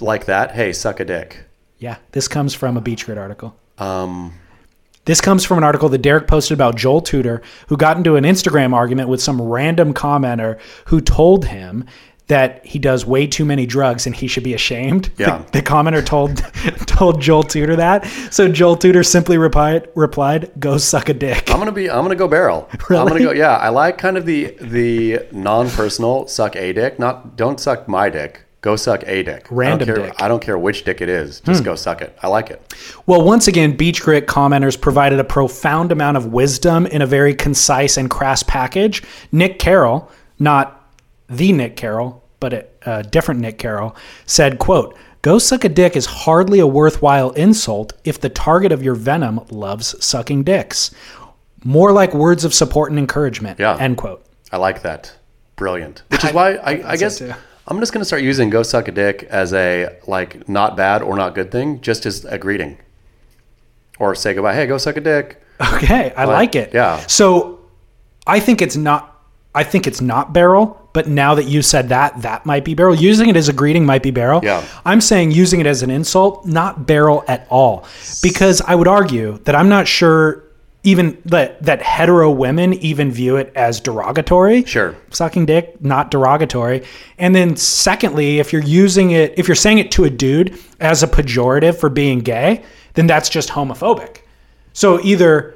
[0.00, 0.52] Like that.
[0.52, 1.44] Hey, suck a dick.
[1.78, 3.56] Yeah, this comes from a Beach Grit article.
[3.76, 4.32] Um,
[5.04, 8.22] This comes from an article that Derek posted about Joel Tudor, who got into an
[8.22, 11.84] Instagram argument with some random commenter who told him
[12.28, 15.10] that he does way too many drugs and he should be ashamed.
[15.18, 15.38] Yeah.
[15.50, 16.38] The, the commenter told
[16.86, 18.06] told Joel Tudor that.
[18.30, 21.90] So Joel Tudor simply replied, replied, "Go suck a dick." I'm gonna be.
[21.90, 22.68] I'm gonna go barrel.
[22.72, 23.08] I'm Really?
[23.08, 23.32] gonna go.
[23.32, 26.98] Yeah, I like kind of the the non-personal suck a dick.
[26.98, 28.40] Not don't suck my dick.
[28.62, 29.46] Go suck a dick.
[29.50, 30.16] Random I don't care, dick.
[30.18, 30.24] Hmm.
[30.24, 31.40] I don't care which dick it is.
[31.40, 32.16] Just go suck it.
[32.22, 32.74] I like it.
[33.04, 37.34] Well, once again, Beach Grit commenters provided a profound amount of wisdom in a very
[37.34, 39.02] concise and crass package.
[39.32, 40.83] Nick Carroll, not
[41.36, 43.96] the Nick Carroll, but a, a uh, different Nick Carroll,
[44.26, 48.82] said, quote, Go suck a dick is hardly a worthwhile insult if the target of
[48.82, 50.90] your venom loves sucking dicks.
[51.64, 53.58] More like words of support and encouragement.
[53.58, 53.74] Yeah.
[53.78, 54.22] End quote.
[54.52, 55.16] I like that.
[55.56, 56.02] Brilliant.
[56.08, 57.22] Which is why I, I guess.
[57.66, 61.16] I'm just gonna start using "go suck a dick" as a like not bad or
[61.16, 62.76] not good thing, just as a greeting,
[63.98, 64.54] or say goodbye.
[64.54, 65.42] Hey, go suck a dick.
[65.74, 66.74] Okay, I like it.
[66.74, 66.98] yeah.
[67.06, 67.60] So
[68.26, 69.13] I think it's not
[69.54, 72.94] I think it's not barrel, but now that you said that, that might be barrel.
[72.94, 74.40] Using it as a greeting might be barrel.
[74.42, 74.64] Yeah.
[74.84, 77.86] I'm saying using it as an insult, not barrel at all.
[78.22, 80.44] Because I would argue that I'm not sure
[80.84, 84.64] even that that hetero women even view it as derogatory.
[84.64, 84.94] Sure.
[85.10, 86.84] Sucking dick, not derogatory.
[87.18, 91.02] And then secondly, if you're using it if you're saying it to a dude as
[91.02, 92.62] a pejorative for being gay,
[92.94, 94.18] then that's just homophobic.
[94.74, 95.54] So either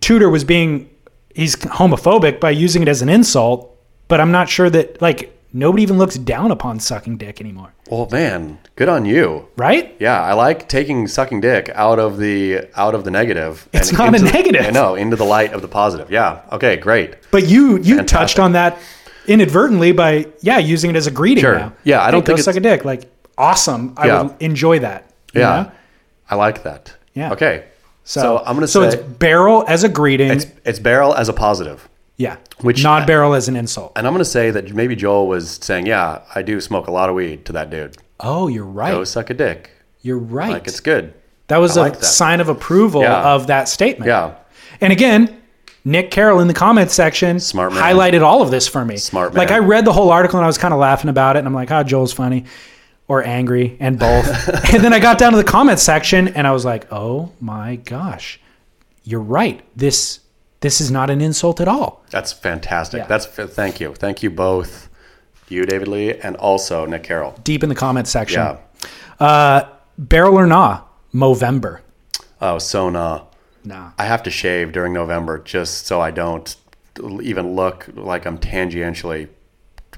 [0.00, 0.88] Tudor was being
[1.34, 3.76] he's homophobic by using it as an insult,
[4.08, 8.08] but I'm not sure that like nobody even looks down upon sucking dick anymore, Well,
[8.10, 9.48] man, good on you.
[9.56, 9.94] right?
[9.98, 13.68] Yeah, I like taking sucking dick out of the out of the negative.
[13.72, 14.66] It's and not a into the- negative.
[14.66, 16.10] I know into the light of the positive.
[16.10, 16.40] Yeah.
[16.52, 16.76] Okay.
[16.76, 17.16] Great.
[17.30, 18.06] But you you Fantastic.
[18.06, 18.78] touched on that
[19.26, 21.42] inadvertently by yeah using it as a greeting.
[21.42, 21.58] Sure.
[21.58, 21.72] Now.
[21.84, 22.84] Yeah, I don't Hey, go think suck a dick.
[22.84, 23.94] Like awesome.
[23.96, 24.22] I Yeah.
[24.22, 25.10] would enjoy that.
[25.34, 25.40] Yeah.
[25.64, 25.72] know?
[26.30, 26.94] I like that.
[27.14, 27.32] Yeah.
[27.32, 27.64] Okay.
[28.04, 30.30] So, So, I'm gonna so say it's barrel as a greeting.
[30.30, 31.88] it's it's barrel as a positive.
[32.16, 32.36] yeah.
[32.60, 33.92] which- not barrel as an insult.
[33.96, 36.92] And I'm going to say that maybe Joel was saying, "Yeah, I do smoke a
[36.92, 38.92] lot of weed." To that dude, Oh, you're right.
[38.92, 39.70] go suck a dick.
[40.02, 40.50] you're right.
[40.52, 41.12] Like it's good.
[41.48, 42.04] That was I a like that.
[42.04, 43.22] sign of approval Yeah.
[43.34, 44.08] of that statement.
[44.08, 44.32] Yeah.
[44.80, 45.36] And again,
[45.84, 47.82] Nick Carroll in the comments section Smart man.
[47.82, 48.96] highlighted all of this for me.
[48.96, 49.38] Smart man.
[49.38, 51.48] Like I read the whole article and I was kind of laughing about it, and
[51.48, 52.44] I'm like, "Oh, Joel's funny,"
[53.12, 54.48] or angry, and both.
[54.72, 57.76] and then I got down to the comment section and I was like, "Oh my
[57.76, 58.40] gosh,
[59.04, 59.62] you're right.
[59.76, 60.20] This
[60.60, 63.00] this is not an insult at all." That's fantastic.
[63.00, 63.06] Yeah.
[63.08, 64.88] That's thank you, thank you both.
[65.48, 67.38] you, David Lee, and also Nick Carroll.
[67.44, 68.40] Deep in the comment section.
[68.40, 68.58] Yeah.
[69.20, 69.68] Uh,
[69.98, 70.80] barrel or nah,
[71.12, 71.80] Movember.
[72.40, 73.24] Oh, so nah.
[73.62, 73.90] Nah.
[73.98, 76.56] I have to shave during November just so I don't
[77.20, 79.28] even look like I'm tangentially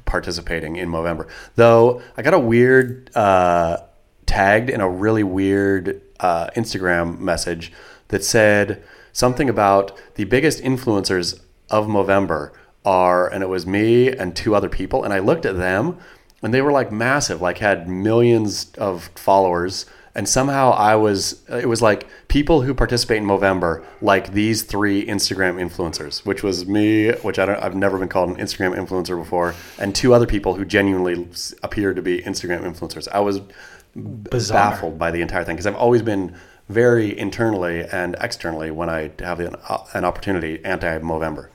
[0.05, 1.28] participating in Movember.
[1.56, 3.78] Though I got a weird uh,
[4.26, 7.72] tagged in a really weird uh, Instagram message
[8.09, 8.82] that said
[9.12, 11.40] something about the biggest influencers
[11.70, 12.52] of Movember
[12.85, 15.98] are, and it was me and two other people, and I looked at them,
[16.43, 21.69] and they were like massive, like had millions of followers and somehow I was it
[21.69, 27.11] was like people who participate in Movember like these three Instagram influencers, which was me,
[27.11, 30.55] which I don't I've never been called an Instagram influencer before, and two other people
[30.55, 31.28] who genuinely
[31.62, 33.09] appear to be Instagram influencers.
[33.09, 33.41] I was
[33.95, 34.70] Bizarre.
[34.70, 36.36] baffled by the entire thing because I've always been
[36.69, 41.49] very internally and externally when I have an, uh, an opportunity anti Movember.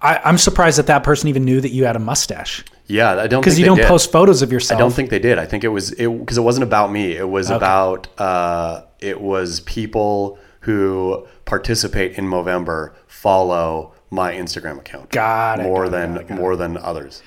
[0.00, 3.40] I'm surprised that that person even knew that you had a mustache Yeah, I don't
[3.40, 3.86] because you don't did.
[3.86, 4.78] post photos of yourself.
[4.78, 5.38] I don't think they did.
[5.38, 7.16] I think it was it because it wasn't about me.
[7.16, 15.10] It was about uh, it was people who participate in Movember follow my Instagram account.
[15.10, 17.22] Got it, more got it, than got it, more than others.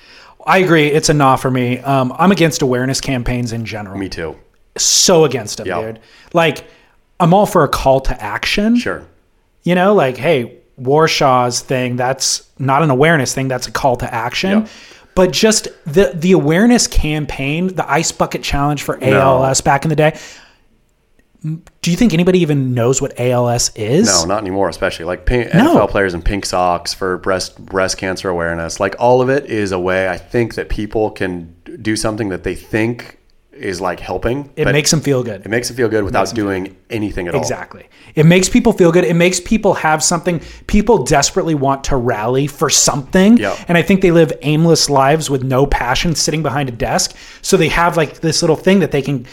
[0.46, 0.86] I agree.
[0.86, 1.78] It's a nah for me.
[1.80, 3.98] Um, I'm against awareness campaigns in general.
[3.98, 4.36] Me too.
[4.78, 5.80] So against them, Yeah.
[5.82, 6.00] dude.
[6.32, 6.64] Like,
[7.18, 8.76] I'm all for a call to action.
[8.76, 9.04] Sure.
[9.64, 14.14] You know, like, hey, Warshaw's thing, that's not an awareness thing, that's a call to
[14.14, 14.60] action.
[14.62, 14.66] Yeah.
[15.14, 19.96] But just the the awareness campaign, the ice bucket challenge for ALS back in the
[19.96, 20.18] day.
[21.42, 24.06] Do you think anybody even knows what ALS is?
[24.06, 24.68] No, not anymore.
[24.68, 25.74] Especially like pink, No.
[25.74, 28.78] NFL players in pink socks for breast breast cancer awareness.
[28.78, 32.44] Like all of it is a way I think that people can do something that
[32.44, 33.19] they think
[33.52, 34.50] is like helping.
[34.56, 35.42] It makes them feel good.
[35.44, 37.40] it makes them feel good without doing anything at all.
[37.40, 37.88] Exactly.
[38.14, 39.04] It makes people feel good.
[39.04, 40.40] It makes people have something.
[40.66, 43.36] People desperately want to rally for something.
[43.36, 43.56] Yeah.
[43.68, 47.14] And I think they live aimless lives with no passion sitting behind a desk.
[47.42, 49.26] So they have like this little thing that they can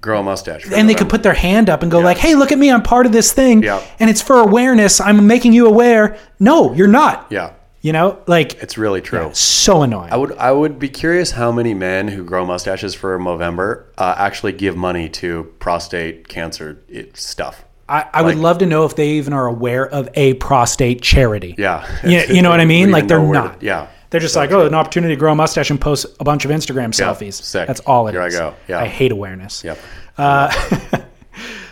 [0.00, 0.64] Grow a mustache.
[0.72, 2.70] and they could put their hand up and go like, "Hey, look at me!
[2.70, 3.80] I'm part of this thing, Yeah.
[3.98, 5.00] and it's for awareness.
[5.00, 7.26] I'm making you aware." No, you're not.
[7.30, 7.50] Yeah,
[7.82, 9.30] You know, like it's really true.
[9.32, 10.12] so annoying.
[10.12, 14.14] I would I would be curious how many men who grow mustaches for Movember uh,
[14.18, 17.64] actually give money to prostate cancer it, stuff.
[17.88, 21.54] I, I would love to know if they even are aware of a prostate charity.
[21.56, 22.90] Yeah, You, you know what I mean?
[22.90, 23.60] Like they're not.
[23.60, 24.62] to- yeah, They're just So like, true.
[24.62, 27.34] oh, an opportunity to grow a mustache and post a bunch of Instagram selfies.
[27.34, 27.68] sick.
[27.68, 28.34] That's all it is.
[28.34, 28.56] Here I go.
[28.66, 28.80] Yeah.
[28.80, 29.62] I hate awareness.
[29.62, 29.78] Yep.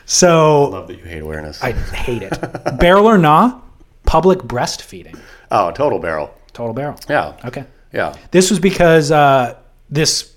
[0.06, 1.62] So Love that you hate awareness.
[1.62, 2.38] I hate it.
[2.78, 3.60] barrel or nah,
[4.04, 5.18] public breastfeeding.
[5.54, 6.34] Oh, total barrel.
[6.52, 6.96] Total barrel.
[7.08, 7.34] Yeah.
[7.44, 7.64] Okay.
[7.92, 8.14] Yeah.
[8.30, 9.56] This was because uh,
[9.90, 10.34] this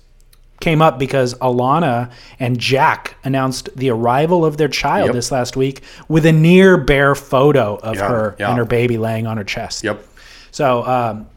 [0.60, 5.14] came up because Alana and Jack announced the arrival of their child Yep.
[5.14, 8.48] this last week with a near bare photo of Yeah, her yeah.
[8.48, 9.84] and her baby laying on her chest.
[9.84, 10.04] Yep.
[10.50, 11.28] So, um,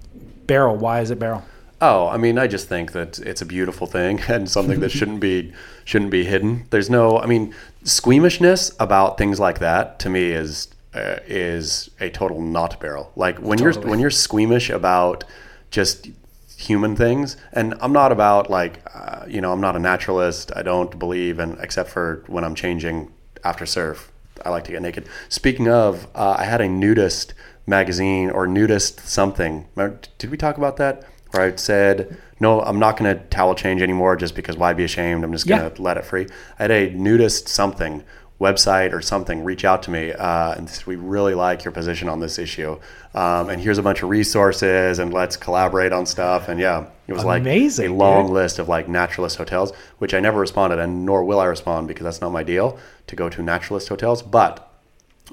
[0.47, 0.75] barrel.
[0.75, 1.43] Why is it barrel?
[1.83, 5.19] Oh, I mean, I just think that it's a beautiful thing and something that shouldn't
[5.19, 5.53] be
[5.85, 6.65] shouldn't be hidden.
[6.69, 7.53] There's no, I mean,
[7.83, 13.11] squeamishness about things like that to me is uh, is a total not barrel.
[13.15, 15.23] Like when you're when you're squeamish about
[15.72, 16.09] just
[16.57, 20.51] human things, and I'm not about like, uh, you know, I'm not a naturalist.
[20.55, 23.11] I don't believe in except for when I'm changing
[23.43, 24.11] after surf.
[24.45, 25.07] I like to get naked.
[25.30, 27.34] Speaking of, uh, I had a nudist
[27.68, 29.68] magazine or nudist something.
[29.76, 31.03] Remember- Did we talk about that?
[31.31, 34.84] Where I said, no, I'm not going to towel change anymore just because why be
[34.84, 35.23] ashamed?
[35.23, 35.81] I'm just going to Yeah.
[35.84, 36.27] let it free.
[36.59, 38.03] I had a nudist something
[38.41, 42.19] website or something reach out to me uh, and we really like your position on
[42.19, 42.72] this issue.
[43.13, 46.49] Um, and here's a bunch of resources and let's collaborate on stuff.
[46.49, 48.34] And yeah, it was Amazing, like a long dude.
[48.34, 52.03] list of like naturalist hotels, which I never responded and nor will I respond because
[52.03, 54.23] that's not my deal to go to naturalist hotels.
[54.23, 54.68] But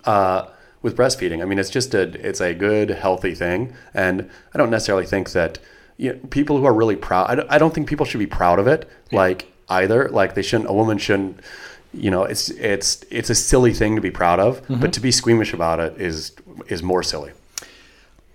[0.05, 0.49] uh,
[0.83, 4.71] with breastfeeding, I mean, it's just a it's a good healthy thing, and I don't
[4.71, 5.59] necessarily think that
[5.97, 7.31] you know, people who are really proud.
[7.31, 10.09] I don't, I don't think people should be proud of it, like either.
[10.09, 10.71] Like they shouldn't.
[10.71, 11.41] A woman shouldn't.
[11.95, 14.91] You know, it's it's it's a silly thing to be proud of, but mm-hmm.
[14.91, 16.33] to be squeamish about it is
[16.69, 17.33] is more silly.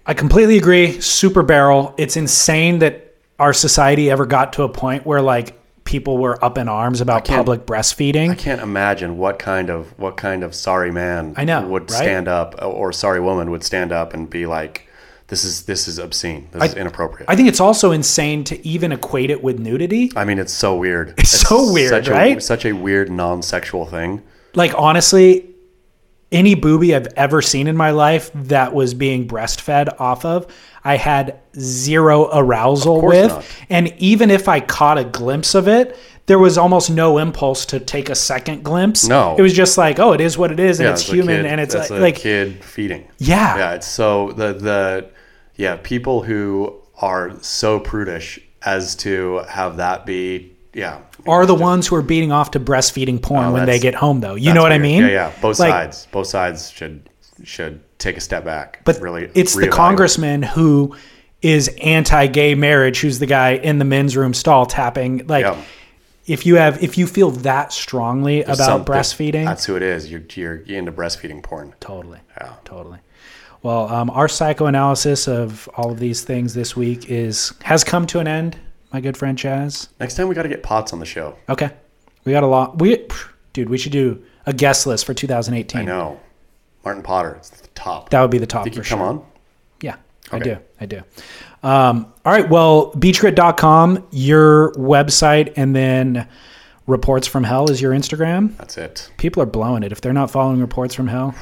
[0.06, 1.00] I completely agree.
[1.00, 1.94] Super barrel.
[1.98, 6.58] It's insane that our society ever got to a point where like people were up
[6.58, 8.30] in arms about public breastfeeding.
[8.30, 11.98] I can't imagine what kind of what kind of sorry man I know, would right?
[11.98, 14.88] stand up or sorry woman would stand up and be like,
[15.34, 16.48] "This is this is obscene.
[16.52, 20.12] This is inappropriate." I think it's also insane to even equate it with nudity.
[20.16, 21.16] I mean, it's so weird.
[21.18, 22.38] It's so weird, such right?
[22.38, 24.22] A, such a weird non-sexual thing.
[24.54, 25.50] Like honestly,
[26.32, 30.48] any booby I've ever seen in my life that was being breastfed off of,
[30.84, 33.30] I had zero arousal with.
[33.30, 33.46] not.
[33.70, 35.96] And even if I caught a glimpse of it,
[36.26, 39.08] there was almost no impulse to take a second glimpse.
[39.08, 39.36] No.
[39.38, 41.46] It was just like, oh, it is what it is, and it's a human, kid-
[41.46, 43.08] and it's like, a like kid feeding.
[43.18, 43.58] Yeah.
[43.58, 43.74] yeah.
[43.74, 45.10] It's so the the
[45.56, 51.88] yeah people who are so prudish as to have that be yeah are the ones
[51.88, 54.36] who are beating off to breastfeeding porn oh, when they Oh, get home though.
[54.36, 55.04] You know what I mean?
[55.04, 55.32] Yeah, yeah.
[55.42, 56.08] Both Like, sides.
[56.12, 57.10] Both sides should
[57.44, 58.82] should take a step back.
[58.84, 60.96] But really, it's the congressman who
[61.42, 65.58] is anti-gay marriage who's the guy in the men's room stall tapping like Yeah.
[66.26, 70.10] if you have if you feel that strongly about Some- breastfeeding That's who it is.
[70.10, 71.74] You're you're into breastfeeding porn.
[71.80, 72.54] totally Yeah.
[72.66, 73.00] totally
[73.64, 78.20] well um, our psychoanalysis of all of these things this week is has come to
[78.20, 78.58] an end
[78.92, 81.36] my good friend Chas Next time we got to get Potts on the show.
[81.50, 81.72] okay
[82.26, 83.08] we got a lot we
[83.54, 86.20] dude we should do a guest list for 2018 I know.
[86.84, 87.36] Martin Potter.
[87.36, 88.10] It's the top.
[88.10, 89.26] that would be the top Think for you come sure on?
[89.82, 89.96] Yeah,
[90.34, 90.58] I do.
[90.82, 90.98] I do.
[91.64, 92.50] Um, all right.
[92.50, 96.28] Well, beachgrit.com, your website, and then
[96.86, 98.58] Reports from Hell is your Instagram.
[98.58, 99.10] That's it.
[99.18, 99.94] People are blowing it.
[99.94, 101.34] If they're not following Reports from Hell,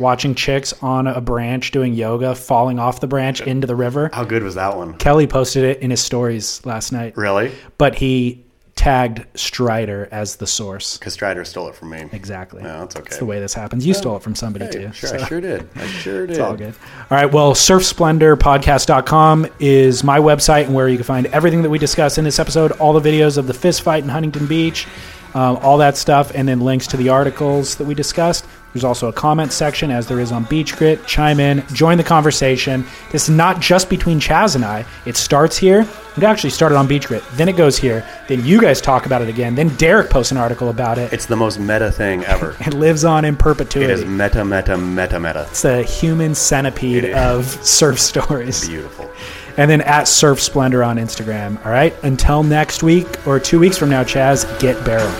[0.00, 4.10] watching chicks on a branch doing yoga, falling off the branch into the river.
[4.12, 4.94] How good was that one?
[4.94, 7.52] Kelly posted it in his stories last night, Really?
[7.78, 8.44] but he
[8.76, 10.96] tagged Strider as the source.
[10.96, 12.08] Because Strider stole it from me.
[12.12, 12.62] Exactly.
[12.62, 13.14] No, that's okay.
[13.18, 13.84] The way this happens.
[13.86, 14.92] You stole it from somebody Hey, too.
[14.92, 15.68] sure, so- I sure did.
[15.76, 16.30] I sure did.
[16.30, 16.74] It's all good.
[17.10, 17.30] All right.
[17.30, 22.24] Well, surfsplendorpodcast.com is my website and where you can find everything that we discuss in
[22.24, 24.86] this episode, all the videos of the fist fight in Huntington Beach,
[25.34, 28.46] um, all that stuff, and then links to the articles that we discussed.
[28.72, 31.04] There's also a comment section, as there is on Beach Grit.
[31.06, 32.84] Chime in, join the conversation.
[33.10, 34.84] This is not just between Chas and I.
[35.06, 35.88] It starts here.
[36.16, 37.24] It actually started on Beach Grit.
[37.32, 38.06] Then it goes here.
[38.28, 39.54] Then you guys talk about it again.
[39.54, 41.12] Then Derek posts an article about it.
[41.12, 42.56] It's the most meta thing ever.
[42.66, 43.92] It lives on in perpetuity.
[43.92, 45.46] it is meta, meta, meta, meta.
[45.50, 48.68] It's the human centipede of surf stories.
[48.68, 49.10] Beautiful.
[49.56, 51.64] And then at Surf Splendor on Instagram.
[51.66, 51.92] All right.
[52.04, 55.10] Until next week or two weeks from now, Chas, get barrel.